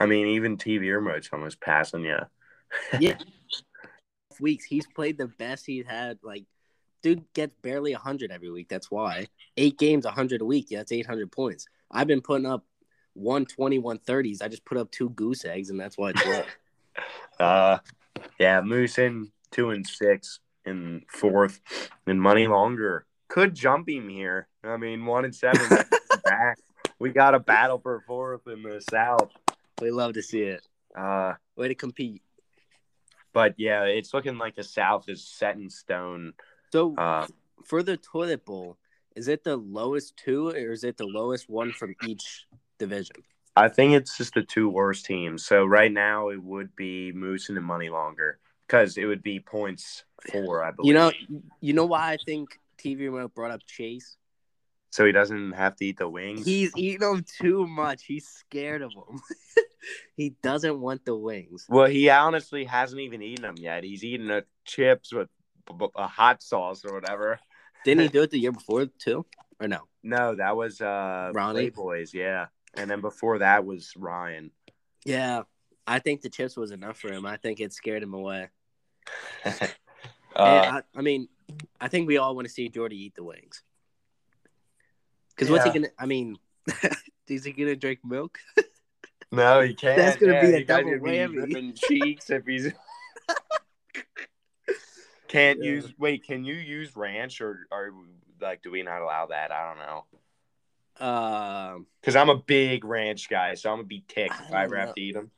I 0.00 0.06
mean, 0.06 0.28
even 0.28 0.56
TV 0.56 0.92
remote's 0.92 1.28
almost 1.32 1.60
passing 1.60 2.04
you. 2.04 2.18
Yeah. 2.98 3.18
Weeks 4.40 4.64
he's 4.64 4.86
played 4.86 5.18
the 5.18 5.26
best 5.26 5.66
he's 5.66 5.86
had. 5.86 6.18
Like, 6.22 6.44
dude 7.02 7.24
gets 7.34 7.54
barely 7.62 7.92
hundred 7.92 8.30
every 8.30 8.50
week. 8.50 8.68
That's 8.68 8.90
why 8.90 9.26
eight 9.56 9.78
games, 9.78 10.04
hundred 10.06 10.40
a 10.40 10.44
week. 10.44 10.66
Yeah, 10.70 10.78
that's 10.78 10.92
eight 10.92 11.06
hundred 11.06 11.30
points. 11.32 11.66
I've 11.90 12.06
been 12.06 12.20
putting 12.20 12.46
up 12.46 12.64
120, 13.14 13.80
130s. 13.80 14.42
I 14.42 14.48
just 14.48 14.64
put 14.64 14.78
up 14.78 14.90
two 14.90 15.10
goose 15.10 15.44
eggs, 15.44 15.70
and 15.70 15.80
that's 15.80 15.98
why 15.98 16.10
it's 16.10 16.24
low. 17.40 17.44
Uh, 17.44 17.78
yeah, 18.38 18.60
Moose 18.60 18.98
in 18.98 19.30
two 19.50 19.70
and 19.70 19.86
six 19.86 20.40
in 20.64 21.02
fourth, 21.08 21.60
and 22.06 22.20
Money 22.20 22.46
Longer 22.46 23.06
could 23.28 23.54
jump 23.54 23.88
him 23.88 24.08
here. 24.08 24.46
I 24.62 24.76
mean, 24.76 25.04
one 25.06 25.24
and 25.24 25.34
seven 25.34 25.66
back. 26.24 26.58
We 26.98 27.10
got 27.10 27.34
a 27.34 27.40
battle 27.40 27.78
for 27.78 28.02
fourth 28.06 28.46
in 28.46 28.62
the 28.62 28.80
South. 28.90 29.30
we 29.80 29.90
love 29.90 30.12
to 30.14 30.22
see 30.22 30.42
it. 30.42 30.66
Uh, 30.96 31.34
Way 31.56 31.68
to 31.68 31.74
compete. 31.74 32.22
but 33.32 33.54
yeah, 33.58 33.84
it's 33.84 34.12
looking 34.12 34.38
like 34.38 34.54
the 34.56 34.64
South 34.64 35.08
is 35.08 35.26
set 35.26 35.56
in 35.56 35.70
stone. 35.70 36.32
So 36.72 36.94
Uh, 36.96 37.26
for 37.64 37.82
the 37.82 37.96
toilet 37.96 38.44
bowl, 38.44 38.78
is 39.16 39.28
it 39.28 39.44
the 39.44 39.56
lowest 39.56 40.16
two, 40.16 40.48
or 40.48 40.72
is 40.72 40.84
it 40.84 40.96
the 40.96 41.06
lowest 41.06 41.48
one 41.48 41.72
from 41.72 41.94
each 42.06 42.46
division? 42.78 43.16
I 43.56 43.68
think 43.68 43.94
it's 43.94 44.16
just 44.16 44.34
the 44.34 44.42
two 44.42 44.68
worst 44.68 45.04
teams. 45.04 45.44
So 45.44 45.64
right 45.64 45.92
now 45.92 46.28
it 46.28 46.42
would 46.42 46.74
be 46.76 47.12
Moose 47.12 47.48
and 47.48 47.62
Money 47.62 47.90
Longer 47.90 48.38
because 48.66 48.96
it 48.96 49.04
would 49.04 49.22
be 49.22 49.40
points 49.40 50.04
four, 50.30 50.62
I 50.62 50.70
believe. 50.70 50.88
You 50.88 50.94
know, 50.94 51.12
you 51.60 51.72
know 51.72 51.86
why 51.86 52.12
I 52.12 52.16
think 52.16 52.58
TV 52.78 53.00
remote 53.00 53.34
brought 53.34 53.50
up 53.50 53.60
Chase. 53.66 54.16
so 54.90 55.04
he 55.04 55.12
doesn't 55.12 55.52
have 55.52 55.76
to 55.76 55.84
eat 55.84 55.98
the 55.98 56.08
wings. 56.08 56.46
He's 56.46 56.72
eating 56.76 57.00
them 57.00 57.24
too 57.40 57.66
much. 57.66 58.04
He's 58.04 58.26
scared 58.28 58.82
of 58.82 58.92
them. 58.92 59.20
he 60.16 60.30
doesn't 60.42 60.80
want 60.80 61.04
the 61.04 61.16
wings. 61.16 61.66
Well, 61.68 61.86
he 61.86 62.08
honestly 62.08 62.64
hasn't 62.64 63.00
even 63.00 63.22
eaten 63.22 63.42
them 63.42 63.56
yet. 63.58 63.84
He's 63.84 64.04
eating 64.04 64.28
the 64.28 64.44
chips 64.64 65.12
with 65.12 65.28
a 65.96 66.06
hot 66.06 66.42
sauce 66.42 66.84
or 66.84 66.94
whatever. 66.94 67.38
Didn't 67.84 68.02
he 68.02 68.08
do 68.12 68.22
it 68.22 68.30
the 68.30 68.38
year 68.38 68.52
before 68.52 68.86
too? 68.86 69.26
Or 69.60 69.68
no? 69.68 69.80
No, 70.02 70.34
that 70.34 70.56
was 70.56 70.80
uh 70.80 71.30
Ronnie? 71.34 71.70
Boys, 71.70 72.14
yeah. 72.14 72.46
And 72.74 72.90
then 72.90 73.00
before 73.00 73.38
that 73.38 73.64
was 73.64 73.92
Ryan. 73.96 74.50
Yeah. 75.04 75.42
I 75.86 75.98
think 75.98 76.20
the 76.20 76.30
chips 76.30 76.56
was 76.56 76.70
enough 76.70 76.98
for 76.98 77.12
him. 77.12 77.26
I 77.26 77.36
think 77.36 77.58
it 77.58 77.72
scared 77.72 78.02
him 78.02 78.14
away. 78.14 78.48
uh, 79.44 79.66
I, 80.36 80.82
I 80.94 81.00
mean, 81.00 81.28
I 81.80 81.88
think 81.88 82.06
we 82.06 82.18
all 82.18 82.34
want 82.34 82.46
to 82.46 82.52
see 82.52 82.68
Jordy 82.68 82.96
eat 82.96 83.14
the 83.16 83.24
wings. 83.24 83.62
Because 85.30 85.50
what's 85.50 85.64
he 85.64 85.72
gonna? 85.72 85.88
I 85.98 86.06
mean, 86.06 86.36
is 87.28 87.44
he 87.44 87.52
gonna 87.52 87.74
drink 87.74 88.00
milk? 88.04 88.38
no, 89.32 89.62
he 89.62 89.74
can't. 89.74 89.96
That's 89.96 90.16
gonna 90.16 90.40
be 90.40 90.54
a 90.54 90.64
double 90.64 90.98
gonna 90.98 91.02
be 91.02 91.10
whammy. 91.10 91.80
cheeks 91.88 92.30
if 92.30 92.44
he's. 92.46 92.72
Can't 95.30 95.62
Yeah. 95.62 95.70
use. 95.70 95.94
Wait, 95.96 96.24
can 96.24 96.44
you 96.44 96.54
use 96.54 96.96
ranch 96.96 97.40
or 97.40 97.68
or 97.70 97.94
like 98.40 98.62
do 98.62 98.70
we 98.72 98.82
not 98.82 99.00
allow 99.00 99.26
that? 99.26 99.52
I 99.52 99.68
don't 99.68 99.78
know. 99.78 101.06
Um, 101.06 101.86
Because 102.00 102.16
I'm 102.16 102.28
a 102.30 102.36
big 102.36 102.84
ranch 102.84 103.28
guy, 103.28 103.54
so 103.54 103.70
I'm 103.70 103.76
gonna 103.78 103.86
be 103.86 104.04
ticked 104.08 104.34
if 104.34 104.52
I 104.52 104.58
I 104.58 104.64
ever 104.64 104.74
don't 104.76 104.86
have 104.86 104.94
to 104.96 105.00
eat 105.00 105.14
them. 105.14 105.30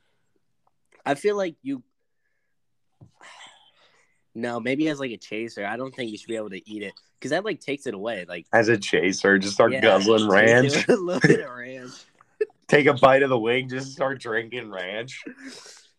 I 1.05 1.13
feel 1.13 1.37
like 1.37 1.57
you. 1.61 1.83
No, 4.33 4.59
maybe 4.59 4.89
as 4.89 4.99
like 4.99 5.11
a 5.11 5.17
chaser. 5.17 5.63
I 5.63 5.77
don't 5.77 5.93
think 5.93 6.09
you 6.09 6.17
should 6.17 6.27
be 6.27 6.37
able 6.37 6.49
to 6.49 6.67
eat 6.69 6.81
it 6.81 6.93
because 7.19 7.29
that 7.29 7.45
like 7.45 7.59
takes 7.59 7.85
it 7.85 7.93
away. 7.93 8.25
Like 8.27 8.47
As 8.51 8.69
a 8.69 8.77
chaser, 8.79 9.37
just 9.37 9.53
start 9.53 9.73
yeah, 9.73 9.81
guzzling 9.81 10.27
ranch. 10.27 10.73
a 10.89 10.95
little 10.95 11.19
bit 11.21 11.41
of 11.41 11.51
ranch. 11.51 11.91
Take 12.67 12.87
a 12.87 12.93
bite 12.95 13.21
of 13.21 13.29
the 13.29 13.37
wing, 13.37 13.69
just 13.69 13.91
start 13.91 14.19
drinking 14.19 14.71
ranch. 14.71 15.23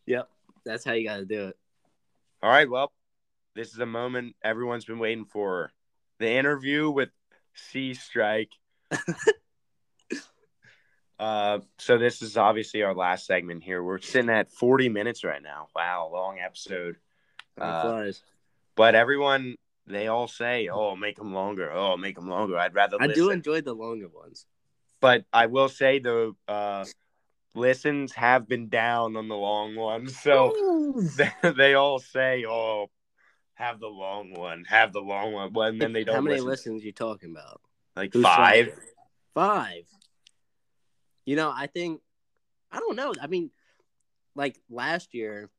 Yep, 0.07 0.28
that's 0.64 0.84
how 0.84 0.95
you 0.95 1.07
got 1.07 1.18
to 1.18 1.24
do 1.24 1.47
it. 1.47 1.57
All 2.42 2.51
right, 2.51 2.68
well, 2.68 2.90
this 3.55 3.72
is 3.72 3.78
a 3.78 3.86
moment 3.86 4.36
everyone's 4.42 4.84
been 4.84 4.98
waiting 4.98 5.24
for. 5.24 5.72
The 6.18 6.30
interview 6.30 6.90
with 6.90 7.11
Sea 7.55 7.94
Strike. 7.94 8.50
uh, 11.18 11.61
so 11.78 11.98
this 11.98 12.22
is 12.22 12.36
obviously 12.36 12.82
our 12.82 12.94
last 12.94 13.26
segment 13.26 13.62
here. 13.62 13.82
We're 13.82 13.98
sitting 13.98 14.30
at 14.30 14.52
40 14.52 14.88
minutes 14.88 15.24
right 15.24 15.42
now. 15.42 15.68
Wow, 15.74 16.11
long 16.12 16.38
episode. 16.38 16.96
Uh, 17.59 18.11
but 18.76 18.94
everyone, 18.94 19.57
they 19.86 20.09
all 20.09 20.26
say, 20.26 20.68
"Oh, 20.68 20.96
make 20.96 21.16
them 21.16 21.32
longer. 21.32 21.70
Oh, 21.72 21.96
make 21.96 22.16
them 22.16 22.28
longer." 22.28 22.59
I'd 22.59 22.74
rather. 22.74 22.96
I 23.00 23.07
listen. 23.07 23.22
do 23.22 23.30
enjoy 23.30 23.61
the 23.61 23.74
longer 23.74 24.09
ones. 24.09 24.46
but 25.00 25.24
I 25.32 25.46
will 25.46 25.68
say 25.68 26.00
the 26.00 26.34
uh, 26.48 26.84
listens 27.55 28.12
have 28.14 28.48
been 28.48 28.68
down 28.68 29.16
on 29.16 29.28
the 29.28 29.36
long 29.36 29.76
ones. 29.76 30.18
So 30.18 30.94
they, 31.16 31.30
they 31.57 31.74
all 31.74 32.00
say, 32.00 32.44
"Oh, 32.44 32.90
have 33.55 33.80
the 33.80 33.88
long 33.88 34.32
one, 34.32 34.64
have 34.68 34.92
the 34.92 35.00
long 35.00 35.32
one," 35.32 35.52
but 35.52 35.70
and 35.70 35.80
then 35.80 35.92
they 35.92 36.05
don't. 36.05 36.14
How 36.16 36.20
many 36.20 36.36
listen. 36.36 36.48
listens 36.48 36.84
you 36.84 36.92
talking 36.92 37.30
about? 37.30 37.61
Like 37.96 38.12
Who's 38.12 38.22
five. 38.22 38.66
saying? 38.66 38.78
Five. 39.34 39.84
You 41.24 41.36
know, 41.36 41.52
I 41.55 41.66
think 41.66 42.00
I 42.70 42.80
don't 42.80 42.96
know. 42.96 43.14
I 43.20 43.26
mean, 43.26 43.50
like 44.34 44.61
last 44.68 45.14
year, 45.14 45.50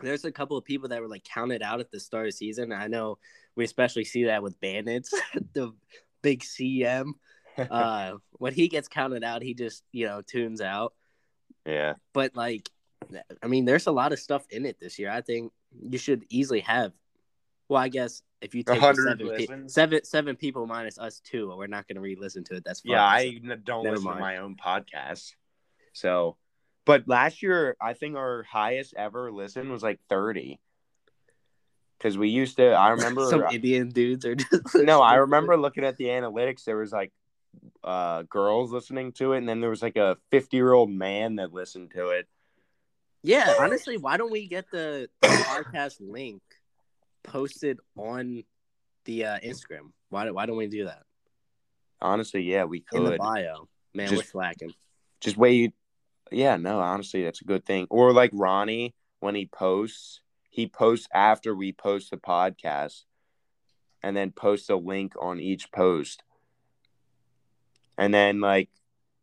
there's 0.00 0.24
a 0.24 0.32
couple 0.32 0.56
of 0.56 0.64
people 0.64 0.88
that 0.90 1.00
were 1.00 1.08
like 1.08 1.24
counted 1.24 1.62
out 1.62 1.80
at 1.80 1.90
the 1.90 2.00
start 2.00 2.26
of 2.26 2.32
the 2.32 2.36
season. 2.36 2.72
I 2.72 2.86
know 2.86 3.18
we 3.56 3.64
especially 3.64 4.04
see 4.04 4.24
that 4.24 4.42
with 4.42 4.60
Bandits, 4.60 5.12
the 5.52 5.72
big 6.22 6.40
CM. 6.40 7.12
Uh, 7.56 8.14
when 8.32 8.52
he 8.52 8.66
gets 8.66 8.88
counted 8.88 9.22
out, 9.22 9.40
he 9.40 9.54
just 9.54 9.84
you 9.92 10.06
know 10.06 10.20
tunes 10.20 10.60
out. 10.60 10.92
Yeah. 11.64 11.94
But 12.12 12.34
like, 12.34 12.68
I 13.40 13.46
mean, 13.46 13.64
there's 13.64 13.86
a 13.86 13.92
lot 13.92 14.12
of 14.12 14.18
stuff 14.18 14.44
in 14.50 14.66
it 14.66 14.80
this 14.80 14.98
year. 14.98 15.08
I 15.08 15.20
think 15.20 15.52
you 15.80 15.96
should 15.98 16.24
easily 16.30 16.58
have. 16.60 16.90
Well, 17.68 17.80
I 17.82 17.88
guess 17.88 18.22
if 18.40 18.54
you 18.54 18.62
take 18.62 18.80
seven, 18.80 19.18
pe- 19.18 19.66
seven 19.68 20.04
seven 20.04 20.36
people 20.36 20.66
minus 20.66 20.98
us 20.98 21.20
two, 21.20 21.54
we're 21.56 21.66
not 21.66 21.88
going 21.88 21.96
to 21.96 22.02
re-listen 22.02 22.44
to 22.44 22.56
it. 22.56 22.64
That's 22.64 22.80
fine. 22.80 22.92
Yeah, 22.92 23.04
I 23.04 23.40
So- 23.46 23.56
don't 23.56 23.84
listen 23.84 24.04
mind. 24.04 24.16
to 24.16 24.20
my 24.20 24.36
own 24.38 24.56
podcast. 24.56 25.34
So, 25.92 26.36
but 26.84 27.08
last 27.08 27.42
year, 27.42 27.76
I 27.80 27.94
think 27.94 28.16
our 28.16 28.42
highest 28.42 28.94
ever 28.96 29.32
listen 29.32 29.70
was 29.70 29.82
like 29.82 30.00
30. 30.10 30.60
Because 31.96 32.18
we 32.18 32.28
used 32.28 32.56
to, 32.58 32.72
I 32.72 32.90
remember, 32.90 33.24
some 33.30 33.44
Indian 33.50 33.88
dudes 33.88 34.26
are 34.26 34.34
just 34.34 34.52
no, 34.74 35.00
I 35.00 35.14
remember 35.16 35.56
looking 35.56 35.84
at 35.84 35.96
the 35.96 36.06
analytics. 36.06 36.64
There 36.64 36.76
was 36.76 36.92
like 36.92 37.12
uh, 37.82 38.24
girls 38.24 38.72
listening 38.72 39.12
to 39.12 39.32
it, 39.32 39.38
and 39.38 39.48
then 39.48 39.60
there 39.60 39.70
was 39.70 39.80
like 39.80 39.96
a 39.96 40.18
50 40.30 40.54
year 40.56 40.72
old 40.72 40.90
man 40.90 41.36
that 41.36 41.54
listened 41.54 41.92
to 41.92 42.10
it. 42.10 42.26
Yeah, 43.22 43.54
honestly, 43.60 43.96
why 43.96 44.18
don't 44.18 44.32
we 44.32 44.46
get 44.48 44.70
the, 44.70 45.08
the 45.22 45.28
podcast 45.28 45.96
link 46.00 46.42
posted 47.24 47.78
on 47.96 48.44
the 49.04 49.24
uh, 49.24 49.38
Instagram? 49.40 49.90
Why 50.10 50.30
why 50.30 50.46
don't 50.46 50.56
we 50.56 50.68
do 50.68 50.84
that 50.84 51.02
Honestly, 52.00 52.42
yeah, 52.42 52.64
we 52.64 52.84
in 52.92 53.04
the 53.04 53.10
could. 53.12 53.18
bio? 53.18 53.68
Man, 53.94 54.08
Just- 54.08 54.22
we're 54.22 54.26
slacking. 54.30 54.72
Just 55.20 55.36
wait. 55.36 55.72
Yeah, 56.30 56.56
no, 56.56 56.80
honestly, 56.80 57.22
that's 57.24 57.40
a 57.40 57.44
good 57.44 57.64
thing. 57.64 57.86
Or 57.90 58.12
like 58.12 58.30
Ronnie, 58.32 58.94
when 59.20 59.34
he 59.34 59.46
posts, 59.46 60.20
he 60.50 60.66
posts 60.66 61.08
after 61.14 61.54
we 61.54 61.72
post 61.72 62.10
the 62.10 62.16
podcast 62.16 63.02
and 64.02 64.14
then 64.16 64.32
posts 64.32 64.68
a 64.68 64.76
link 64.76 65.14
on 65.20 65.40
each 65.40 65.70
post. 65.72 66.22
And 67.96 68.12
then, 68.12 68.40
like, 68.40 68.68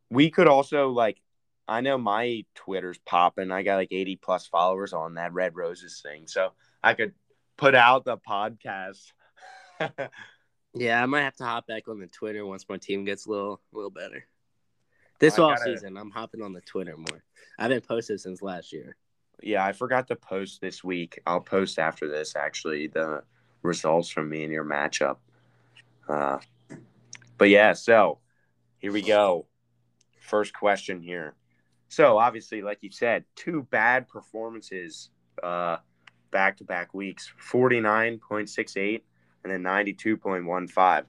we 0.10 0.30
could 0.32 0.48
also, 0.48 0.90
like, 0.90 1.22
I 1.68 1.82
know 1.82 1.98
my 1.98 2.46
Twitter's 2.56 2.98
popping. 3.06 3.52
I 3.52 3.64
got 3.64 3.76
like 3.76 3.92
80 3.92 4.16
plus 4.18 4.48
followers 4.48 4.94
on 4.94 5.16
that 5.16 5.34
Red 5.34 5.56
Roses 5.56 6.02
thing. 6.02 6.28
So 6.28 6.52
I 6.84 6.94
could 6.94 7.14
put 7.62 7.76
out 7.76 8.04
the 8.06 8.18
podcast. 8.18 9.12
Yeah, 10.74 11.04
I 11.04 11.06
might 11.06 11.24
have 11.24 11.36
to 11.36 11.44
hop 11.44 11.68
back 11.68 11.90
on 11.90 12.00
the 12.00 12.08
Twitter 12.08 12.46
once 12.46 12.66
my 12.70 12.78
team 12.78 13.04
gets 13.04 13.26
a 13.26 13.30
little 13.30 13.60
a 13.74 13.76
little 13.76 13.90
better. 13.92 14.26
This 15.20 15.38
I 15.38 15.44
off 15.44 15.58
gotta- 15.58 15.74
season, 15.74 15.98
I'm 15.98 16.12
hopping 16.12 16.42
on 16.42 16.54
the 16.54 16.62
Twitter 16.62 16.96
more. 16.96 17.22
I 17.60 17.64
haven't 17.64 17.86
posted 17.86 18.22
since 18.22 18.42
last 18.42 18.72
year. 18.72 18.96
yeah, 19.44 19.66
I 19.66 19.74
forgot 19.74 20.08
to 20.08 20.16
post 20.16 20.62
this 20.62 20.82
week. 20.82 21.20
I'll 21.26 21.42
post 21.42 21.78
after 21.78 22.08
this 22.08 22.38
actually 22.38 22.88
the 22.88 23.22
results 23.64 24.08
from 24.08 24.30
me 24.30 24.44
and 24.46 24.54
your 24.54 24.64
matchup. 24.64 25.18
Uh, 26.08 26.38
but 27.38 27.50
yeah, 27.50 27.74
so 27.74 28.20
here 28.78 28.94
we 28.94 29.02
go. 29.02 29.48
First 30.22 30.54
question 30.54 31.02
here. 31.02 31.36
So 31.90 32.18
obviously, 32.18 32.62
like 32.62 32.78
you 32.80 32.92
said, 32.92 33.26
two 33.36 33.64
bad 33.72 34.08
performances 34.08 35.10
uh 35.44 35.78
back 36.32 36.58
to 36.58 36.64
back 36.64 36.94
weeks 36.94 37.32
49.68 37.52 39.02
and 39.44 39.54
then 39.54 39.64
92.15. 39.64 41.06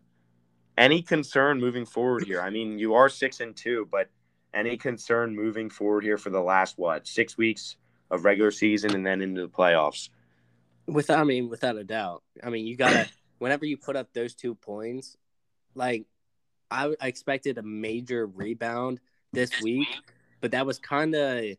Any 0.78 1.02
concern 1.02 1.60
moving 1.60 1.84
forward 1.84 2.24
here? 2.24 2.40
I 2.40 2.50
mean, 2.50 2.78
you 2.78 2.94
are 2.94 3.08
six 3.08 3.40
and 3.40 3.54
two, 3.54 3.86
but 3.90 4.08
any 4.54 4.76
concern 4.76 5.34
moving 5.34 5.70
forward 5.70 6.04
here 6.04 6.18
for 6.18 6.30
the 6.30 6.40
last 6.40 6.78
what 6.78 7.06
six 7.06 7.36
weeks 7.36 7.76
of 8.10 8.24
regular 8.24 8.50
season 8.50 8.94
and 8.94 9.04
then 9.04 9.20
into 9.22 9.42
the 9.42 9.48
playoffs? 9.48 10.08
Without, 10.86 11.18
I 11.18 11.24
mean, 11.24 11.48
without 11.48 11.76
a 11.76 11.84
doubt. 11.84 12.22
I 12.42 12.50
mean, 12.50 12.66
you 12.66 12.76
gotta. 12.76 13.08
whenever 13.42 13.66
you 13.66 13.76
put 13.76 13.96
up 13.96 14.12
those 14.14 14.36
two 14.36 14.54
points, 14.54 15.16
like 15.74 16.04
I, 16.70 16.94
I 17.00 17.08
expected 17.08 17.58
a 17.58 17.62
major 17.62 18.24
rebound 18.24 19.00
this 19.32 19.60
week, 19.60 19.88
but 20.40 20.52
that 20.52 20.64
was 20.64 20.78
kind 20.78 21.12
of 21.16 21.56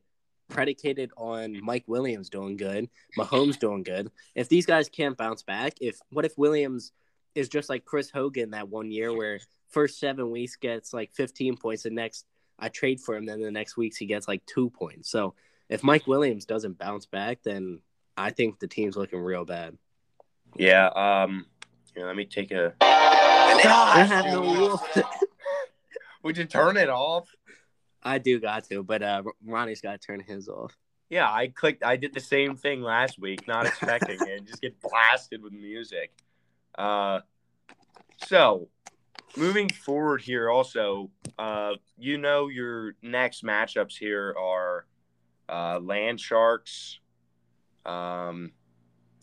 predicated 0.49 1.11
on 1.17 1.63
Mike 1.63 1.85
Williams 1.87 2.29
doing 2.29 2.57
good, 2.57 2.89
Mahomes 3.17 3.59
doing 3.59 3.83
good. 3.83 4.11
If 4.35 4.49
these 4.49 4.65
guys 4.65 4.89
can't 4.89 5.17
bounce 5.17 5.43
back, 5.43 5.73
if 5.81 5.99
what 6.11 6.25
if 6.25 6.37
Williams 6.37 6.91
is 7.35 7.49
just 7.49 7.69
like 7.69 7.85
Chris 7.85 8.09
Hogan 8.09 8.51
that 8.51 8.69
one 8.69 8.91
year 8.91 9.15
where 9.15 9.39
first 9.69 9.99
seven 9.99 10.29
weeks 10.29 10.55
gets 10.55 10.93
like 10.93 11.13
15 11.13 11.57
points, 11.57 11.83
the 11.83 11.89
next 11.89 12.25
I 12.59 12.69
trade 12.69 12.99
for 12.99 13.15
him, 13.15 13.25
then 13.25 13.41
the 13.41 13.51
next 13.51 13.77
weeks 13.77 13.97
he 13.97 14.05
gets 14.05 14.27
like 14.27 14.45
two 14.45 14.69
points. 14.69 15.09
So 15.09 15.33
if 15.69 15.83
Mike 15.83 16.07
Williams 16.07 16.45
doesn't 16.45 16.77
bounce 16.77 17.05
back, 17.05 17.39
then 17.43 17.79
I 18.15 18.29
think 18.29 18.59
the 18.59 18.67
team's 18.67 18.95
looking 18.95 19.19
real 19.19 19.45
bad. 19.45 19.77
Yeah. 20.55 20.87
Um. 20.87 21.47
Here, 21.95 22.05
let 22.05 22.15
me 22.15 22.25
take 22.25 22.51
a. 22.51 22.73
I 22.81 24.05
have 24.07 24.25
no 24.25 24.41
rule. 24.41 24.81
Would 26.23 26.37
you 26.37 26.45
turn 26.45 26.77
it 26.77 26.89
off? 26.89 27.27
I 28.03 28.17
do 28.17 28.39
got 28.39 28.65
to, 28.65 28.83
but 28.83 29.01
uh, 29.01 29.23
Ronnie's 29.45 29.81
got 29.81 29.99
to 29.99 30.05
turn 30.05 30.19
his 30.19 30.49
off. 30.49 30.75
Yeah, 31.09 31.31
I 31.31 31.47
clicked. 31.47 31.83
I 31.83 31.95
did 31.95 32.13
the 32.13 32.19
same 32.19 32.55
thing 32.55 32.81
last 32.81 33.19
week, 33.19 33.47
not 33.47 33.65
expecting 33.65 34.17
it. 34.27 34.45
Just 34.45 34.61
get 34.61 34.79
blasted 34.81 35.41
with 35.41 35.53
music. 35.53 36.11
Uh, 36.77 37.19
so 38.25 38.67
moving 39.37 39.69
forward 39.69 40.21
here, 40.21 40.49
also, 40.49 41.11
uh, 41.37 41.73
you 41.97 42.17
know, 42.17 42.47
your 42.47 42.95
next 43.01 43.43
matchups 43.43 43.97
here 43.97 44.35
are 44.39 44.85
uh, 45.49 45.79
Land 45.79 46.19
Sharks. 46.19 46.99
Um, 47.85 48.51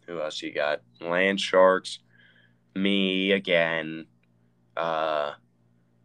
who 0.06 0.20
else 0.20 0.42
you 0.42 0.52
got? 0.52 0.82
Land 1.00 1.40
Sharks, 1.40 2.00
me 2.74 3.32
again, 3.32 4.06
uh, 4.76 5.32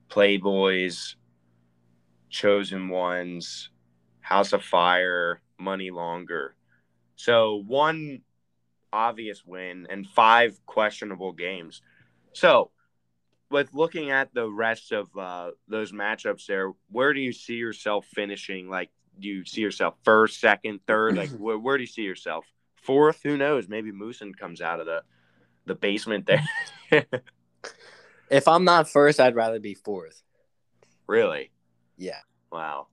Playboys, 0.09 1.15
Chosen 2.35 2.89
Ones, 2.89 3.69
House 4.19 4.51
of 4.51 4.61
Fire, 4.61 5.41
Money 5.57 5.89
Longer. 5.89 6.55
So 7.15 7.63
one 7.65 8.23
obvious 8.91 9.43
win 9.45 9.87
and 9.89 10.05
five 10.05 10.59
questionable 10.65 11.31
games. 11.31 11.81
So 12.33 12.71
with 13.49 13.73
looking 13.73 14.11
at 14.11 14.33
the 14.33 14.49
rest 14.49 14.91
of 14.91 15.07
uh, 15.17 15.51
those 15.69 15.93
matchups 15.93 16.45
there, 16.45 16.73
where 16.91 17.13
do 17.13 17.21
you 17.21 17.31
see 17.31 17.53
yourself 17.53 18.05
finishing? 18.13 18.69
Like, 18.69 18.89
do 19.17 19.29
you 19.29 19.45
see 19.45 19.61
yourself 19.61 19.95
first, 20.03 20.41
second, 20.41 20.81
third? 20.85 21.15
Like, 21.15 21.29
where, 21.39 21.57
where 21.57 21.77
do 21.77 21.83
you 21.83 21.87
see 21.87 22.01
yourself? 22.01 22.45
Fourth? 22.75 23.21
Who 23.23 23.37
knows? 23.37 23.69
Maybe 23.69 23.93
Moosin 23.93 24.37
comes 24.37 24.61
out 24.61 24.81
of 24.81 24.85
the 24.85 25.03
the 25.65 25.75
basement 25.75 26.27
there. 26.27 26.43
If 28.27 28.47
I'm 28.47 28.63
not 28.63 28.89
first, 28.89 29.19
I'd 29.19 29.35
rather 29.35 29.59
be 29.59 29.75
fourth. 29.75 30.23
really? 31.07 31.51
Yeah, 31.97 32.19
Wow. 32.51 32.87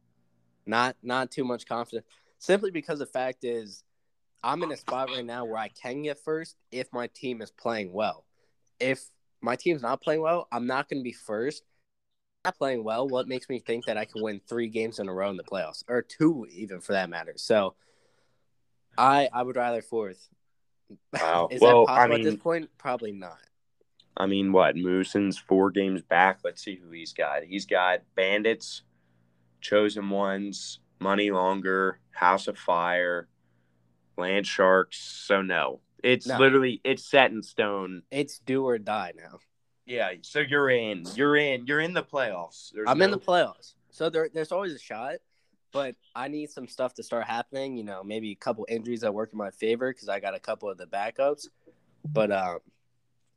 not 0.66 0.96
not 1.03 1.30
too 1.30 1.44
much 1.44 1.66
confidence. 1.66 2.07
Simply 2.38 2.70
because 2.70 2.98
the 2.98 3.07
fact 3.07 3.44
is, 3.44 3.84
I'm 4.42 4.62
in 4.62 4.72
a 4.72 4.76
spot 4.76 5.11
right 5.11 5.24
now 5.24 5.44
where 5.44 5.59
I 5.59 5.68
can 5.68 6.03
get 6.03 6.18
first 6.18 6.57
if 6.70 6.92
my 6.92 7.07
team 7.09 7.40
is 7.42 7.50
playing 7.50 7.92
well. 7.92 8.24
If 8.80 9.05
my 9.40 9.57
team's 9.57 9.82
not 9.82 10.00
playing 10.00 10.22
well, 10.22 10.48
I'm 10.50 10.66
not 10.66 10.88
going 10.88 11.00
to 11.00 11.05
be 11.05 11.12
first. 11.12 11.62
Not 12.44 12.59
playing 12.59 12.82
well. 12.82 13.09
What 13.09 13.28
makes 13.28 13.48
me 13.48 13.61
think 13.61 13.86
that 13.86 13.96
I 13.96 14.05
can 14.05 14.22
win 14.22 14.40
three 14.48 14.66
games 14.68 14.98
in 14.98 15.09
a 15.09 15.12
row 15.12 15.30
in 15.30 15.36
the 15.36 15.44
playoffs, 15.44 15.84
or 15.88 16.03
two 16.03 16.46
even 16.50 16.80
for 16.80 16.92
that 16.92 17.09
matter? 17.09 17.34
So, 17.36 17.74
I 18.98 19.28
I 19.32 19.42
would 19.42 19.57
rather 19.57 19.82
fourth. 19.82 20.28
Wow. 21.12 21.48
Is 21.53 21.61
well, 21.61 21.86
that 21.86 21.92
I 21.92 21.96
possible 21.96 22.18
mean, 22.18 22.26
at 22.26 22.30
this 22.32 22.42
point? 22.42 22.70
Probably 22.78 23.12
not. 23.12 23.38
I 24.16 24.26
mean, 24.26 24.53
what? 24.53 24.74
Moosin's 24.74 25.38
four 25.38 25.70
games 25.70 26.03
back. 26.03 26.40
Let's 26.44 26.62
see 26.62 26.74
who 26.76 26.90
he's 26.90 27.12
got. 27.12 27.44
He's 27.44 27.64
got 27.64 28.00
Bandits, 28.14 28.82
Chosen 29.66 30.10
Ones, 30.10 30.80
Money 31.00 31.30
Longer, 31.30 31.98
House 32.10 32.48
of 32.48 32.58
Fire, 32.58 33.28
Land 34.18 34.46
Sharks. 34.46 34.98
So 35.00 35.40
no, 35.40 35.80
It's 36.02 36.26
No. 36.26 36.38
literally 36.38 36.80
it's 36.84 37.04
set 37.08 37.30
in 37.30 37.42
stone. 37.42 38.02
It's 38.10 38.38
do 38.40 38.64
or 38.66 38.76
die 38.78 39.12
now. 39.16 39.38
Yeah, 39.86 40.12
so 40.22 40.40
you're 40.40 40.70
in. 40.70 41.04
You're 41.14 41.36
in. 41.36 41.66
You're 41.66 41.80
in 41.80 41.92
the 41.94 42.02
playoffs. 42.02 42.70
There's 42.72 42.88
I'm 42.88 43.00
in 43.02 43.10
the 43.10 43.18
playoffs, 43.18 43.74
so 43.90 44.10
there, 44.10 44.28
there's 44.32 44.52
always 44.52 44.74
a 44.74 44.78
shot. 44.78 45.16
But 45.72 45.96
I 46.14 46.28
need 46.28 46.50
some 46.50 46.68
stuff 46.68 46.92
to 46.94 47.02
start 47.02 47.24
happening. 47.26 47.76
You 47.76 47.84
know, 47.84 48.02
maybe 48.04 48.30
a 48.30 48.36
couple 48.36 48.66
injuries 48.68 49.00
that 49.00 49.14
work 49.14 49.32
in 49.32 49.38
my 49.38 49.50
favor 49.50 49.90
because 49.92 50.08
I 50.08 50.20
got 50.20 50.34
a 50.34 50.40
couple 50.40 50.68
of 50.68 50.76
the 50.76 50.86
backups. 50.86 51.46
But 52.04 52.30
um, 52.30 52.58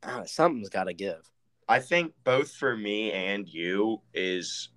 uh, 0.02 0.24
something's 0.24 0.68
got 0.68 0.84
to 0.84 0.92
give. 0.94 1.30
I 1.68 1.80
think 1.80 2.12
both 2.24 2.52
for 2.52 2.76
me 2.76 3.10
and 3.12 3.48
you 3.48 4.02
is 4.14 4.68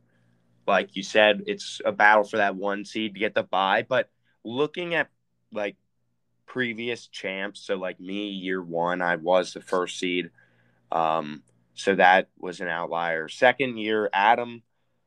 like 0.70 0.96
you 0.96 1.04
said, 1.04 1.44
it's 1.48 1.82
a 1.84 1.92
battle 1.92 2.24
for 2.24 2.38
that 2.38 2.56
one 2.56 2.86
seed 2.86 3.16
to 3.16 3.20
get 3.20 3.34
the 3.34 3.44
bye. 3.44 3.86
But 3.88 4.10
looking 4.46 4.94
at 4.94 5.10
like 5.52 5.76
previous 6.46 7.08
champs, 7.08 7.60
so 7.62 7.76
like 7.76 8.00
me, 8.00 8.30
year 8.30 8.62
one, 8.62 9.02
I 9.02 9.16
was 9.16 9.54
the 9.54 9.62
first 9.62 9.98
seed. 9.98 10.30
Um, 10.92 11.42
so 11.74 11.96
that 11.96 12.30
was 12.38 12.62
an 12.62 12.68
outlier. 12.68 13.28
Second 13.28 13.78
year, 13.78 14.10
Adam 14.14 14.62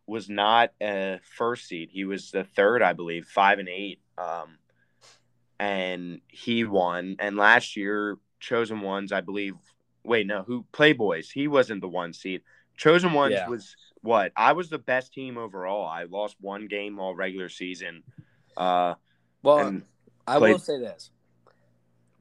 was 0.06 0.28
not 0.28 0.72
a 0.82 1.20
first 1.36 1.68
seed. 1.68 1.90
He 1.92 2.04
was 2.04 2.32
the 2.32 2.44
third, 2.44 2.82
I 2.82 2.92
believe, 2.92 3.26
five 3.26 3.60
and 3.60 3.68
eight. 3.68 4.00
Um, 4.18 4.58
and 5.60 6.20
he 6.26 6.64
won. 6.64 7.16
And 7.20 7.36
last 7.36 7.76
year, 7.76 8.18
chosen 8.40 8.80
ones, 8.80 9.12
I 9.12 9.20
believe. 9.20 9.54
Wait, 10.02 10.26
no, 10.26 10.42
who 10.42 10.66
Playboys? 10.72 11.30
He 11.30 11.46
wasn't 11.46 11.82
the 11.82 11.88
one 11.88 12.12
seed. 12.12 12.42
Chosen 12.76 13.12
ones 13.12 13.34
Yeah. 13.34 13.48
was 13.48 13.76
what? 14.02 14.32
I 14.36 14.52
was 14.52 14.68
the 14.68 14.78
best 14.78 15.12
team 15.14 15.38
overall. 15.38 15.86
I 15.86 16.04
lost 16.04 16.36
one 16.40 16.66
game 16.66 16.98
all 16.98 17.14
regular 17.14 17.48
season. 17.48 18.02
Uh, 18.56 18.94
Well, 19.42 19.80
I 20.26 20.38
played- 20.38 20.52
will 20.52 20.58
say 20.58 20.78
this. 20.78 21.10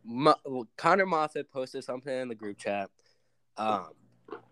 Well, 0.04 0.68
Connor 0.78 1.06
Moffat 1.06 1.52
posted 1.52 1.84
something 1.84 2.12
in 2.14 2.28
the 2.28 2.36
group 2.36 2.58
chat, 2.58 2.90
um, 3.58 3.90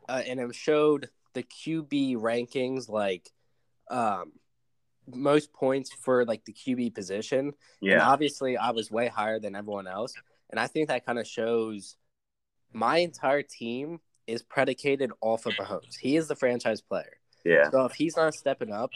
uh, 0.08 0.22
and 0.28 0.40
it 0.40 0.54
showed 0.54 1.10
the 1.34 1.42
QB 1.44 2.16
rankings, 2.18 2.88
like 2.88 3.32
um, 3.90 4.34
most 5.08 5.52
points 5.52 5.92
for 5.92 6.24
like 6.26 6.46
the 6.46 6.54
QB 6.54 6.94
position. 6.94 7.40
And 7.48 7.54
yeah, 7.82 8.08
obviously, 8.08 8.58
I 8.58 8.70
was 8.72 8.92
way 8.92 9.08
higher 9.08 9.40
than 9.40 9.56
everyone 9.56 9.88
else, 9.88 10.14
and 10.52 10.60
I 10.60 10.68
think 10.68 10.90
that 10.90 11.04
kind 11.06 11.18
of 11.18 11.26
shows 11.26 11.98
my 12.72 12.98
entire 13.00 13.42
team 13.42 14.00
is 14.28 14.44
predicated 14.44 15.12
off 15.22 15.48
of 15.48 15.54
Mahomes. 15.54 15.98
He 15.98 16.16
is 16.16 16.28
the 16.28 16.36
franchise 16.36 16.82
player. 16.82 17.19
Yeah, 17.46 17.70
So 17.72 17.86
if 17.86 17.94
he's 17.94 18.16
not 18.16 18.34
stepping 18.34 18.72
up, 18.72 18.92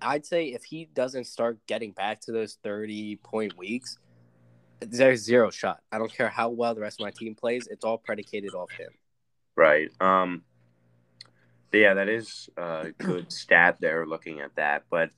I'd 0.00 0.26
say 0.26 0.46
if 0.46 0.64
he 0.64 0.88
doesn't 0.94 1.24
start 1.24 1.58
getting 1.66 1.92
back 1.92 2.20
to 2.22 2.32
those 2.32 2.58
30 2.62 3.16
point 3.16 3.56
weeks, 3.56 3.98
there's 4.80 5.22
zero 5.22 5.50
shot. 5.50 5.80
I 5.90 5.98
don't 5.98 6.12
care 6.12 6.28
how 6.28 6.50
well 6.50 6.74
the 6.74 6.80
rest 6.80 7.00
of 7.00 7.04
my 7.04 7.10
team 7.10 7.34
plays, 7.34 7.66
it's 7.68 7.84
all 7.84 7.98
predicated 7.98 8.54
off 8.54 8.70
him. 8.70 8.90
right. 9.56 9.90
Um, 10.00 10.42
yeah, 11.72 11.94
that 11.94 12.08
is 12.08 12.48
a 12.56 12.92
good 12.98 13.32
stat 13.32 13.78
there. 13.80 14.06
Looking 14.06 14.40
at 14.40 14.54
that, 14.56 14.84
but 14.90 15.10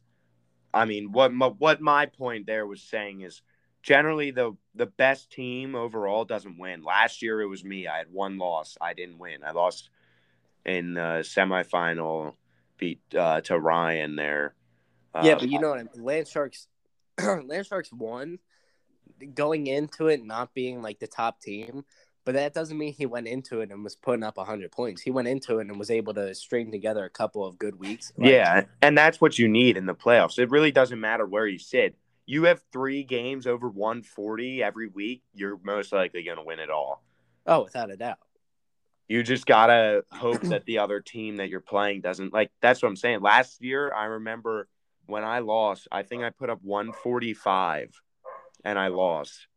I 0.73 0.85
mean, 0.85 1.13
what 1.13 1.33
my, 1.33 1.47
what 1.47 1.81
my 1.81 2.07
point 2.07 2.47
there 2.47 2.67
was 2.67 2.83
saying 2.83 3.23
is 3.23 3.43
generally 3.83 4.31
the 4.31 4.57
the 4.75 4.87
best 4.87 5.31
team 5.31 5.75
overall 5.75 6.25
doesn't 6.25 6.59
win. 6.59 6.83
Last 6.83 7.23
year 7.23 7.41
it 7.41 7.47
was 7.47 7.65
me. 7.65 7.87
I 7.87 7.99
had 7.99 8.13
one 8.13 8.39
loss. 8.39 8.77
I 8.81 8.95
didn't 8.95 9.19
win. 9.19 9.45
I 9.45 9.53
lost 9.53 9.91
in 10.65 10.95
the 10.95 11.23
semifinal, 11.23 12.35
beat 12.81 13.01
uh, 13.17 13.41
to 13.43 13.59
Ryan 13.59 14.17
there. 14.17 14.55
yeah, 15.23 15.37
but 15.37 15.49
you 15.49 15.61
know 15.61 15.71
what? 15.71 15.79
I 15.79 15.83
mean? 15.83 16.05
Land 16.05 16.27
Sharks, 16.27 16.67
Land 17.23 17.67
Sharks 17.67 17.93
won 17.93 18.39
going 19.35 19.67
into 19.67 20.09
it 20.09 20.25
not 20.25 20.55
being 20.55 20.83
like 20.83 20.99
the 20.99 21.07
top 21.07 21.41
team, 21.41 21.85
but 22.25 22.35
that 22.35 22.55
doesn't 22.55 22.77
mean 22.77 22.93
he 22.93 23.07
went 23.07 23.27
into 23.27 23.61
it 23.61 23.71
and 23.71 23.85
was 23.85 23.97
putting 23.97 24.23
up 24.23 24.37
100 24.37 24.71
points. 24.73 25.03
He 25.03 25.11
went 25.11 25.29
into 25.29 25.59
it 25.59 25.67
and 25.67 25.79
was 25.79 25.91
able 25.91 26.15
to 26.15 26.35
string 26.35 26.71
together 26.71 27.05
a 27.05 27.11
couple 27.11 27.45
of 27.45 27.59
good 27.59 27.79
weeks. 27.79 28.13
Like, 28.17 28.31
yeah, 28.31 28.65
and 28.83 28.97
that's 28.97 29.21
what 29.21 29.39
you 29.39 29.49
need 29.49 29.77
in 29.77 29.87
the 29.87 29.95
playoffs. 29.95 30.39
It 30.39 30.51
really 30.51 30.73
doesn't 30.73 31.01
matter 31.01 31.27
where 31.27 31.47
you 31.47 31.59
sit. 31.59 31.97
You 32.27 32.45
have 32.45 32.63
three 32.73 33.03
games 33.03 33.47
over 33.47 33.69
140 33.69 34.63
every 34.63 34.89
week. 34.89 35.23
You're 35.35 35.59
most 35.63 35.93
likely 35.93 36.23
going 36.23 36.37
to 36.37 36.45
win 36.45 36.61
it 36.61 36.71
all. 36.71 37.03
Oh, 37.47 37.65
without 37.65 37.91
a 37.91 37.97
doubt. 37.97 38.19
You 39.11 39.25
just 39.25 39.45
gotta 39.45 40.05
hope 40.13 40.41
that 40.43 40.65
the 40.67 40.79
other 40.79 41.01
team 41.01 41.39
that 41.39 41.49
you're 41.49 41.59
playing 41.61 42.01
doesn't 42.01 42.33
like. 42.33 42.53
That's 42.63 42.81
what 42.81 42.89
I'm 42.89 42.95
saying. 42.97 43.23
Last 43.23 43.61
year, 43.61 43.93
I 43.93 44.05
remember 44.05 44.69
when 45.07 45.25
I 45.25 45.41
lost. 45.41 45.89
I 45.91 46.05
think 46.05 46.23
I 46.23 46.31
put 46.31 46.49
up 46.49 46.61
145, 46.63 48.01
and 48.65 48.79
I 48.79 48.87
lost 48.87 49.49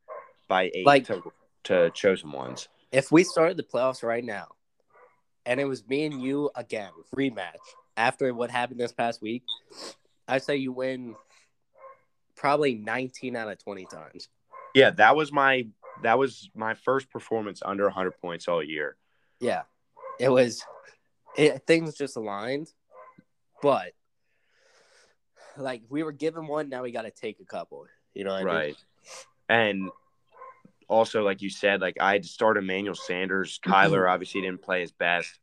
by 0.47 0.71
eight 0.73 0.87
Like- 0.87 1.05
to 1.05 1.21
to 1.65 1.91
chosen 1.91 2.31
ones. 2.31 2.67
if 2.91 3.11
we 3.11 3.23
started 3.23 3.55
the 3.55 3.63
playoffs 3.63 4.03
right 4.03 4.23
now 4.25 4.47
and 5.45 5.59
it 5.61 5.65
was 5.65 5.87
me 5.87 6.03
and 6.05 6.21
you 6.21 6.49
again 6.55 6.91
rematch 7.15 7.53
after 7.95 8.33
what 8.33 8.51
happened 8.51 8.79
this 8.81 8.91
past 8.91 9.21
week 9.21 9.43
i'd 10.27 10.43
say 10.43 10.57
you 10.57 10.73
win 10.73 11.15
probably 12.35 12.75
19 12.75 13.37
out 13.37 13.47
of 13.49 13.57
20 13.63 13.85
times 13.85 14.27
Yeah, 14.75 14.89
that 14.89 15.15
was 15.15 15.31
my 15.31 15.67
that 16.01 16.19
was 16.19 16.49
my 16.53 16.73
first 16.73 17.09
performance 17.09 17.61
under 17.63 17.85
100 17.85 18.11
points 18.19 18.47
all 18.49 18.61
year. 18.63 18.97
Yeah 19.43 19.63
it 20.19 20.29
was 20.29 20.63
it, 21.37 21.63
things 21.67 21.95
just 21.95 22.15
aligned 22.15 22.69
but 23.61 23.91
like 25.57 25.81
we 25.89 26.03
were 26.03 26.11
given 26.11 26.47
one 26.47 26.69
now 26.69 26.81
we 26.81 26.91
got 26.91 27.03
to 27.03 27.11
take 27.11 27.39
a 27.39 27.45
couple 27.45 27.85
you 28.13 28.23
know 28.23 28.31
what 28.31 28.41
I 28.41 28.43
mean? 28.43 28.53
right. 28.53 28.75
And 29.49 29.89
also, 30.87 31.23
like 31.23 31.41
you 31.41 31.49
said, 31.49 31.81
like 31.81 31.97
I 31.99 32.13
had 32.13 32.23
to 32.23 32.29
start 32.29 32.57
Emmanuel 32.57 32.95
Sanders. 32.95 33.59
Kyler 33.65 34.09
obviously 34.09 34.41
didn't 34.41 34.61
play 34.61 34.81
his 34.81 34.91
best. 34.91 35.39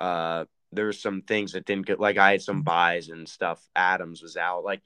Uh, 0.00 0.44
there 0.72 0.86
were 0.86 0.92
some 0.92 1.22
things 1.22 1.52
that 1.52 1.64
didn't 1.64 1.86
get 1.86 2.00
like 2.00 2.18
I 2.18 2.32
had 2.32 2.42
some 2.42 2.62
buys 2.62 3.08
and 3.08 3.28
stuff. 3.28 3.66
Adams 3.74 4.22
was 4.22 4.36
out. 4.36 4.64
Like 4.64 4.82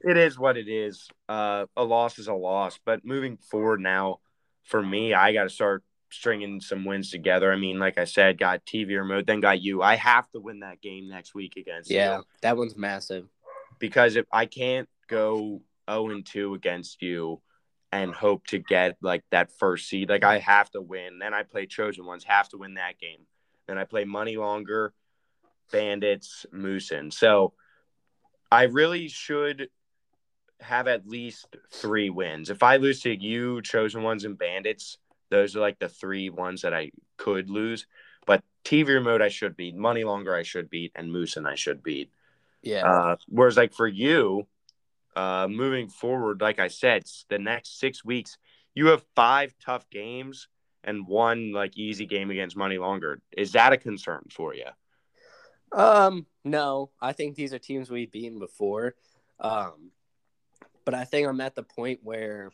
it 0.00 0.16
is 0.16 0.38
what 0.38 0.56
it 0.56 0.68
is. 0.68 1.08
Uh, 1.28 1.66
a 1.76 1.84
loss 1.84 2.18
is 2.18 2.28
a 2.28 2.34
loss. 2.34 2.78
But 2.84 3.04
moving 3.04 3.38
forward 3.38 3.80
now, 3.80 4.20
for 4.64 4.82
me, 4.82 5.14
I 5.14 5.32
got 5.32 5.44
to 5.44 5.50
start 5.50 5.82
stringing 6.12 6.60
some 6.60 6.84
wins 6.84 7.10
together. 7.10 7.52
I 7.52 7.56
mean, 7.56 7.78
like 7.78 7.98
I 7.98 8.04
said, 8.04 8.38
got 8.38 8.64
TV 8.64 8.96
remote, 8.96 9.26
then 9.26 9.40
got 9.40 9.60
you. 9.60 9.82
I 9.82 9.96
have 9.96 10.30
to 10.30 10.40
win 10.40 10.60
that 10.60 10.80
game 10.80 11.08
next 11.08 11.34
week 11.34 11.56
against 11.56 11.90
you 11.90 11.96
yeah 11.96 12.20
that 12.42 12.56
one's 12.56 12.76
massive 12.76 13.26
because 13.78 14.14
if 14.16 14.26
I 14.32 14.46
can't 14.46 14.88
go 15.08 15.60
0 15.90 16.10
and 16.10 16.24
2 16.24 16.54
against 16.54 17.02
you 17.02 17.40
and 17.90 18.14
hope 18.14 18.46
to 18.46 18.58
get 18.58 18.96
like 19.02 19.24
that 19.30 19.50
first 19.58 19.88
seed, 19.88 20.08
like 20.08 20.24
I 20.24 20.38
have 20.38 20.70
to 20.70 20.80
win. 20.80 21.18
Then 21.18 21.34
I 21.34 21.42
play 21.42 21.66
Trojan 21.66 22.06
ones, 22.06 22.24
have 22.24 22.48
to 22.50 22.58
win 22.58 22.74
that 22.74 22.98
game. 22.98 23.26
Then 23.66 23.78
I 23.78 23.84
play 23.84 24.04
Money 24.04 24.36
Longer, 24.36 24.94
Bandits, 25.70 26.46
Moosin. 26.54 27.12
So 27.12 27.52
I 28.50 28.64
really 28.64 29.08
should 29.08 29.68
have 30.60 30.86
at 30.86 31.08
least 31.08 31.56
three 31.72 32.08
wins. 32.08 32.50
If 32.50 32.62
I 32.62 32.76
lose 32.76 33.00
to 33.00 33.14
you, 33.14 33.62
Chosen 33.62 34.02
Ones, 34.02 34.24
and 34.24 34.38
Bandits, 34.38 34.98
those 35.32 35.56
are 35.56 35.60
like 35.60 35.78
the 35.78 35.88
three 35.88 36.30
ones 36.30 36.62
that 36.62 36.74
I 36.74 36.92
could 37.16 37.50
lose. 37.50 37.86
But 38.26 38.44
TV 38.64 38.94
remote 38.94 39.22
I 39.22 39.28
should 39.28 39.56
beat, 39.56 39.74
Money 39.74 40.04
Longer 40.04 40.34
I 40.34 40.42
should 40.44 40.70
beat, 40.70 40.92
and 40.94 41.10
Moosin 41.10 41.46
I 41.46 41.56
should 41.56 41.82
beat. 41.82 42.10
yeah 42.62 42.84
Uh, 42.86 43.16
whereas, 43.26 43.56
like 43.56 43.72
for 43.72 43.88
you, 43.88 44.46
uh, 45.16 45.48
moving 45.50 45.88
forward, 45.88 46.40
like 46.40 46.58
I 46.58 46.68
said, 46.68 47.04
the 47.28 47.38
next 47.38 47.80
six 47.80 48.04
weeks, 48.04 48.38
you 48.74 48.88
have 48.88 49.02
five 49.16 49.54
tough 49.58 49.88
games 49.90 50.48
and 50.84 51.06
one 51.06 51.52
like 51.52 51.76
easy 51.76 52.06
game 52.06 52.30
against 52.30 52.56
Money 52.56 52.78
Longer. 52.78 53.20
Is 53.36 53.52
that 53.52 53.72
a 53.72 53.76
concern 53.78 54.26
for 54.30 54.54
you? 54.54 54.66
Um, 55.72 56.26
no, 56.44 56.90
I 57.00 57.12
think 57.12 57.34
these 57.34 57.54
are 57.54 57.58
teams 57.58 57.90
we've 57.90 58.12
beaten 58.12 58.38
before. 58.38 58.94
Um, 59.40 59.90
but 60.84 60.94
I 60.94 61.04
think 61.04 61.26
I'm 61.26 61.40
at 61.40 61.54
the 61.54 61.62
point 61.62 62.00
where, 62.02 62.50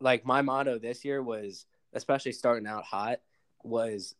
like, 0.00 0.24
my 0.24 0.42
motto 0.42 0.78
this 0.78 1.04
year 1.04 1.22
was, 1.22 1.66
especially 1.92 2.32
starting 2.32 2.66
out 2.66 2.84
hot, 2.84 3.20
was 3.62 4.14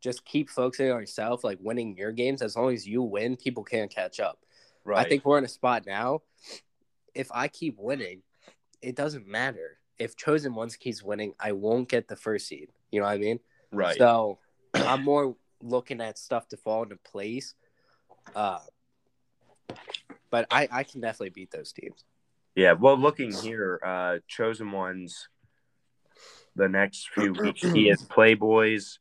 just 0.00 0.24
keep 0.24 0.48
focusing 0.50 0.90
on 0.90 1.00
yourself, 1.00 1.42
like 1.44 1.58
winning 1.60 1.96
your 1.96 2.12
games. 2.12 2.42
As 2.42 2.56
long 2.56 2.72
as 2.72 2.86
you 2.86 3.02
win, 3.02 3.36
people 3.36 3.64
can't 3.64 3.90
catch 3.90 4.20
up. 4.20 4.38
I 4.94 5.04
think 5.04 5.24
we're 5.24 5.38
in 5.38 5.44
a 5.44 5.48
spot 5.48 5.84
now. 5.86 6.22
If 7.14 7.28
I 7.32 7.48
keep 7.48 7.76
winning, 7.78 8.22
it 8.82 8.94
doesn't 8.94 9.26
matter. 9.26 9.78
If 9.98 10.16
Chosen 10.16 10.54
Ones 10.54 10.76
keeps 10.76 11.02
winning, 11.02 11.32
I 11.40 11.52
won't 11.52 11.88
get 11.88 12.08
the 12.08 12.16
first 12.16 12.46
seed. 12.46 12.68
You 12.90 13.00
know 13.00 13.06
what 13.06 13.12
I 13.12 13.18
mean? 13.18 13.40
right. 13.72 13.96
So 13.96 14.38
I'm 14.74 15.02
more 15.02 15.34
looking 15.62 16.00
at 16.00 16.18
stuff 16.18 16.48
to 16.48 16.56
fall 16.56 16.82
into 16.84 16.96
place. 16.96 17.54
Uh, 18.34 18.60
but 20.30 20.46
I, 20.50 20.68
I 20.70 20.82
can 20.84 21.00
definitely 21.00 21.30
beat 21.30 21.50
those 21.50 21.72
teams. 21.72 22.04
Yeah. 22.54 22.72
Well, 22.72 22.96
looking 22.96 23.32
here, 23.32 23.80
uh, 23.84 24.18
chosen 24.28 24.70
ones. 24.70 25.28
The 26.56 26.68
next 26.68 27.10
few 27.14 27.32
weeks, 27.32 27.60
he 27.60 27.88
has 27.88 28.02
Playboys, 28.02 28.98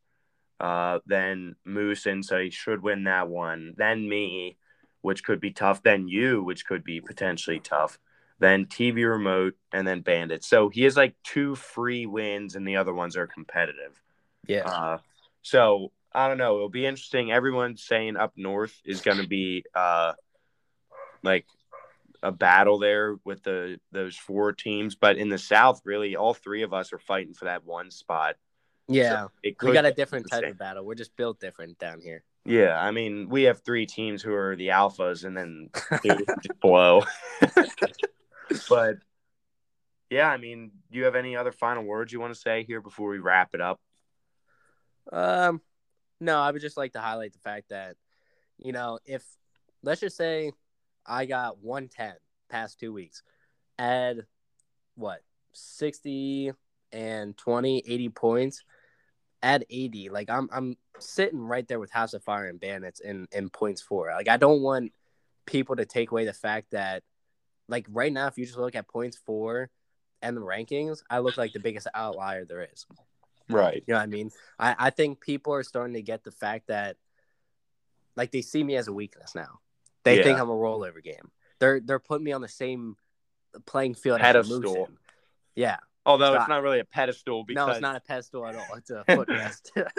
uh, 0.60 1.00
then 1.06 1.56
Moose, 1.66 2.06
and 2.06 2.24
so 2.24 2.40
he 2.40 2.52
should 2.52 2.84
win 2.84 3.06
that 3.06 3.28
one. 3.28 3.74
Then 3.78 4.08
me, 4.08 4.58
which 5.02 5.24
could 5.24 5.40
be 5.40 5.52
tough. 5.52 5.82
Then 5.82 6.08
you, 6.08 6.44
which 6.44 6.66
could 6.66 6.84
be 6.84 7.02
potentially 7.02 7.60
tough. 7.60 7.98
then 8.40 8.66
TV 8.66 9.10
Remote, 9.10 9.56
and 9.72 9.88
then 9.88 10.02
Bandits. 10.02 10.48
So 10.48 10.70
he 10.70 10.84
has 10.84 10.98
like 10.98 11.16
two 11.24 11.56
free 11.56 12.06
wins, 12.06 12.56
and 12.56 12.68
the 12.68 12.76
other 12.76 12.94
ones 12.94 13.16
are 13.16 13.28
competitive. 13.28 14.02
Yeah. 14.48 14.66
Uh, 14.68 14.98
so 15.42 15.92
I 16.14 16.28
don't 16.28 16.38
know. 16.38 16.56
It'll 16.56 16.70
be 16.70 16.86
interesting. 16.86 17.32
Everyone's 17.32 17.84
saying 17.84 18.18
up 18.18 18.34
north 18.36 18.76
is 18.86 19.02
going 19.02 19.18
to 19.18 19.28
be 19.28 19.64
uh, 19.74 20.14
like 21.24 21.46
a 22.26 22.32
battle 22.32 22.80
there 22.80 23.18
with 23.24 23.44
the 23.44 23.80
those 23.92 24.18
four 24.18 24.52
teams, 24.52 24.96
but 24.96 25.18
in 25.18 25.30
the 25.30 25.38
south, 25.38 25.82
really, 25.86 26.16
all 26.16 26.34
three 26.34 26.64
of 26.64 26.74
us 26.74 26.92
are 26.92 27.00
fighting 27.00 27.36
for 27.36 27.46
that 27.46 27.64
one 27.64 27.92
spot. 27.92 28.36
yeah. 28.88 29.28
So 29.44 29.52
we 29.62 29.74
got 29.74 29.86
a 29.86 29.94
different 29.94 30.30
type 30.30 30.44
of 30.44 30.58
battle. 30.58 30.84
We're 30.84 30.96
just 30.96 31.16
built 31.16 31.40
different 31.40 31.78
down 31.78 32.02
here. 32.02 32.24
Yeah, 32.44 32.80
I 32.80 32.92
mean, 32.92 33.30
we 33.30 33.44
have 33.44 33.64
three 33.64 33.86
teams 33.86 34.24
who 34.24 34.34
are 34.34 34.56
the 34.56 34.70
alphas, 34.70 35.24
and 35.24 35.38
then 35.38 35.70
blow. 36.62 37.04
but 38.70 38.98
yeah, 40.10 40.28
I 40.28 40.38
mean, 40.38 40.72
do 40.92 40.98
you 40.98 41.06
have 41.06 41.16
any 41.16 41.36
other 41.36 41.52
final 41.52 41.84
words 41.84 42.12
you 42.12 42.20
want 42.20 42.34
to 42.34 42.40
say 42.40 42.64
here 42.64 42.82
before 42.82 43.10
we 43.10 43.20
wrap 43.20 43.54
it 43.54 43.62
up? 43.62 43.80
Um, 45.12 45.62
no, 46.20 46.40
I 46.40 46.50
would 46.50 46.62
just 46.62 46.78
like 46.78 46.94
to 46.94 47.00
highlight 47.02 47.34
the 47.34 47.40
fact 47.40 47.70
that, 47.70 47.98
you 48.58 48.72
know, 48.72 48.98
if 49.06 49.24
let's 49.84 50.02
just 50.02 50.18
say 50.18 50.52
I 51.06 51.26
got 51.26 51.64
110 51.64 52.14
past 52.50 52.80
two 52.80 52.94
weeks, 52.94 53.24
add 53.78 54.26
what 54.96 55.22
60 55.54 56.54
and 56.92 57.38
20, 57.38 57.84
80 57.86 58.10
points, 58.10 58.64
add 59.42 59.66
80. 59.70 60.10
Like 60.10 60.30
I'm, 60.30 60.50
I'm 60.52 60.78
sitting 61.00 61.40
right 61.40 61.68
there 61.68 61.80
with 61.80 61.92
House 61.92 62.14
of 62.14 62.24
Fire 62.24 62.48
and 62.48 62.60
Bandits 62.60 63.00
in 63.00 63.28
in 63.32 63.50
points 63.50 63.82
four. 63.82 64.12
Like 64.12 64.30
I 64.30 64.38
don't 64.38 64.62
want 64.62 64.92
people 65.46 65.76
to 65.76 65.86
take 65.86 66.12
away 66.12 66.26
the 66.26 66.34
fact 66.34 66.72
that, 66.72 67.04
like 67.68 67.86
right 67.90 68.12
now, 68.12 68.28
if 68.28 68.38
you 68.38 68.46
just 68.46 68.58
look 68.58 68.76
at 68.76 68.88
points 68.88 69.18
four 69.26 69.70
and 70.22 70.36
the 70.36 70.42
rankings, 70.42 71.00
I 71.10 71.20
look 71.20 71.38
like 71.38 71.54
the 71.54 71.60
biggest 71.60 71.88
outlier 71.94 72.46
there 72.46 72.68
is. 72.72 72.86
Right. 73.50 73.84
You 73.86 73.94
know 73.94 74.00
what 74.00 74.04
I 74.04 74.08
mean? 74.08 74.32
I, 74.58 74.76
I 74.78 74.90
think 74.90 75.22
people 75.22 75.54
are 75.54 75.64
starting 75.64 75.94
to 75.94 76.02
get 76.02 76.24
the 76.24 76.32
fact 76.32 76.68
that 76.68 76.98
like 78.16 78.32
they 78.32 78.42
see 78.42 78.64
me 78.64 78.76
as 78.76 78.88
a 78.88 78.94
weakness 78.94 79.36
now. 79.36 79.60
They 80.06 80.24
think 80.24 80.40
I'm 80.40 80.50
a 80.50 80.54
rollover 80.54 81.04
game. 81.04 81.32
They're 81.60 81.82
they're 81.82 82.00
putting 82.00 82.24
me 82.24 82.32
on 82.32 82.42
the 82.42 82.48
same 82.48 82.96
playing 83.66 83.96
field 83.96 84.22
Pedestal. 84.22 84.90
Yeah. 85.56 85.78
Although 86.06 86.36
it's 86.36 86.46
I- 86.46 86.48
not 86.48 86.62
really 86.62 86.80
a 86.80 86.86
pedestal 86.86 87.44
because 87.44 87.68
No, 87.68 87.74
it's 87.74 87.82
not 87.82 87.96
a 87.96 88.00
pedestal 88.00 88.46
at 88.46 88.56
all. 88.56 88.78
It's 88.78 88.92
a 88.92 89.04
footrest. 89.10 89.72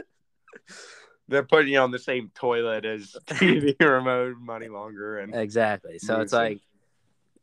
they're 1.28 1.42
putting 1.42 1.72
you 1.72 1.80
on 1.80 1.90
the 1.90 1.98
same 1.98 2.30
toilet 2.34 2.84
as 2.84 3.16
TV 3.26 3.74
remote, 3.80 4.36
money 4.38 4.68
longer, 4.68 5.18
and 5.18 5.34
exactly. 5.34 5.98
So 5.98 6.20
it's 6.20 6.32
like 6.32 6.60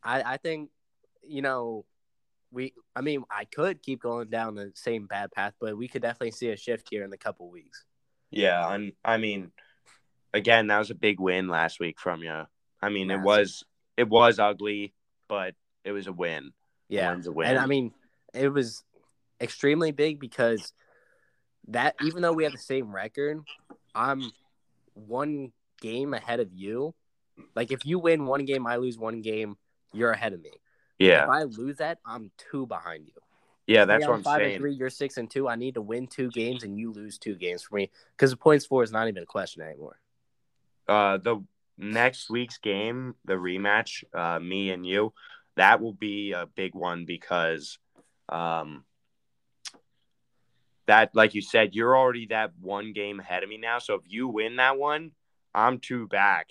I 0.02 0.22
I 0.22 0.36
think 0.38 0.70
you 1.22 1.42
know 1.42 1.84
we 2.50 2.72
I 2.96 3.02
mean 3.02 3.24
I 3.30 3.44
could 3.44 3.82
keep 3.82 4.00
going 4.00 4.30
down 4.30 4.54
the 4.54 4.72
same 4.74 5.06
bad 5.06 5.32
path, 5.32 5.52
but 5.60 5.76
we 5.76 5.86
could 5.88 6.02
definitely 6.02 6.30
see 6.30 6.48
a 6.48 6.56
shift 6.56 6.88
here 6.90 7.04
in 7.04 7.10
the 7.10 7.18
couple 7.18 7.50
weeks. 7.50 7.84
yeah, 8.30 8.72
and 8.72 8.92
I 9.04 9.18
mean, 9.18 9.52
again, 10.32 10.68
that 10.68 10.78
was 10.78 10.90
a 10.90 10.94
big 10.94 11.20
win 11.20 11.48
last 11.48 11.78
week 11.78 12.00
from 12.00 12.22
you. 12.22 12.44
I 12.84 12.88
mean, 12.90 13.10
it 13.10 13.20
was 13.20 13.64
it 13.96 14.08
was 14.08 14.38
ugly, 14.38 14.92
but 15.28 15.54
it 15.84 15.92
was 15.92 16.06
a 16.06 16.12
win. 16.12 16.52
Yeah. 16.88 17.14
a 17.14 17.32
win. 17.32 17.48
And 17.48 17.58
I 17.58 17.66
mean, 17.66 17.92
it 18.32 18.48
was 18.48 18.84
extremely 19.40 19.90
big 19.92 20.20
because 20.20 20.72
that 21.68 21.94
even 22.04 22.22
though 22.22 22.32
we 22.32 22.44
have 22.44 22.52
the 22.52 22.58
same 22.58 22.94
record, 22.94 23.40
I'm 23.94 24.30
one 24.94 25.52
game 25.80 26.14
ahead 26.14 26.40
of 26.40 26.52
you. 26.52 26.94
Like 27.54 27.72
if 27.72 27.84
you 27.86 27.98
win 27.98 28.26
one 28.26 28.44
game, 28.44 28.66
I 28.66 28.76
lose 28.76 28.98
one 28.98 29.22
game, 29.22 29.56
you're 29.92 30.10
ahead 30.12 30.32
of 30.32 30.40
me. 30.42 30.50
yeah, 30.98 31.24
If 31.24 31.28
I 31.30 31.42
lose 31.44 31.78
that, 31.78 31.98
I'm 32.06 32.30
two 32.36 32.66
behind 32.66 33.06
you. 33.06 33.14
yeah, 33.66 33.84
that's 33.84 34.06
what 34.06 34.14
I'm 34.14 34.22
five 34.22 34.40
saying. 34.40 34.52
and 34.54 34.60
three, 34.60 34.74
you're 34.74 34.90
six 34.90 35.16
and 35.16 35.30
two. 35.30 35.48
I 35.48 35.56
need 35.56 35.74
to 35.74 35.82
win 35.82 36.06
two 36.06 36.30
games 36.30 36.62
and 36.64 36.78
you 36.78 36.92
lose 36.92 37.18
two 37.18 37.34
games 37.34 37.62
for 37.62 37.76
me 37.76 37.90
because 38.16 38.30
the 38.30 38.36
points 38.36 38.66
four 38.66 38.82
is 38.82 38.92
not 38.92 39.08
even 39.08 39.22
a 39.22 39.26
question 39.26 39.62
anymore. 39.62 39.98
uh 40.86 41.16
the 41.16 41.42
next 41.78 42.30
week's 42.30 42.58
game, 42.58 43.14
the 43.24 43.34
rematch, 43.34 44.04
uh 44.14 44.38
me 44.38 44.70
and 44.70 44.86
you, 44.86 45.12
that 45.56 45.80
will 45.80 45.94
be 45.94 46.32
a 46.32 46.46
big 46.46 46.74
one 46.74 47.04
because 47.04 47.78
um 48.28 48.84
that 50.86 51.10
like 51.14 51.34
you 51.34 51.40
said, 51.42 51.74
you're 51.74 51.96
already 51.96 52.26
that 52.26 52.52
one 52.60 52.92
game 52.92 53.20
ahead 53.20 53.42
of 53.42 53.48
me 53.48 53.56
now. 53.56 53.78
So 53.78 53.94
if 53.94 54.02
you 54.06 54.28
win 54.28 54.56
that 54.56 54.78
one, 54.78 55.12
I'm 55.54 55.78
two 55.78 56.06
back. 56.08 56.48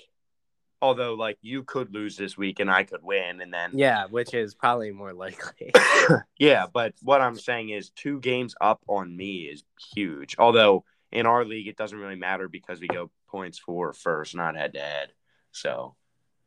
Although 0.81 1.13
like 1.13 1.37
you 1.41 1.63
could 1.63 1.93
lose 1.93 2.17
this 2.17 2.37
week 2.37 2.59
and 2.59 2.69
I 2.69 2.83
could 2.83 3.03
win 3.03 3.41
and 3.41 3.53
then 3.53 3.71
Yeah, 3.73 4.07
which 4.07 4.33
is 4.33 4.53
probably 4.53 4.91
more 4.91 5.13
likely. 5.13 5.71
yeah, 6.37 6.65
but 6.71 6.93
what 7.01 7.21
I'm 7.21 7.37
saying 7.37 7.69
is 7.69 7.91
two 7.91 8.19
games 8.19 8.53
up 8.59 8.81
on 8.87 9.15
me 9.15 9.43
is 9.43 9.63
huge. 9.93 10.35
Although 10.37 10.83
in 11.11 11.25
our 11.25 11.45
league 11.45 11.67
it 11.67 11.77
doesn't 11.77 11.97
really 11.97 12.15
matter 12.15 12.49
because 12.49 12.81
we 12.81 12.87
go 12.87 13.11
points 13.33 13.57
for 13.57 13.91
first, 13.93 14.35
not 14.35 14.55
head 14.55 14.73
to 14.73 14.79
head. 14.79 15.09
So 15.51 15.95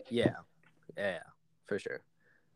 yeah, 0.09 0.37
yeah, 0.97 1.19
for 1.67 1.79
sure. 1.81 2.01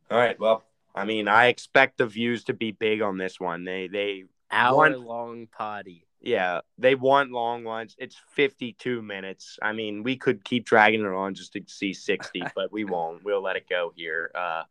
All 0.08 0.16
right. 0.18 0.38
Well, 0.38 0.62
I 0.94 1.04
mean, 1.04 1.26
I 1.26 1.46
expect 1.48 1.98
the 1.98 2.06
views 2.06 2.44
to 2.44 2.54
be 2.54 2.70
big 2.70 3.02
on 3.02 3.18
this 3.18 3.40
one. 3.40 3.64
They, 3.64 3.88
they, 3.88 4.24
Hour 4.52 4.76
One- 4.76 5.04
long 5.04 5.46
potty. 5.46 6.06
yeah, 6.20 6.60
they 6.78 6.94
want 6.94 7.32
long 7.32 7.64
ones. 7.64 7.94
It's 7.98 8.16
52 8.34 9.02
minutes. 9.02 9.58
I 9.62 9.72
mean, 9.72 10.02
we 10.04 10.16
could 10.16 10.44
keep 10.44 10.64
dragging 10.64 11.02
it 11.04 11.06
on 11.12 11.34
just 11.34 11.52
to 11.54 11.62
see 11.66 11.92
60, 11.92 12.42
but 12.54 12.72
we 12.72 12.84
won't. 12.84 13.24
We'll 13.24 13.42
let 13.42 13.56
it 13.56 13.68
go 13.68 13.92
here. 13.96 14.30
Uh, 14.34 14.62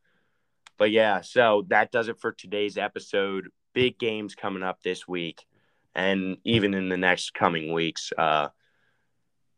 but 0.78 0.91
yeah, 0.91 1.20
so 1.22 1.66
that 1.68 1.91
does 1.91 2.07
it 2.07 2.20
for 2.20 2.32
today's 2.32 2.78
episode. 2.78 3.49
Big 3.74 3.99
games 3.99 4.36
coming 4.36 4.64
up 4.64 4.82
this 4.84 5.05
week 5.07 5.45
and 5.95 6.38
even 6.45 6.74
in 6.74 6.88
the 6.89 6.97
next 6.97 7.34
coming 7.34 7.74
weeks. 7.74 8.12
Uh, 8.18 8.49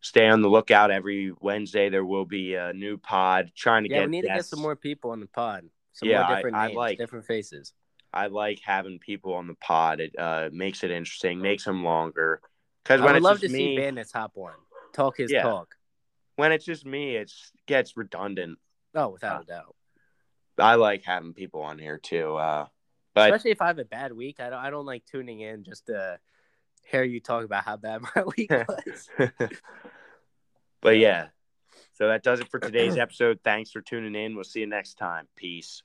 stay 0.01 0.27
on 0.27 0.41
the 0.41 0.49
lookout 0.49 0.91
every 0.91 1.31
Wednesday. 1.39 1.89
There 1.89 2.05
will 2.05 2.25
be 2.25 2.55
a 2.55 2.73
new 2.73 2.97
pod 2.97 3.51
trying 3.55 3.83
to 3.85 3.89
Yeah, 3.89 3.99
get 3.99 4.05
we 4.07 4.11
need 4.11 4.21
to 4.23 4.27
get 4.27 4.45
some 4.45 4.59
more 4.61 4.75
people 4.75 5.11
on 5.11 5.19
the 5.19 5.27
pod. 5.27 5.69
Some 5.93 6.09
Yeah, 6.09 6.21
more 6.23 6.25
I- 6.31 6.35
different 6.35 6.55
I 6.57 6.65
names, 6.67 6.77
like- 6.77 6.97
different 6.97 7.25
faces. 7.25 7.73
I 8.13 8.27
like 8.27 8.59
having 8.61 8.99
people 8.99 9.33
on 9.35 9.47
the 9.47 9.53
pod. 9.55 10.01
It 10.01 10.13
uh, 10.19 10.49
makes 10.51 10.83
it 10.83 10.91
interesting, 10.91 11.39
makes 11.41 11.63
them 11.63 11.83
longer. 11.85 12.41
Because 12.83 12.99
when 12.99 13.09
I 13.09 13.11
would 13.13 13.17
it's 13.17 13.23
love 13.23 13.39
just 13.39 13.53
to 13.53 13.57
me, 13.57 13.75
see 13.75 13.77
Bandits 13.77 14.11
hop 14.11 14.31
one, 14.35 14.55
talk 14.93 15.17
his 15.17 15.31
Yeah. 15.31 15.43
talk. 15.43 15.75
when 16.35 16.51
it's 16.51 16.65
just 16.65 16.85
me, 16.85 17.15
it 17.15 17.31
gets 17.67 17.95
redundant. 17.95 18.57
Oh, 18.95 19.09
without 19.09 19.43
a 19.43 19.45
doubt. 19.45 19.75
I 20.57 20.75
like 20.75 21.03
having 21.03 21.33
people 21.33 21.61
on 21.61 21.77
here 21.79 21.97
too. 21.99 22.35
Uh, 22.35 22.67
but 23.13 23.29
Especially 23.29 23.51
if 23.51 23.61
I 23.61 23.67
have 23.67 23.79
a 23.79 23.85
bad 23.85 24.11
week, 24.11 24.39
I 24.39 24.49
don't. 24.49 24.59
I 24.59 24.69
don't 24.71 24.85
like 24.85 25.05
tuning 25.05 25.39
in 25.41 25.63
just 25.63 25.85
to 25.85 26.19
hear 26.85 27.03
you 27.03 27.19
talk 27.19 27.43
about 27.43 27.63
how 27.63 27.77
bad 27.77 28.01
my 28.15 28.23
week 28.37 28.51
was. 28.67 29.09
but 30.81 30.97
yeah, 30.97 31.27
so 31.93 32.07
that 32.07 32.23
does 32.23 32.39
it 32.39 32.49
for 32.49 32.59
today's 32.59 32.97
episode. 32.97 33.39
Thanks 33.43 33.71
for 33.71 33.81
tuning 33.81 34.15
in. 34.15 34.35
We'll 34.35 34.43
see 34.43 34.61
you 34.61 34.67
next 34.67 34.95
time. 34.95 35.27
Peace. 35.35 35.83